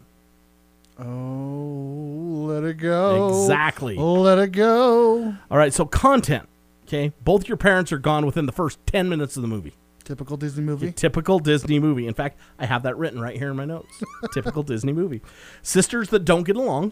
Oh, 0.99 2.45
let 2.47 2.63
it 2.63 2.77
go. 2.77 3.29
Exactly. 3.41 3.95
Let 3.95 4.37
it 4.39 4.51
go. 4.51 5.35
All 5.51 5.57
right, 5.57 5.73
so 5.73 5.85
content. 5.85 6.47
Okay, 6.85 7.13
both 7.23 7.47
your 7.47 7.57
parents 7.57 7.91
are 7.91 7.97
gone 7.97 8.25
within 8.25 8.45
the 8.45 8.51
first 8.51 8.77
10 8.87 9.09
minutes 9.09 9.35
of 9.35 9.41
the 9.41 9.47
movie. 9.47 9.73
Typical 10.03 10.37
Disney 10.37 10.63
movie. 10.63 10.91
Typical 10.91 11.39
Disney 11.39 11.79
movie. 11.79 12.07
In 12.07 12.13
fact, 12.13 12.37
I 12.59 12.65
have 12.65 12.83
that 12.83 12.97
written 12.97 13.21
right 13.21 13.37
here 13.37 13.51
in 13.51 13.55
my 13.55 13.65
notes. 13.65 14.03
Typical 14.33 14.63
Disney 14.63 14.91
movie. 14.91 15.21
Sisters 15.61 16.09
that 16.09 16.25
don't 16.25 16.43
get 16.43 16.55
along. 16.55 16.91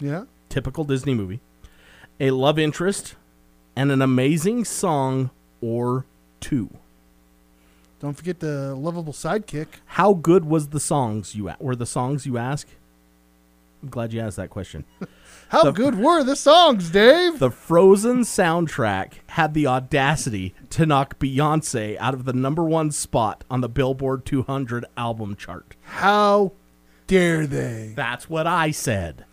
Yeah. 0.00 0.24
Typical 0.48 0.84
Disney 0.84 1.14
movie. 1.14 1.40
A 2.18 2.32
love 2.32 2.58
interest 2.58 3.14
and 3.76 3.92
an 3.92 4.02
amazing 4.02 4.64
song 4.64 5.30
or 5.60 6.04
two. 6.40 6.70
Don't 8.00 8.14
forget 8.14 8.40
the 8.40 8.74
lovable 8.74 9.12
sidekick. 9.12 9.66
How 9.84 10.14
good 10.14 10.44
was 10.44 10.68
the 10.68 10.80
songs 10.80 11.34
you 11.34 11.52
were 11.60 11.76
the 11.76 11.86
songs 11.86 12.26
you 12.26 12.38
ask? 12.38 12.66
I'm 13.82 13.88
glad 13.88 14.12
you 14.12 14.20
asked 14.20 14.36
that 14.36 14.50
question. 14.50 14.84
How 15.48 15.64
The- 15.64 15.72
good 15.72 15.96
were 15.98 16.22
the 16.22 16.36
songs, 16.36 16.90
Dave? 16.90 17.38
The 17.40 17.50
Frozen 17.50 18.20
soundtrack 18.20 19.14
had 19.30 19.52
the 19.54 19.66
audacity 19.66 20.54
to 20.70 20.86
knock 20.86 21.18
Beyonce 21.18 21.96
out 21.98 22.14
of 22.14 22.24
the 22.24 22.32
number 22.32 22.62
one 22.62 22.90
spot 22.92 23.42
on 23.50 23.60
the 23.60 23.68
Billboard 23.68 24.24
200 24.24 24.84
album 24.96 25.34
chart. 25.34 25.74
How 25.82 26.52
dare 27.08 27.46
they? 27.48 27.94
That's 27.96 28.30
what 28.30 28.46
I 28.46 28.70
said. 28.70 29.24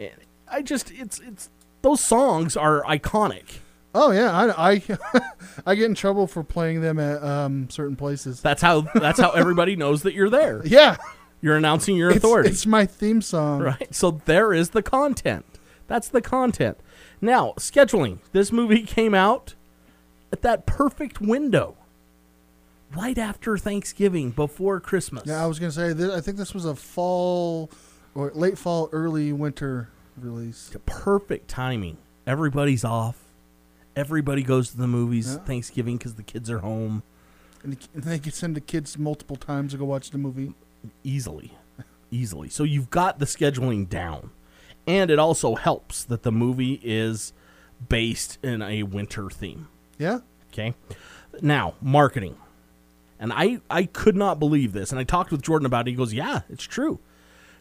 And 0.00 0.12
I 0.50 0.62
just 0.62 0.90
it's 0.92 1.18
it's 1.20 1.50
those 1.82 2.00
songs 2.00 2.56
are 2.56 2.82
iconic. 2.84 3.58
Oh 3.94 4.10
yeah, 4.12 4.30
I 4.32 4.72
I, 4.72 4.82
I 5.66 5.74
get 5.74 5.84
in 5.86 5.94
trouble 5.94 6.26
for 6.26 6.42
playing 6.44 6.80
them 6.80 6.98
at 6.98 7.22
um, 7.22 7.68
certain 7.70 7.96
places. 7.96 8.40
That's 8.40 8.62
how 8.62 8.82
that's 8.94 9.20
how 9.20 9.30
everybody 9.30 9.76
knows 9.76 10.02
that 10.04 10.14
you're 10.14 10.30
there. 10.30 10.62
Yeah, 10.66 10.96
You're 11.40 11.56
announcing 11.56 11.96
your 11.96 12.10
authority. 12.10 12.48
it's 12.50 12.66
my 12.66 12.86
theme 12.86 13.20
song. 13.22 13.60
right? 13.60 13.94
So 13.94 14.10
there 14.24 14.52
is 14.52 14.70
the 14.70 14.82
content. 14.82 15.44
That's 15.86 16.08
the 16.08 16.20
content. 16.22 16.78
Now, 17.20 17.52
scheduling. 17.58 18.18
This 18.32 18.50
movie 18.50 18.82
came 18.82 19.14
out 19.14 19.54
at 20.32 20.42
that 20.42 20.66
perfect 20.66 21.20
window. 21.20 21.76
Right 22.94 23.18
after 23.18 23.58
Thanksgiving, 23.58 24.30
before 24.30 24.80
Christmas. 24.80 25.24
Yeah, 25.26 25.42
I 25.42 25.46
was 25.46 25.58
gonna 25.58 25.72
say 25.72 25.92
this, 25.92 26.10
I 26.12 26.20
think 26.20 26.36
this 26.36 26.54
was 26.54 26.64
a 26.64 26.74
fall 26.74 27.70
or 28.14 28.30
late 28.34 28.56
fall, 28.58 28.88
early 28.92 29.32
winter 29.32 29.88
release. 30.16 30.70
perfect 30.86 31.48
timing. 31.48 31.98
Everybody's 32.26 32.84
off. 32.84 33.18
Everybody 33.96 34.42
goes 34.42 34.70
to 34.70 34.76
the 34.76 34.86
movies 34.86 35.34
Yeah. 35.34 35.44
Thanksgiving 35.44 35.96
because 35.98 36.14
the 36.14 36.22
kids 36.22 36.48
are 36.50 36.60
home 36.60 37.02
And 37.62 37.72
the- 37.74 37.88
and 37.94 38.02
they 38.04 38.18
could 38.18 38.34
send 38.34 38.54
the 38.56 38.60
kids 38.60 38.96
multiple 38.98 39.36
times 39.36 39.72
to 39.72 39.78
go 39.78 39.84
watch 39.84 40.10
the 40.10 40.18
movie. 40.18 40.54
Easily. 41.04 41.56
Easily. 42.10 42.48
So 42.48 42.62
you've 42.64 42.90
got 42.90 43.18
the 43.18 43.26
scheduling 43.26 43.88
down. 43.88 44.30
And 44.86 45.10
it 45.10 45.18
also 45.18 45.56
helps 45.56 46.04
that 46.04 46.22
the 46.22 46.30
movie 46.30 46.80
is 46.82 47.32
based 47.88 48.38
in 48.42 48.62
a 48.62 48.84
winter 48.84 49.28
theme. 49.28 49.68
Yeah, 49.98 50.20
Okay. 50.52 50.74
Now, 51.42 51.74
marketing. 51.82 52.36
And 53.18 53.30
I, 53.32 53.60
I 53.68 53.84
could 53.84 54.16
not 54.16 54.38
believe 54.38 54.72
this. 54.72 54.90
And 54.90 54.98
I 54.98 55.04
talked 55.04 55.30
with 55.30 55.42
Jordan 55.42 55.66
about 55.66 55.86
it. 55.86 55.90
He 55.90 55.96
goes, 55.96 56.14
Yeah, 56.14 56.42
it's 56.48 56.64
true. 56.64 56.98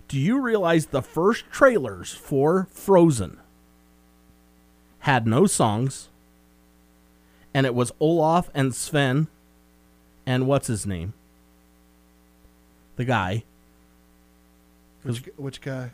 Do 0.08 0.18
you 0.20 0.40
realize 0.40 0.88
the 0.88 1.02
first 1.02 1.46
trailers 1.52 2.14
for 2.14 2.68
Frozen 2.72 3.40
had 5.00 5.28
no 5.28 5.46
songs? 5.46 6.10
And 7.54 7.66
it 7.66 7.76
was 7.76 7.92
Olaf 8.00 8.50
and 8.54 8.74
Sven 8.76 9.28
and 10.26 10.48
what's 10.48 10.68
his 10.68 10.86
name? 10.86 11.14
The 12.96 13.06
guy. 13.06 13.44
which 15.04 15.24
which 15.38 15.62
guy? 15.62 15.92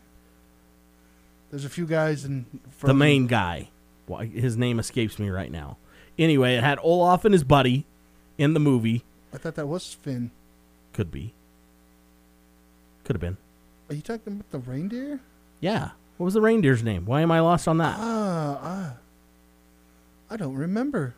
There's 1.50 1.64
a 1.64 1.68
few 1.70 1.86
guys 1.86 2.24
in 2.24 2.46
the 2.64 2.70
from- 2.70 2.98
main 2.98 3.26
guy. 3.26 3.68
Well, 4.08 4.20
his 4.20 4.56
name 4.56 4.78
escapes 4.78 5.18
me 5.18 5.28
right 5.30 5.50
now. 5.50 5.76
Anyway, 6.18 6.54
it 6.56 6.62
had 6.64 6.78
Olaf 6.82 7.24
and 7.24 7.32
his 7.32 7.44
buddy 7.44 7.86
in 8.38 8.54
the 8.54 8.60
movie. 8.60 9.04
I 9.32 9.38
thought 9.38 9.54
that 9.54 9.66
was 9.66 9.94
Finn. 9.94 10.30
Could 10.92 11.10
be. 11.10 11.32
Could 13.04 13.16
have 13.16 13.20
been. 13.20 13.36
Are 13.88 13.94
you 13.94 14.02
talking 14.02 14.34
about 14.34 14.50
the 14.50 14.58
reindeer? 14.58 15.20
Yeah. 15.60 15.90
What 16.16 16.24
was 16.24 16.34
the 16.34 16.40
reindeer's 16.40 16.82
name? 16.82 17.06
Why 17.06 17.20
am 17.22 17.30
I 17.30 17.40
lost 17.40 17.66
on 17.68 17.78
that? 17.78 17.96
Ah, 17.98 18.58
ah. 18.62 18.94
I 20.30 20.36
don't 20.36 20.54
remember. 20.54 21.14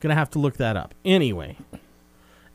Gonna 0.00 0.14
have 0.14 0.30
to 0.30 0.38
look 0.38 0.56
that 0.58 0.76
up. 0.76 0.94
Anyway, 1.04 1.56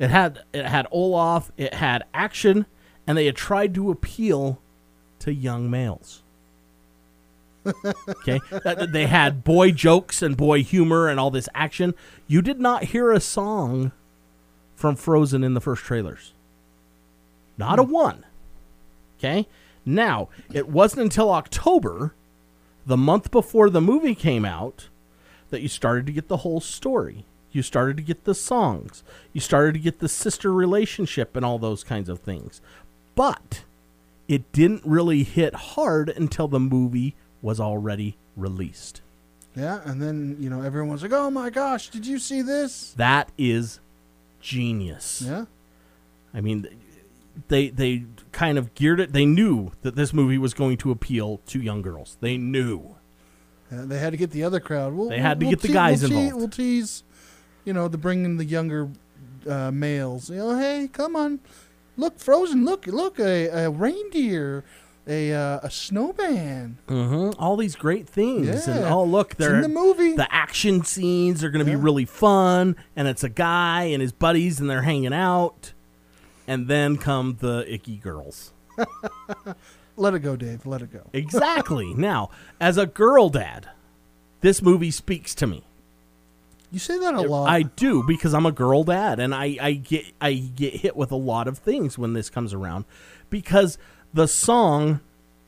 it 0.01 0.09
had 0.09 0.39
it 0.51 0.65
had 0.65 0.87
Olaf, 0.89 1.51
it 1.57 1.75
had 1.75 2.05
action, 2.11 2.65
and 3.05 3.15
they 3.15 3.27
had 3.27 3.35
tried 3.35 3.75
to 3.75 3.91
appeal 3.91 4.59
to 5.19 5.31
young 5.31 5.69
males. 5.69 6.23
okay, 8.09 8.39
they 8.91 9.05
had 9.05 9.43
boy 9.43 9.69
jokes 9.69 10.23
and 10.23 10.35
boy 10.35 10.63
humor 10.63 11.07
and 11.07 11.19
all 11.19 11.29
this 11.29 11.47
action. 11.53 11.93
You 12.25 12.41
did 12.41 12.59
not 12.59 12.85
hear 12.85 13.11
a 13.11 13.19
song 13.19 13.91
from 14.75 14.95
Frozen 14.95 15.43
in 15.43 15.53
the 15.53 15.61
first 15.61 15.83
trailers. 15.83 16.33
Not 17.55 17.77
a 17.77 17.83
hmm. 17.83 17.91
one. 17.91 18.25
Okay? 19.19 19.47
Now, 19.85 20.29
it 20.51 20.67
wasn't 20.67 21.03
until 21.03 21.29
October, 21.29 22.15
the 22.87 22.97
month 22.97 23.29
before 23.29 23.69
the 23.69 23.81
movie 23.81 24.15
came 24.15 24.45
out, 24.45 24.89
that 25.51 25.61
you 25.61 25.67
started 25.67 26.07
to 26.07 26.11
get 26.11 26.27
the 26.27 26.37
whole 26.37 26.59
story. 26.59 27.23
You 27.51 27.61
started 27.61 27.97
to 27.97 28.03
get 28.03 28.23
the 28.23 28.35
songs. 28.35 29.03
You 29.33 29.41
started 29.41 29.73
to 29.73 29.79
get 29.79 29.99
the 29.99 30.09
sister 30.09 30.53
relationship 30.53 31.35
and 31.35 31.45
all 31.45 31.59
those 31.59 31.83
kinds 31.83 32.09
of 32.09 32.19
things. 32.19 32.61
But 33.15 33.63
it 34.27 34.51
didn't 34.53 34.83
really 34.85 35.23
hit 35.23 35.53
hard 35.53 36.09
until 36.09 36.47
the 36.47 36.59
movie 36.59 37.15
was 37.41 37.59
already 37.59 38.15
released. 38.37 39.01
Yeah, 39.55 39.81
and 39.83 40.01
then 40.01 40.37
you 40.39 40.49
know 40.49 40.61
everyone's 40.61 41.03
like, 41.03 41.11
"Oh 41.11 41.29
my 41.29 41.49
gosh, 41.49 41.89
did 41.89 42.07
you 42.07 42.19
see 42.19 42.41
this?" 42.41 42.93
That 42.93 43.29
is 43.37 43.81
genius. 44.39 45.21
Yeah, 45.25 45.45
I 46.33 46.39
mean, 46.39 46.67
they 47.49 47.67
they 47.67 48.05
kind 48.31 48.57
of 48.57 48.73
geared 48.75 49.01
it. 49.01 49.11
They 49.11 49.25
knew 49.25 49.71
that 49.81 49.97
this 49.97 50.13
movie 50.13 50.37
was 50.37 50.53
going 50.53 50.77
to 50.77 50.91
appeal 50.91 51.41
to 51.47 51.59
young 51.59 51.81
girls. 51.81 52.17
They 52.21 52.37
knew. 52.37 52.95
Yeah, 53.69 53.83
they 53.85 53.99
had 53.99 54.11
to 54.11 54.17
get 54.17 54.31
the 54.31 54.43
other 54.43 54.59
crowd. 54.59 54.93
We'll, 54.93 55.09
They 55.09 55.19
had 55.19 55.39
to 55.39 55.45
we'll 55.45 55.55
get 55.55 55.61
the 55.61 55.73
guys 55.73 56.01
we'll 56.01 56.11
involved. 56.11 56.35
We'll 56.35 56.49
tease, 56.49 57.03
you 57.65 57.73
know, 57.73 57.87
the 57.87 57.97
bringing 57.97 58.37
the 58.37 58.45
younger 58.45 58.89
uh, 59.47 59.71
males. 59.71 60.29
You 60.29 60.37
know, 60.37 60.57
hey, 60.57 60.89
come 60.91 61.15
on, 61.15 61.39
look, 61.97 62.19
Frozen, 62.19 62.65
look, 62.65 62.87
look, 62.87 63.19
a, 63.19 63.47
a 63.65 63.69
reindeer, 63.69 64.63
a 65.07 65.33
uh, 65.33 65.59
a 65.63 65.69
snowman. 65.71 66.77
Mm-hmm. 66.87 67.39
All 67.41 67.57
these 67.57 67.75
great 67.75 68.07
things, 68.07 68.67
and 68.67 68.85
oh 68.85 69.03
look, 69.03 69.35
they're 69.35 69.55
in 69.55 69.61
the 69.61 69.67
movie. 69.67 70.15
The 70.15 70.31
action 70.33 70.83
scenes 70.83 71.43
are 71.43 71.49
going 71.49 71.65
to 71.65 71.71
Yeah. 71.71 71.77
be 71.77 71.81
really 71.83 72.05
fun, 72.05 72.75
and 72.95 73.07
it's 73.07 73.23
a 73.23 73.29
guy 73.29 73.83
and 73.83 74.01
his 74.01 74.11
buddies, 74.11 74.59
and 74.59 74.69
they're 74.69 74.83
hanging 74.83 75.13
out, 75.13 75.73
and 76.47 76.67
then 76.67 76.97
come 76.97 77.37
the 77.39 77.65
icky 77.71 77.97
girls. 77.97 78.53
Let 79.97 80.13
it 80.13 80.19
go, 80.19 80.35
Dave. 80.35 80.65
Let 80.65 80.81
it 80.81 80.91
go. 80.91 81.01
Exactly. 81.13 81.93
now, 81.93 82.29
as 82.59 82.77
a 82.77 82.85
girl 82.85 83.29
dad, 83.29 83.69
this 84.39 84.61
movie 84.61 84.89
speaks 84.91 85.35
to 85.35 85.45
me. 85.47 85.63
You 86.71 86.79
say 86.79 86.97
that 86.99 87.13
a 87.13 87.21
lot. 87.21 87.49
I 87.49 87.63
do 87.63 88.03
because 88.07 88.33
I'm 88.33 88.45
a 88.45 88.51
girl 88.51 88.85
dad, 88.85 89.19
and 89.19 89.35
I, 89.35 89.57
I 89.61 89.73
get 89.73 90.05
I 90.21 90.33
get 90.33 90.75
hit 90.75 90.95
with 90.95 91.11
a 91.11 91.17
lot 91.17 91.47
of 91.49 91.57
things 91.57 91.97
when 91.97 92.13
this 92.13 92.29
comes 92.29 92.53
around, 92.53 92.85
because 93.29 93.77
the 94.13 94.27
song, 94.27 95.01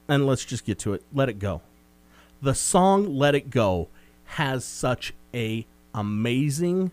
and 0.08 0.28
let's 0.28 0.44
just 0.44 0.66
get 0.66 0.80
to 0.80 0.94
it. 0.94 1.04
Let 1.14 1.30
it 1.30 1.40
go. 1.40 1.62
The 2.42 2.54
song 2.54 3.16
"Let 3.16 3.36
It 3.36 3.50
Go" 3.50 3.88
has 4.26 4.66
such 4.66 5.14
a 5.34 5.66
amazing 5.96 6.92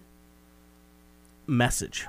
message. 1.46 2.06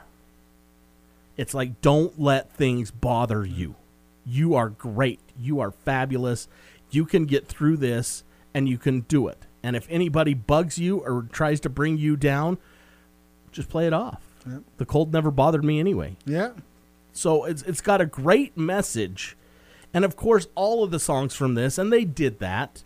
It's 1.37 1.55
like 1.55 1.81
don't 1.81 2.21
let 2.21 2.53
things 2.53 2.91
bother 2.91 3.43
you. 3.43 3.73
You 4.27 4.53
are 4.53 4.69
great. 4.69 5.19
You 5.39 5.59
are 5.59 5.71
fabulous. 5.71 6.47
You 6.91 7.05
can 7.05 7.25
get 7.25 7.47
through 7.47 7.77
this, 7.77 8.23
and 8.53 8.69
you 8.69 8.77
can 8.77 9.01
do 9.01 9.27
it. 9.27 9.47
And 9.63 9.75
if 9.75 9.87
anybody 9.89 10.33
bugs 10.33 10.77
you 10.77 10.99
or 10.99 11.27
tries 11.31 11.59
to 11.61 11.69
bring 11.69 11.97
you 11.97 12.15
down, 12.15 12.57
just 13.51 13.69
play 13.69 13.85
it 13.87 13.93
off. 13.93 14.21
Yep. 14.49 14.61
The 14.77 14.85
cold 14.85 15.13
never 15.13 15.29
bothered 15.29 15.63
me 15.63 15.79
anyway. 15.79 16.15
yeah, 16.25 16.51
So 17.13 17.45
it's 17.45 17.61
it's 17.63 17.81
got 17.81 18.01
a 18.01 18.05
great 18.05 18.57
message. 18.57 19.37
And 19.93 20.03
of 20.05 20.15
course 20.15 20.47
all 20.55 20.83
of 20.83 20.89
the 20.91 20.99
songs 20.99 21.35
from 21.35 21.53
this 21.55 21.77
and 21.77 21.91
they 21.93 22.05
did 22.05 22.39
that 22.39 22.83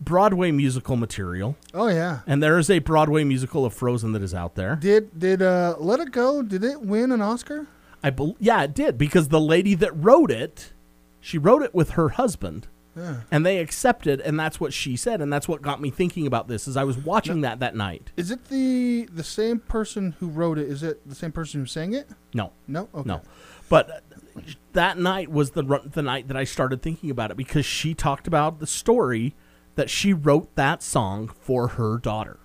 Broadway 0.00 0.50
musical 0.50 0.96
material. 0.96 1.56
oh 1.74 1.88
yeah. 1.88 2.20
And 2.26 2.42
there 2.42 2.58
is 2.58 2.68
a 2.70 2.78
Broadway 2.80 3.22
musical 3.24 3.64
of 3.64 3.74
Frozen 3.74 4.12
that 4.12 4.22
is 4.22 4.34
out 4.34 4.54
there. 4.56 4.76
Did 4.76 5.16
did 5.18 5.40
uh, 5.42 5.76
Let 5.78 6.00
It 6.00 6.10
Go? 6.10 6.42
Did 6.42 6.64
it 6.64 6.80
win 6.82 7.12
an 7.12 7.20
Oscar? 7.22 7.66
I 8.02 8.10
bel 8.10 8.34
yeah, 8.40 8.62
it 8.64 8.74
did 8.74 8.96
because 8.98 9.28
the 9.28 9.40
lady 9.40 9.74
that 9.74 9.92
wrote 9.96 10.30
it, 10.32 10.72
she 11.20 11.36
wrote 11.38 11.62
it 11.62 11.74
with 11.74 11.90
her 11.90 12.10
husband. 12.10 12.66
Yeah. 12.98 13.20
And 13.30 13.46
they 13.46 13.58
accepted 13.58 14.20
and 14.20 14.38
that's 14.38 14.58
what 14.58 14.72
she 14.72 14.96
said 14.96 15.20
and 15.20 15.32
that's 15.32 15.46
what 15.46 15.62
got 15.62 15.80
me 15.80 15.90
thinking 15.90 16.26
about 16.26 16.48
this 16.48 16.66
as 16.66 16.76
I 16.76 16.84
was 16.84 16.98
watching 16.98 17.42
that 17.42 17.60
that 17.60 17.76
night. 17.76 18.10
Is 18.16 18.30
it 18.30 18.46
the 18.46 19.08
the 19.12 19.22
same 19.24 19.60
person 19.60 20.16
who 20.18 20.28
wrote 20.28 20.58
it? 20.58 20.68
Is 20.68 20.82
it 20.82 21.08
the 21.08 21.14
same 21.14 21.32
person 21.32 21.60
who 21.60 21.66
sang 21.66 21.92
it? 21.92 22.08
No. 22.34 22.52
No. 22.66 22.88
Okay. 22.94 23.06
No, 23.08 23.22
but 23.68 23.90
uh, 23.90 24.40
that 24.72 24.98
night 24.98 25.30
was 25.30 25.52
the 25.52 25.62
the 25.92 26.02
night 26.02 26.28
that 26.28 26.36
I 26.36 26.44
started 26.44 26.82
thinking 26.82 27.10
about 27.10 27.30
it 27.30 27.36
because 27.36 27.64
she 27.64 27.94
talked 27.94 28.26
about 28.26 28.58
the 28.58 28.66
story 28.66 29.34
that 29.76 29.88
she 29.88 30.12
wrote 30.12 30.54
that 30.56 30.82
song 30.82 31.28
for 31.28 31.68
her 31.68 31.98
daughter 31.98 32.40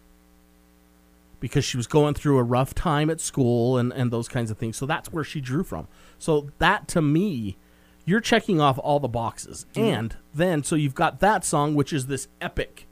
because 1.40 1.66
she 1.66 1.76
was 1.76 1.88
going 1.88 2.14
through 2.14 2.38
a 2.38 2.44
rough 2.44 2.74
time 2.74 3.10
at 3.10 3.20
school 3.20 3.78
and 3.78 3.92
and 3.94 4.12
those 4.12 4.28
kinds 4.28 4.52
of 4.52 4.58
things. 4.58 4.78
So 4.78 4.86
that's 4.86 5.12
where 5.12 5.24
she 5.24 5.42
drew 5.42 5.64
from. 5.64 5.88
So 6.18 6.50
that 6.60 6.88
to 6.90 7.02
me, 7.02 7.58
you're 8.06 8.20
checking 8.20 8.60
off 8.60 8.78
all 8.80 9.00
the 9.00 9.08
boxes, 9.08 9.66
mm. 9.74 9.82
and 9.82 10.18
then 10.34 10.64
so 10.64 10.76
you've 10.76 10.96
got 10.96 11.20
that 11.20 11.46
song 11.46 11.76
which 11.76 11.94
is 11.94 12.08
this 12.08 12.28
epic, 12.42 12.88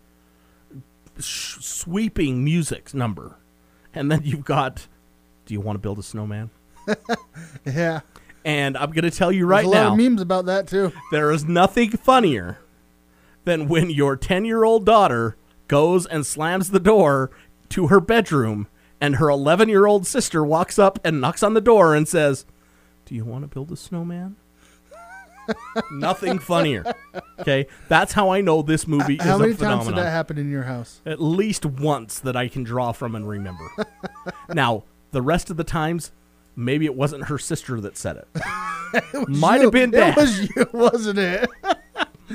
sh- 1.19 1.57
sweeping 1.61 2.43
music 2.43 2.93
number, 2.93 3.37
and 3.93 4.11
then 4.11 4.21
you've 4.23 4.45
got. 4.45 4.87
Do 5.45 5.55
you 5.55 5.59
want 5.59 5.75
to 5.75 5.79
build 5.79 5.99
a 5.99 6.03
snowman? 6.03 6.49
Yeah. 7.65 8.01
And 8.43 8.75
I'm 8.75 8.91
going 8.91 9.03
to 9.03 9.11
tell 9.11 9.31
you 9.31 9.45
right 9.45 9.63
There's 9.63 9.75
a 9.75 9.77
lot 9.77 9.83
now, 9.83 9.91
of 9.91 9.97
memes 9.97 10.21
about 10.21 10.45
that 10.45 10.67
too. 10.67 10.91
there 11.11 11.31
is 11.31 11.45
nothing 11.45 11.91
funnier 11.91 12.57
than 13.43 13.67
when 13.67 13.89
your 13.89 14.15
10 14.15 14.45
year 14.45 14.63
old 14.63 14.85
daughter 14.85 15.35
goes 15.67 16.05
and 16.05 16.25
slams 16.25 16.71
the 16.71 16.79
door 16.79 17.31
to 17.69 17.87
her 17.87 17.99
bedroom, 17.99 18.67
and 18.99 19.15
her 19.17 19.29
11 19.29 19.69
year 19.69 19.85
old 19.85 20.05
sister 20.07 20.43
walks 20.43 20.77
up 20.79 20.99
and 21.03 21.21
knocks 21.21 21.43
on 21.43 21.53
the 21.53 21.61
door 21.61 21.95
and 21.95 22.07
says, 22.07 22.45
Do 23.05 23.15
you 23.15 23.23
want 23.25 23.43
to 23.43 23.47
build 23.47 23.71
a 23.71 23.77
snowman? 23.77 24.35
Nothing 25.91 26.39
funnier. 26.39 26.83
Okay, 27.39 27.67
that's 27.87 28.13
how 28.13 28.29
I 28.29 28.41
know 28.41 28.61
this 28.61 28.87
movie 28.87 29.15
is 29.15 29.21
How 29.23 29.37
many 29.37 29.51
a 29.51 29.55
times 29.55 29.59
did 29.59 29.65
phenomenon. 29.65 29.95
that 30.03 30.11
happen 30.11 30.37
in 30.37 30.49
your 30.51 30.63
house? 30.63 31.01
At 31.05 31.21
least 31.21 31.65
once 31.65 32.19
that 32.19 32.35
I 32.35 32.47
can 32.47 32.63
draw 32.63 32.91
from 32.91 33.15
and 33.15 33.27
remember. 33.27 33.67
now, 34.49 34.83
the 35.11 35.21
rest 35.21 35.49
of 35.49 35.57
the 35.57 35.63
times, 35.63 36.11
maybe 36.55 36.85
it 36.85 36.95
wasn't 36.95 37.25
her 37.25 37.37
sister 37.37 37.81
that 37.81 37.97
said 37.97 38.17
it. 38.17 38.27
Might 39.29 39.57
You. 39.57 39.61
have 39.63 39.71
been 39.71 39.91
dad. 39.91 40.17
It 40.17 40.21
was 40.21 40.39
you, 40.39 40.67
wasn't 40.73 41.19
it? 41.19 41.49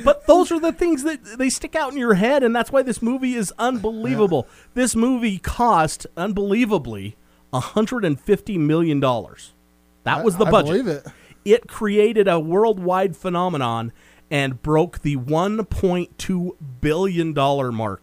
But 0.05 0.27
those 0.27 0.53
are 0.53 0.61
the 0.61 0.73
things 0.73 1.05
that 1.05 1.25
they 1.39 1.49
stick 1.49 1.75
out 1.75 1.93
in 1.93 1.99
your 1.99 2.15
head, 2.15 2.43
and 2.43 2.55
that's 2.55 2.71
why 2.71 2.83
this 2.83 3.01
movie 3.01 3.35
is 3.35 3.53
unbelievable. 3.59 4.47
This 4.75 4.95
movie 4.95 5.39
cost 5.39 6.07
unbelievably 6.19 7.17
$150 7.53 8.59
million. 8.59 9.01
That 9.01 10.25
was 10.25 10.37
the 10.37 10.45
I 10.45 10.51
budget. 10.51 10.71
believe 10.85 10.87
it. 10.89 11.07
It 11.47 11.69
created 11.69 12.27
a 12.27 12.41
worldwide 12.41 13.17
phenomenon 13.17 13.93
and 14.33 14.61
broke 14.63 15.03
the 15.03 15.17
$1.2 15.17 16.57
billion 16.81 17.35
mark 17.73 18.03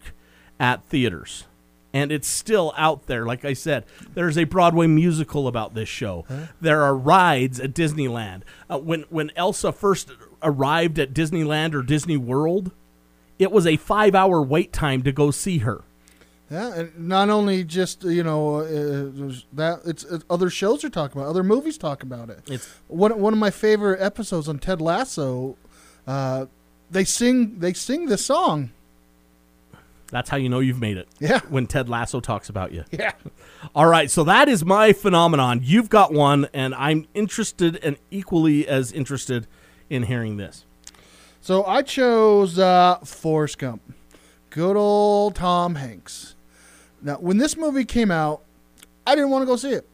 at 0.58 0.82
theaters. 0.84 1.44
And 1.92 2.10
it's 2.10 2.26
still 2.26 2.72
out 2.74 3.06
there. 3.06 3.26
Like 3.26 3.44
I 3.44 3.52
said, 3.52 3.84
there's 4.14 4.38
a 4.38 4.44
Broadway 4.44 4.86
musical 4.86 5.46
about 5.46 5.74
this 5.74 5.90
show. 5.90 6.24
There 6.58 6.82
are 6.82 6.96
rides 6.96 7.60
at 7.60 7.74
Disneyland. 7.74 8.42
Uh, 8.68 8.78
when 8.78 9.02
when 9.10 9.30
Elsa 9.36 9.72
first 9.72 10.10
arrived 10.42 10.98
at 10.98 11.12
Disneyland 11.12 11.74
or 11.74 11.82
Disney 11.82 12.16
World, 12.16 12.72
it 13.38 13.52
was 13.52 13.66
a 13.66 13.76
five 13.76 14.14
hour 14.14 14.40
wait 14.42 14.72
time 14.72 15.02
to 15.02 15.12
go 15.12 15.30
see 15.30 15.58
her. 15.58 15.84
Yeah, 16.50 16.74
and 16.74 17.08
not 17.08 17.30
only 17.30 17.64
just 17.64 18.04
you 18.04 18.22
know 18.22 18.56
uh, 18.56 19.32
that 19.54 19.80
it's, 19.86 20.04
it's 20.04 20.24
other 20.28 20.50
shows 20.50 20.84
are 20.84 20.90
talking 20.90 21.20
about, 21.20 21.30
other 21.30 21.42
movies 21.42 21.78
talk 21.78 22.02
about 22.02 22.28
it. 22.30 22.40
It's 22.46 22.68
One 22.88 23.18
one 23.18 23.32
of 23.32 23.38
my 23.38 23.50
favorite 23.50 24.00
episodes 24.00 24.48
on 24.48 24.58
Ted 24.58 24.80
Lasso, 24.80 25.56
uh, 26.06 26.46
they 26.90 27.04
sing 27.04 27.58
they 27.60 27.72
sing 27.72 28.06
this 28.06 28.26
song. 28.26 28.70
that's 30.10 30.28
how 30.28 30.36
you 30.36 30.48
know 30.50 30.60
you've 30.60 30.80
made 30.80 30.98
it. 30.98 31.08
Yeah. 31.18 31.40
When 31.48 31.66
Ted 31.66 31.88
Lasso 31.88 32.20
talks 32.20 32.48
about 32.50 32.72
you. 32.72 32.84
Yeah, 32.92 33.12
All 33.74 33.86
right, 33.86 34.10
so 34.10 34.22
that 34.24 34.48
is 34.48 34.64
my 34.64 34.92
phenomenon. 34.92 35.60
You've 35.64 35.88
got 35.88 36.12
one, 36.12 36.46
and 36.52 36.74
I'm 36.74 37.06
interested 37.14 37.76
and 37.82 37.96
equally 38.10 38.68
as 38.68 38.92
interested 38.92 39.46
in 39.90 40.04
hearing 40.04 40.36
this. 40.36 40.66
so 41.40 41.64
I 41.64 41.80
chose 41.82 42.58
uh, 42.58 42.98
Forrest 43.02 43.58
Gump, 43.58 43.82
good 44.54 44.76
old 44.76 45.34
Tom 45.34 45.74
Hanks. 45.74 46.36
Now, 47.02 47.16
when 47.16 47.38
this 47.38 47.56
movie 47.56 47.84
came 47.84 48.12
out, 48.12 48.42
I 49.04 49.16
didn't 49.16 49.30
want 49.30 49.42
to 49.42 49.46
go 49.46 49.56
see 49.56 49.72
it. 49.72 49.86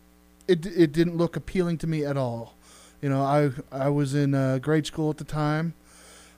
It 0.46 0.66
it 0.66 0.92
didn't 0.92 1.16
look 1.16 1.34
appealing 1.34 1.78
to 1.78 1.86
me 1.86 2.04
at 2.04 2.18
all. 2.18 2.54
You 3.00 3.08
know, 3.08 3.22
I 3.22 3.50
I 3.72 3.88
was 3.88 4.14
in 4.14 4.34
uh, 4.34 4.58
grade 4.58 4.86
school 4.86 5.08
at 5.08 5.16
the 5.16 5.24
time, 5.24 5.72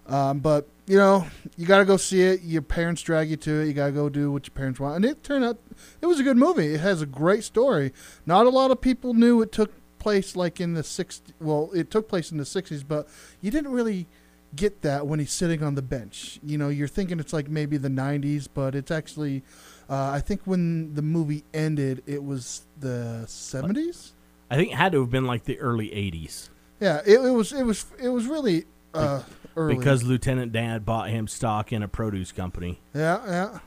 um, 0.06 0.38
but 0.38 0.68
you 0.86 0.96
know, 0.96 1.26
you 1.56 1.66
got 1.66 1.78
to 1.78 1.84
go 1.84 1.96
see 1.96 2.22
it. 2.22 2.42
Your 2.42 2.62
parents 2.62 3.02
drag 3.02 3.28
you 3.28 3.36
to 3.38 3.60
it. 3.62 3.66
You 3.66 3.72
got 3.72 3.86
to 3.86 3.92
go 3.92 4.08
do 4.08 4.30
what 4.30 4.46
your 4.46 4.54
parents 4.54 4.78
want, 4.78 4.96
and 4.96 5.04
it 5.04 5.24
turned 5.24 5.44
out 5.44 5.58
it 6.00 6.06
was 6.06 6.20
a 6.20 6.22
good 6.22 6.36
movie. 6.36 6.74
It 6.74 6.80
has 6.80 7.02
a 7.02 7.06
great 7.06 7.42
story. 7.42 7.92
Not 8.24 8.46
a 8.46 8.50
lot 8.50 8.70
of 8.70 8.80
people 8.80 9.14
knew 9.14 9.42
it 9.42 9.50
took 9.50 9.72
place 9.98 10.36
like 10.36 10.60
in 10.60 10.74
the 10.74 10.82
60s. 10.82 11.22
Well, 11.40 11.70
it 11.74 11.90
took 11.90 12.08
place 12.08 12.30
in 12.30 12.38
the 12.38 12.44
60s, 12.44 12.84
but 12.86 13.08
you 13.40 13.50
didn't 13.50 13.72
really 13.72 14.06
get 14.54 14.82
that 14.82 15.06
when 15.06 15.18
he's 15.18 15.32
sitting 15.32 15.62
on 15.62 15.74
the 15.74 15.82
bench. 15.82 16.38
You 16.44 16.58
know, 16.58 16.68
you're 16.68 16.88
thinking 16.88 17.20
it's 17.20 17.32
like 17.32 17.48
maybe 17.48 17.76
the 17.76 17.88
90s, 17.88 18.48
but 18.52 18.74
it's 18.74 18.90
actually, 18.90 19.42
uh, 19.88 20.10
I 20.10 20.20
think 20.20 20.42
when 20.44 20.94
the 20.94 21.02
movie 21.02 21.44
ended, 21.54 22.02
it 22.06 22.22
was 22.22 22.66
the 22.78 23.24
70s. 23.26 24.12
I 24.50 24.56
think 24.56 24.72
it 24.72 24.74
had 24.76 24.92
to 24.92 25.00
have 25.00 25.10
been 25.10 25.24
like 25.24 25.44
the 25.44 25.58
early 25.58 25.88
80s 25.88 26.50
Yeah, 26.80 27.00
it, 27.06 27.20
it 27.20 27.30
was. 27.30 27.52
It 27.52 27.62
was. 27.62 27.86
It 27.98 28.08
was 28.10 28.26
really 28.26 28.66
uh, 28.92 29.22
early 29.56 29.76
because 29.76 30.02
Lieutenant 30.02 30.52
Dan 30.52 30.82
bought 30.82 31.08
him 31.08 31.26
stock 31.26 31.72
in 31.72 31.82
a 31.82 31.88
produce 31.88 32.32
company. 32.32 32.80
Yeah, 32.94 33.20
yeah, 33.26 33.58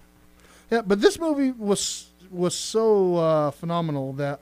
yeah. 0.70 0.82
But 0.82 1.02
this 1.02 1.18
movie 1.18 1.52
was 1.52 2.12
was 2.30 2.56
so 2.56 3.16
uh, 3.16 3.52
phenomenal 3.52 4.14
that 4.14 4.42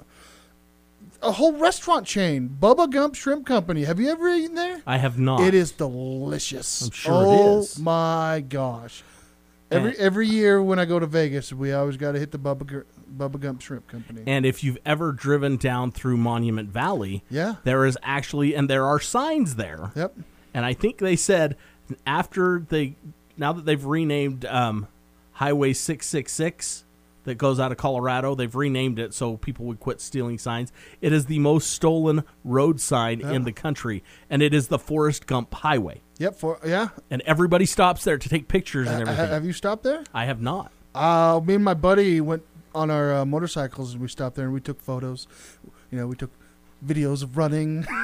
a 1.23 1.31
whole 1.31 1.53
restaurant 1.53 2.05
chain, 2.05 2.55
Bubba 2.59 2.89
Gump 2.89 3.15
Shrimp 3.15 3.45
Company. 3.45 3.85
Have 3.85 3.99
you 3.99 4.09
ever 4.09 4.27
eaten 4.29 4.55
there? 4.55 4.81
I 4.85 4.97
have 4.97 5.17
not. 5.17 5.41
It 5.41 5.53
is 5.53 5.71
delicious. 5.71 6.83
I'm 6.83 6.91
sure 6.91 7.13
it 7.13 7.27
oh, 7.27 7.67
my 7.79 8.43
gosh! 8.47 9.03
Every 9.71 9.91
And- 9.91 9.99
every 9.99 10.27
year 10.27 10.61
when 10.61 10.79
I 10.79 10.85
go 10.85 10.99
to 10.99 11.07
Vegas, 11.07 11.51
we 11.51 11.71
always 11.71 11.97
got 11.97 12.11
to 12.11 12.19
hit 12.19 12.31
the 12.31 12.39
Bubba 12.39 12.65
Gu- 12.65 12.85
Bubba 13.17 13.39
Gump 13.39 13.61
Shrimp 13.61 13.87
Company. 13.87 14.23
And 14.27 14.45
if 14.45 14.63
you've 14.63 14.77
ever 14.85 15.11
driven 15.11 15.57
down 15.57 15.91
through 15.91 16.17
Monument 16.17 16.69
Valley, 16.69 17.23
yeah. 17.29 17.55
there 17.63 17.85
is 17.85 17.97
actually, 18.03 18.55
and 18.55 18.69
there 18.69 18.85
are 18.85 18.99
signs 18.99 19.55
there. 19.55 19.91
Yep. 19.95 20.15
And 20.53 20.65
I 20.65 20.73
think 20.73 20.99
they 20.99 21.15
said 21.15 21.55
after 22.05 22.65
they, 22.69 22.95
now 23.37 23.53
that 23.53 23.65
they've 23.65 23.83
renamed 23.83 24.45
um, 24.45 24.87
Highway 25.33 25.73
666 25.73 26.85
that 27.23 27.35
goes 27.35 27.59
out 27.59 27.71
of 27.71 27.77
Colorado, 27.77 28.35
they've 28.35 28.53
renamed 28.53 28.99
it 28.99 29.13
so 29.13 29.37
people 29.37 29.65
would 29.65 29.79
quit 29.79 30.01
stealing 30.01 30.37
signs. 30.37 30.71
It 31.01 31.13
is 31.13 31.25
the 31.27 31.39
most 31.39 31.69
stolen 31.71 32.23
road 32.43 32.79
sign 32.79 33.21
in 33.21 33.43
the 33.43 33.51
country, 33.51 34.03
and 34.29 34.41
it 34.41 34.53
is 34.53 34.67
the 34.67 34.79
Forrest 34.79 35.25
Gump 35.25 35.53
Highway. 35.53 36.01
Yep. 36.19 36.35
For 36.35 36.59
yeah. 36.65 36.89
And 37.09 37.21
everybody 37.25 37.65
stops 37.65 38.03
there 38.03 38.17
to 38.17 38.29
take 38.29 38.47
pictures 38.47 38.87
and 38.87 39.01
everything. 39.01 39.29
have 39.29 39.45
you 39.45 39.53
stopped 39.53 39.83
there? 39.83 40.03
I 40.13 40.25
have 40.25 40.41
not. 40.41 40.71
Uh, 40.93 41.41
me 41.43 41.55
and 41.55 41.63
my 41.63 41.73
buddy 41.73 42.21
went 42.21 42.43
on 42.75 42.91
our 42.91 43.13
uh, 43.13 43.25
motorcycles 43.25 43.93
and 43.93 44.01
we 44.01 44.07
stopped 44.07 44.35
there 44.35 44.45
and 44.45 44.53
we 44.53 44.61
took 44.61 44.79
photos. 44.79 45.27
You 45.91 45.97
know, 45.97 46.07
we 46.07 46.15
took 46.15 46.31
videos 46.85 47.23
of 47.23 47.37
running. 47.37 47.87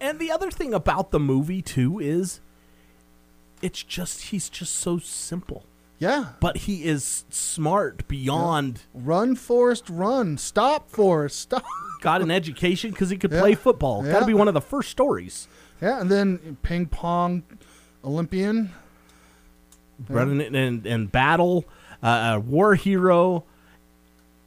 And 0.00 0.18
the 0.18 0.30
other 0.30 0.50
thing 0.50 0.72
about 0.72 1.10
the 1.10 1.18
movie 1.18 1.62
too 1.62 1.98
is 1.98 2.40
it's 3.62 3.82
just 3.82 4.22
he's 4.24 4.48
just 4.48 4.74
so 4.74 4.98
simple. 4.98 5.64
Yeah. 5.98 6.26
But 6.40 6.56
he 6.58 6.84
is 6.84 7.24
smart 7.30 8.06
beyond 8.08 8.82
Run, 8.94 9.34
Forrest, 9.36 9.88
run. 9.88 10.38
Stop, 10.38 10.90
Forrest, 10.90 11.38
stop. 11.40 11.64
got 12.02 12.22
an 12.22 12.30
education 12.30 12.90
because 12.90 13.10
he 13.10 13.16
could 13.16 13.32
Yeah. 13.32 13.40
play 13.40 13.54
football. 13.54 14.02
Got 14.02 14.20
to 14.20 14.26
be 14.26 14.34
one 14.34 14.48
of 14.48 14.54
the 14.54 14.60
first 14.60 14.90
stories. 14.90 15.48
Yeah, 15.80 16.00
and 16.00 16.10
then 16.10 16.56
ping 16.62 16.86
pong 16.86 17.42
Olympian. 18.04 18.72
Running 20.08 20.40
in 20.42 20.54
and, 20.54 20.86
and 20.86 21.10
battle, 21.10 21.64
uh, 22.02 22.32
a 22.34 22.40
war 22.40 22.74
hero, 22.74 23.44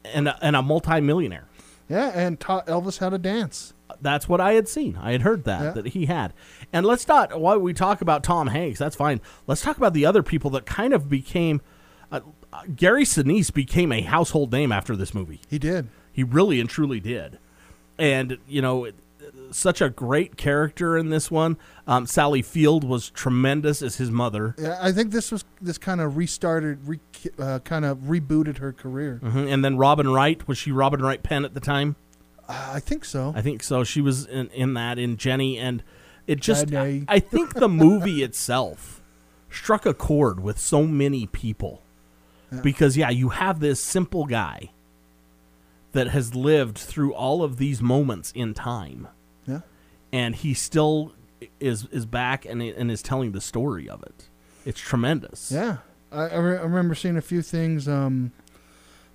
and 0.05 0.27
a, 0.27 0.37
and 0.43 0.55
a 0.55 0.61
multimillionaire. 0.61 1.47
Yeah, 1.89 2.11
and 2.13 2.39
taught 2.39 2.67
Elvis 2.67 2.99
how 2.99 3.09
to 3.09 3.17
dance. 3.17 3.73
That's 4.01 4.29
what 4.29 4.39
I 4.41 4.53
had 4.53 4.67
seen. 4.67 4.97
I 5.01 5.11
had 5.11 5.21
heard 5.21 5.43
that 5.45 5.61
Yeah. 5.63 5.71
that 5.71 5.87
he 5.87 6.05
had. 6.05 6.33
And 6.71 6.85
let's 6.85 7.07
not 7.07 7.39
while 7.39 7.59
we 7.59 7.73
talk 7.73 8.01
about 8.01 8.23
Tom 8.23 8.47
Hanks, 8.47 8.79
that's 8.79 8.95
fine. 8.95 9.19
Let's 9.47 9.61
talk 9.61 9.77
about 9.77 9.93
the 9.93 10.05
other 10.05 10.23
people 10.23 10.49
that 10.51 10.65
kind 10.65 10.93
of 10.93 11.09
became. 11.09 11.61
Uh, 12.11 12.21
Gary 12.75 13.03
Sinise 13.03 13.53
became 13.53 13.91
a 13.91 14.01
household 14.01 14.51
name 14.51 14.71
after 14.71 14.95
this 14.95 15.13
movie. 15.13 15.41
He 15.47 15.59
did. 15.59 15.87
He 16.11 16.23
really 16.23 16.59
and 16.59 16.69
truly 16.69 16.99
did. 16.99 17.37
And, 17.97 18.37
you 18.47 18.61
know, 18.61 18.85
it- 18.85 18.95
such 19.51 19.81
a 19.81 19.89
great 19.89 20.37
character 20.37 20.95
in 20.97 21.09
this 21.09 21.29
one. 21.31 21.57
Um, 21.87 22.05
Sally 22.05 22.41
Field 22.43 22.83
was 22.83 23.09
tremendous 23.09 23.81
as 23.81 23.95
his 23.97 24.11
mother. 24.11 24.55
Yeah, 24.59 24.77
I 24.81 24.91
think 24.91 25.11
this 25.11 25.31
was 25.31 25.43
this 25.61 25.77
kind 25.79 26.01
of 26.01 26.17
restarted, 26.17 26.87
re, 26.87 26.99
uh, 27.39 27.59
kind 27.59 27.83
of 27.85 27.97
rebooted 27.99 28.57
her 28.59 28.71
career. 28.73 29.19
Mhm. 29.23 29.51
And 29.51 29.65
then 29.65 29.77
Robin 29.77 30.09
Wright, 30.09 30.47
was 30.47 30.57
she 30.59 30.71
Robin 30.71 31.01
Wright 31.01 31.21
Penn 31.23 31.45
at 31.45 31.53
the 31.55 31.59
time? 31.59 31.95
Uh, 32.49 32.71
I 32.73 32.79
think 32.81 33.05
so. 33.05 33.31
I 33.35 33.41
think 33.41 33.63
so. 33.63 33.83
She 33.85 34.01
was 34.01 34.25
in, 34.25 34.47
in 34.49 34.73
that, 34.73 34.99
in 34.99 35.15
Jenny. 35.17 35.57
And 35.57 35.83
it 36.27 36.41
just, 36.41 36.73
I, 36.73 37.03
I 37.07 37.19
think 37.19 37.53
the 37.53 37.69
movie 37.69 38.23
itself 38.29 39.01
struck 39.49 39.85
a 39.85 39.93
chord 39.93 40.41
with 40.41 40.59
so 40.59 40.83
many 40.83 41.27
people. 41.27 41.83
Because, 42.63 42.97
yeah, 42.97 43.11
you 43.11 43.29
have 43.29 43.59
this 43.59 43.79
simple 43.79 44.25
guy 44.25 44.71
that 45.91 46.07
has 46.07 46.33
lived 46.33 46.79
through 46.79 47.13
all 47.13 47.43
of 47.43 47.57
these 47.57 47.79
moments 47.79 48.31
in 48.33 48.55
time. 48.55 49.07
yeah, 49.45 49.61
and 50.11 50.35
he 50.35 50.55
still 50.55 51.13
is 51.59 51.85
is 51.91 52.05
back 52.07 52.45
and 52.45 52.61
and 52.61 52.89
is 52.89 53.03
telling 53.03 53.33
the 53.33 53.41
story 53.41 53.87
of 53.87 54.01
it. 54.01 54.29
It's 54.65 54.79
tremendous. 54.79 55.51
yeah. 55.51 55.77
I, 56.11 56.23
I, 56.29 56.37
re- 56.37 56.57
I 56.57 56.61
remember 56.61 56.95
seeing 56.95 57.17
a 57.17 57.21
few 57.21 57.43
things. 57.43 57.87
Um, 57.87 58.31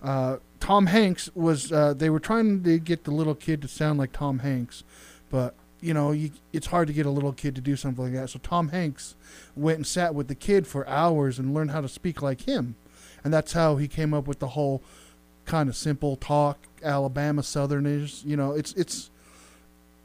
uh, 0.05 0.37
Tom 0.61 0.87
Hanks 0.87 1.31
was. 1.35 1.73
Uh, 1.73 1.95
they 1.95 2.11
were 2.11 2.21
trying 2.21 2.63
to 2.63 2.79
get 2.79 3.05
the 3.05 3.11
little 3.11 3.35
kid 3.35 3.63
to 3.63 3.69
sound 3.69 3.99
like 3.99 4.13
Tom 4.13 4.41
Hanks, 4.41 4.85
but 5.31 5.55
you 5.81 5.95
know, 5.95 6.13
you, 6.13 6.31
it's 6.53 6.69
hard 6.69 6.89
to 6.89 6.95
get 6.95 7.07
a 7.07 7.11
little 7.11 7.33
kid 7.33 7.55
to 7.55 7.61
do 7.61 7.75
something 7.75 8.05
like 8.05 8.13
that. 8.13 8.31
So 8.31 8.39
Tom 8.39 8.69
Hanks 8.69 9.17
went 9.57 9.79
and 9.79 9.87
sat 9.87 10.15
with 10.15 10.29
the 10.29 10.35
kid 10.35 10.67
for 10.67 10.87
hours 10.87 11.39
and 11.39 11.53
learned 11.53 11.71
how 11.71 11.81
to 11.81 11.89
speak 11.89 12.23
like 12.23 12.43
him, 12.43 12.77
and 13.25 13.33
that's 13.33 13.55
how 13.55 13.77
he 13.77 13.89
came 13.89 14.13
up 14.13 14.27
with 14.27 14.39
the 14.39 14.49
whole 14.49 14.83
kind 15.47 15.69
of 15.69 15.77
simple 15.77 16.17
talk, 16.17 16.59
Alabama 16.83 17.43
Southerners. 17.43 18.23
You 18.27 18.37
know, 18.37 18.53
it's 18.53 18.75
it's 18.75 19.11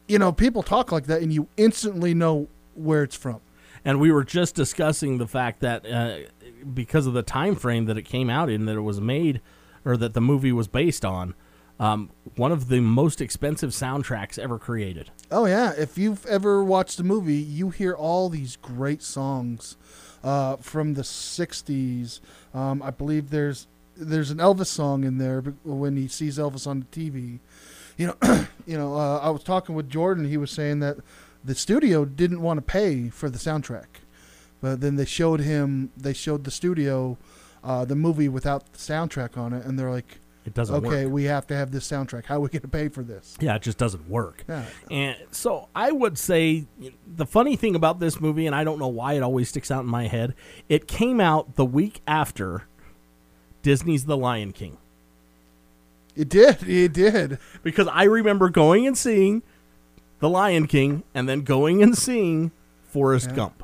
you 0.08 0.18
know, 0.18 0.32
people 0.32 0.64
talk 0.64 0.91
like 0.91 1.06
that, 1.06 1.22
and 1.22 1.32
you 1.32 1.47
instantly 1.58 2.14
know 2.14 2.47
where 2.74 3.04
it's 3.04 3.16
from. 3.16 3.41
And 3.86 4.00
we 4.00 4.12
were 4.12 4.24
just 4.24 4.56
discussing 4.56 5.20
the 5.20 5.28
fact 5.28 5.62
that 5.62 5.86
uh, 5.86 6.30
because 6.74 7.06
of 7.06 7.14
the 7.14 7.22
time 7.22 7.56
frame 7.56 7.86
that 7.86 7.97
it 7.97 8.04
came 8.04 8.30
out 8.30 8.50
in, 8.50 8.66
that 8.66 8.76
it 8.76 8.82
was 8.82 9.00
made, 9.00 9.39
or 9.86 9.97
that 9.97 10.13
the 10.13 10.21
movie 10.21 10.51
was 10.51 10.67
based 10.67 11.05
on, 11.05 11.34
um, 11.80 12.09
one 12.36 12.51
of 12.51 12.67
the 12.67 12.82
most 12.82 13.21
expensive 13.21 13.69
soundtracks 13.69 14.38
ever 14.38 14.59
created. 14.59 15.11
Oh 15.32 15.45
yeah, 15.45 15.71
if 15.77 15.97
you've 15.97 16.25
ever 16.25 16.63
watched 16.63 16.97
the 16.97 17.03
movie, 17.03 17.36
you 17.36 17.69
hear 17.69 17.93
all 17.93 18.30
these 18.30 18.57
great 18.57 19.01
songs 19.01 19.77
uh, 20.23 20.57
from 20.57 20.95
the 20.95 21.03
'60s. 21.03 22.19
Um, 22.53 22.84
I 22.84 22.91
believe 22.91 23.30
there's 23.30 23.67
there's 23.95 24.32
an 24.32 24.38
Elvis 24.39 24.67
song 24.67 25.03
in 25.03 25.17
there 25.17 25.41
when 25.63 25.95
he 25.95 26.07
sees 26.07 26.38
Elvis 26.38 26.67
on 26.67 26.82
the 26.82 26.86
TV. 26.86 27.39
You 27.97 28.07
know, 28.07 28.17
you 28.65 28.77
know. 28.77 28.95
Uh, 28.95 29.19
I 29.19 29.30
was 29.30 29.43
talking 29.43 29.73
with 29.73 29.89
Jordan. 29.89 30.25
He 30.25 30.38
was 30.38 30.51
saying 30.51 30.80
that 30.80 30.97
the 31.45 31.55
studio 31.55 32.03
didn't 32.03 32.41
want 32.41 32.57
to 32.57 32.61
pay 32.61 33.09
for 33.09 33.30
the 33.30 33.38
soundtrack, 33.38 34.01
but 34.59 34.82
then 34.82 34.97
they 34.97 35.05
showed 35.05 35.39
him. 35.39 35.91
They 35.95 36.13
showed 36.13 36.43
the 36.43 36.51
studio 36.51 37.17
uh, 37.64 37.86
the 37.86 37.95
movie 37.95 38.30
without 38.30 38.72
the 38.74 38.78
soundtrack 38.80 39.38
on 39.38 39.53
it, 39.53 39.66
and 39.66 39.78
they're 39.78 39.91
like, 39.91 40.20
It 40.45 40.53
doesn't 40.53 40.76
"Okay, 40.86 41.05
work. 41.05 41.14
we 41.14 41.24
have 41.26 41.45
to 41.47 41.55
have 41.55 41.72
this 41.72 41.88
soundtrack. 41.89 42.26
How 42.26 42.36
are 42.38 42.39
we 42.41 42.49
going 42.49 42.62
to 42.62 42.68
pay 42.68 42.88
for 42.89 43.03
this?" 43.03 43.36
Yeah, 43.39 43.55
it 43.55 43.62
just 43.62 43.78
doesn't 43.78 44.10
work. 44.10 44.43
Yeah. 44.47 44.66
And 44.89 45.18
so 45.32 45.70
I 45.76 45.91
would 45.91 46.18
say 46.18 46.66
the 47.07 47.26
funny 47.26 47.55
thing 47.55 47.76
about 47.76 47.99
this 47.99 48.20
movie, 48.22 48.45
and 48.45 48.55
I 48.55 48.64
don't 48.64 48.80
know 48.80 48.88
why 48.88 49.14
it 49.14 49.22
always 49.24 49.49
sticks 49.49 49.70
out 49.72 49.82
in 49.82 49.88
my 49.89 50.07
head, 50.07 50.34
it 50.70 50.88
came 50.88 51.20
out 51.20 51.55
the 51.55 51.66
week 51.66 52.01
after 52.07 52.64
Disney's 53.62 54.05
The 54.05 54.18
Lion 54.18 54.53
King. 54.53 54.78
It 56.16 56.28
did. 56.30 56.64
It 56.68 56.93
did. 56.93 57.38
Because 57.64 57.88
I 57.88 58.03
remember 58.03 58.49
going 58.49 58.86
and 58.88 58.97
seeing 58.97 59.41
The 60.20 60.30
Lion 60.30 60.68
King 60.68 61.03
and 61.14 61.30
then 61.30 61.41
going 61.41 61.82
and 61.84 61.97
seeing 61.97 62.51
Forrest 62.84 63.36
Gump. 63.36 63.64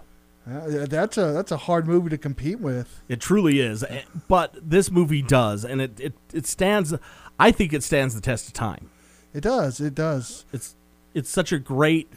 Uh, 0.49 0.85
that's 0.85 1.17
a 1.17 1.31
that's 1.31 1.51
a 1.51 1.57
hard 1.57 1.87
movie 1.87 2.09
to 2.09 2.17
compete 2.17 2.59
with. 2.59 3.01
It 3.09 3.19
truly 3.19 3.59
is. 3.59 3.83
Eh, 3.83 4.01
But 4.27 4.55
this 4.61 4.91
movie 4.91 5.21
does, 5.23 5.65
and 5.65 5.81
it, 5.81 5.99
it, 5.99 6.13
it 6.33 6.45
stands, 6.45 6.93
I 7.39 7.51
think 7.51 7.73
it 7.73 7.83
stands 7.83 8.13
the 8.13 8.21
test 8.21 8.47
of 8.47 8.53
time. 8.53 8.89
It 9.33 9.41
does. 9.41 9.81
It 9.81 9.95
does. 9.95 10.45
It's, 10.53 10.75
it's 11.15 11.29
such 11.29 11.51
a 11.51 11.57
great 11.57 12.11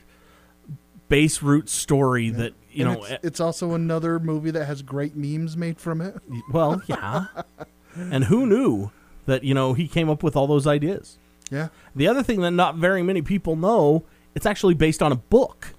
base 1.08 1.42
root 1.42 1.68
story 1.70 2.28
that, 2.30 2.52
you 2.70 2.84
And 2.86 2.94
know, 2.98 3.02
it's, 3.04 3.12
eh, 3.12 3.18
it's 3.22 3.40
also 3.40 3.72
another 3.72 4.18
movie 4.20 4.50
that 4.50 4.66
has 4.66 4.82
great 4.82 5.16
memes 5.16 5.56
made 5.56 5.78
from 5.80 6.00
it. 6.02 6.14
Well, 6.52 6.82
yeah. 6.86 7.26
and 7.96 8.24
who 8.24 8.46
knew 8.46 8.90
that, 9.26 9.42
you 9.42 9.54
know, 9.54 9.72
he 9.72 9.88
came 9.88 10.10
up 10.10 10.22
with 10.22 10.36
all 10.36 10.46
those 10.46 10.66
ideas? 10.66 11.18
Yeah, 11.50 11.68
The 11.96 12.06
other 12.06 12.22
thing 12.22 12.42
that 12.42 12.50
not 12.50 12.76
very 12.76 13.02
many 13.02 13.22
people 13.22 13.56
know, 13.56 14.04
it's 14.34 14.44
actually 14.44 14.74
based 14.74 15.02
on 15.02 15.12
a 15.12 15.16
book. 15.16 15.72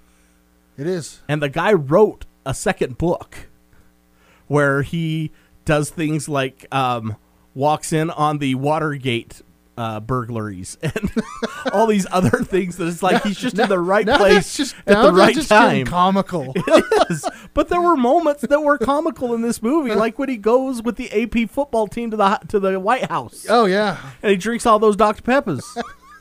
it 0.78 0.88
is. 0.88 1.22
And 1.28 1.43
the 1.43 1.50
guy 1.50 1.74
wrote 1.74 2.26
a 2.50 2.54
second 2.54 2.97
book 2.97 3.47
where 4.47 4.82
he 4.82 5.32
does 5.66 5.91
things 5.91 6.28
like 6.28 6.66
um, 6.74 7.16
walks 7.54 7.93
in 7.93 8.10
on 8.10 8.39
the 8.39 8.56
Watergate 8.56 9.43
uh, 9.78 10.00
burglaries 10.00 10.78
and 10.82 11.12
all 11.72 11.86
these 11.86 12.08
other 12.12 12.43
things 12.43 12.78
that 12.78 12.88
it's 12.88 13.04
like 13.04 13.22
he's 13.24 13.38
just 13.38 13.58
in 13.60 13.70
the 13.70 13.80
right 13.80 14.06
place 14.06 14.58
just, 14.58 14.76
at 14.88 15.04
the 15.04 15.14
right 15.14 15.36
just 15.36 15.47
time. 15.47 15.86
comical. 15.86 16.54
It 16.68 17.12
is. 17.12 17.30
But 17.54 17.70
there 17.70 17.80
were 17.80 17.95
moments 17.95 18.41
that 18.41 18.62
were 18.62 18.80
comical 18.80 19.36
in 19.36 19.41
this 19.41 19.62
movie, 19.62 19.93
like 19.93 20.18
when 20.18 20.28
he 20.28 20.38
goes 20.38 20.82
with 20.82 20.95
the 20.95 21.10
AP 21.12 21.50
football 21.50 21.88
team 21.88 22.10
to 22.12 22.18
the 22.18 22.39
to 22.50 22.60
the 22.60 22.80
White 22.80 23.06
House 23.06 23.45
oh 23.47 23.66
yeah, 23.66 23.97
and 24.24 24.32
he 24.32 24.38
drinks 24.38 24.66
all 24.66 24.80
those 24.80 24.95
Dr 24.95 25.22
Peppers. 25.22 25.66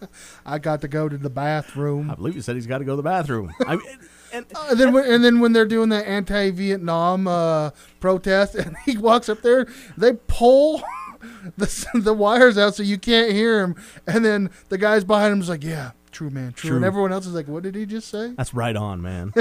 I 0.46 0.58
got 0.58 0.82
to 0.82 0.88
go 0.88 1.08
to 1.08 1.16
the 1.16 1.30
bathroom. 1.30 2.10
I 2.10 2.14
believe 2.14 2.34
he 2.34 2.42
said 2.42 2.54
he's 2.54 2.66
got 2.66 2.78
to 2.78 2.84
go 2.84 2.92
to 2.92 2.96
the 2.96 3.02
bathroom. 3.02 3.52
I 3.66 3.76
mean, 3.76 3.98
and 4.32 4.46
Uh, 4.54 4.74
then 4.74 4.92
when, 4.92 5.04
and 5.10 5.24
then 5.24 5.40
when 5.40 5.52
they're 5.52 5.66
doing 5.66 5.88
the 5.88 6.06
anti-Vietnam 6.08 7.26
uh, 7.26 7.70
protest, 8.00 8.54
and 8.56 8.76
he 8.84 8.96
walks 8.98 9.28
up 9.28 9.42
there, 9.42 9.66
they 9.96 10.12
pull 10.26 10.82
the 11.56 11.86
the 11.94 12.14
wires 12.14 12.56
out 12.58 12.74
so 12.74 12.82
you 12.82 12.98
can't 12.98 13.32
hear 13.32 13.60
him, 13.60 13.74
and 14.06 14.24
then 14.24 14.50
the 14.68 14.78
guys 14.78 15.04
behind 15.04 15.32
him 15.32 15.40
is 15.40 15.48
like, 15.48 15.64
"Yeah, 15.64 15.92
true 16.12 16.30
man, 16.30 16.52
true,", 16.52 16.70
True. 16.70 16.76
and 16.76 16.84
everyone 16.84 17.12
else 17.12 17.26
is 17.26 17.34
like, 17.34 17.48
"What 17.48 17.62
did 17.62 17.74
he 17.74 17.86
just 17.86 18.08
say?" 18.08 18.32
That's 18.36 18.54
right 18.54 18.76
on, 18.76 19.02
man. 19.02 19.32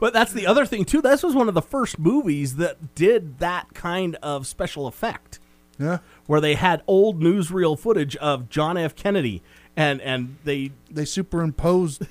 but 0.00 0.12
that's 0.12 0.32
the 0.32 0.46
other 0.46 0.64
thing 0.66 0.84
too. 0.84 1.00
This 1.02 1.22
was 1.22 1.34
one 1.34 1.48
of 1.48 1.54
the 1.54 1.62
first 1.62 1.98
movies 1.98 2.56
that 2.56 2.94
did 2.94 3.38
that 3.40 3.74
kind 3.74 4.16
of 4.22 4.46
special 4.46 4.86
effect, 4.86 5.38
Yeah, 5.78 5.98
where 6.26 6.40
they 6.40 6.54
had 6.54 6.82
old 6.86 7.20
newsreel 7.20 7.78
footage 7.78 8.14
of 8.16 8.48
John 8.48 8.76
F. 8.76 8.94
Kennedy, 8.94 9.42
and 9.76 10.00
and 10.02 10.36
they 10.44 10.70
they 10.90 11.04
superimposed. 11.04 12.06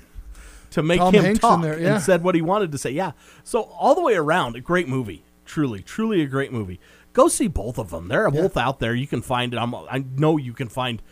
To 0.70 0.82
make 0.82 0.98
Tom 1.00 1.14
him 1.14 1.24
Hanks 1.24 1.40
talk 1.40 1.62
there, 1.62 1.78
yeah. 1.78 1.94
and 1.94 2.02
said 2.02 2.22
what 2.22 2.34
he 2.34 2.42
wanted 2.42 2.72
to 2.72 2.78
say. 2.78 2.90
Yeah. 2.90 3.12
So 3.44 3.62
all 3.62 3.94
the 3.94 4.02
way 4.02 4.14
around, 4.14 4.56
a 4.56 4.60
great 4.60 4.88
movie. 4.88 5.24
Truly, 5.44 5.82
truly 5.82 6.20
a 6.22 6.26
great 6.26 6.52
movie. 6.52 6.78
Go 7.14 7.28
see 7.28 7.48
both 7.48 7.78
of 7.78 7.90
them. 7.90 8.08
They're 8.08 8.30
both 8.30 8.56
out 8.56 8.80
there. 8.80 8.94
You 8.94 9.06
can 9.06 9.22
find 9.22 9.54
it. 9.54 9.56
I'm, 9.56 9.74
I 9.74 10.04
know 10.16 10.36
you 10.36 10.52
can 10.52 10.68
find. 10.68 11.02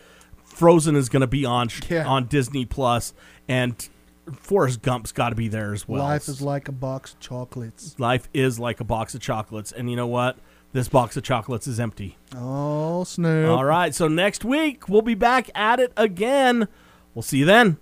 Frozen 0.44 0.94
is 0.96 1.08
going 1.08 1.22
to 1.22 1.26
be 1.26 1.44
on 1.44 1.68
Yeah. 1.88 2.06
on 2.06 2.26
Disney 2.26 2.64
Plus, 2.64 3.12
and 3.48 3.88
Forrest 4.34 4.82
Gump's 4.82 5.12
got 5.12 5.30
to 5.30 5.34
be 5.34 5.48
there 5.48 5.72
as 5.72 5.86
well. 5.88 6.02
Life 6.02 6.28
is 6.28 6.40
like 6.40 6.68
a 6.68 6.72
box 6.72 7.14
of 7.14 7.20
chocolates. 7.20 7.98
Life 7.98 8.28
is 8.32 8.58
like 8.58 8.80
a 8.80 8.84
box 8.84 9.14
of 9.14 9.20
chocolates, 9.20 9.72
and 9.72 9.90
you 9.90 9.96
know 9.96 10.06
what? 10.06 10.38
This 10.72 10.88
box 10.88 11.16
of 11.16 11.22
chocolates 11.22 11.66
is 11.66 11.80
empty. 11.80 12.16
Oh, 12.34 13.04
Snoop. 13.04 13.48
All 13.50 13.64
right, 13.64 13.94
so 13.94 14.08
next 14.08 14.44
week 14.44 14.88
we'll 14.88 15.02
be 15.02 15.14
back 15.14 15.50
at 15.54 15.80
it 15.80 15.92
again. 15.96 16.68
We'll 17.14 17.22
see 17.22 17.38
you 17.38 17.44
then. 17.46 17.78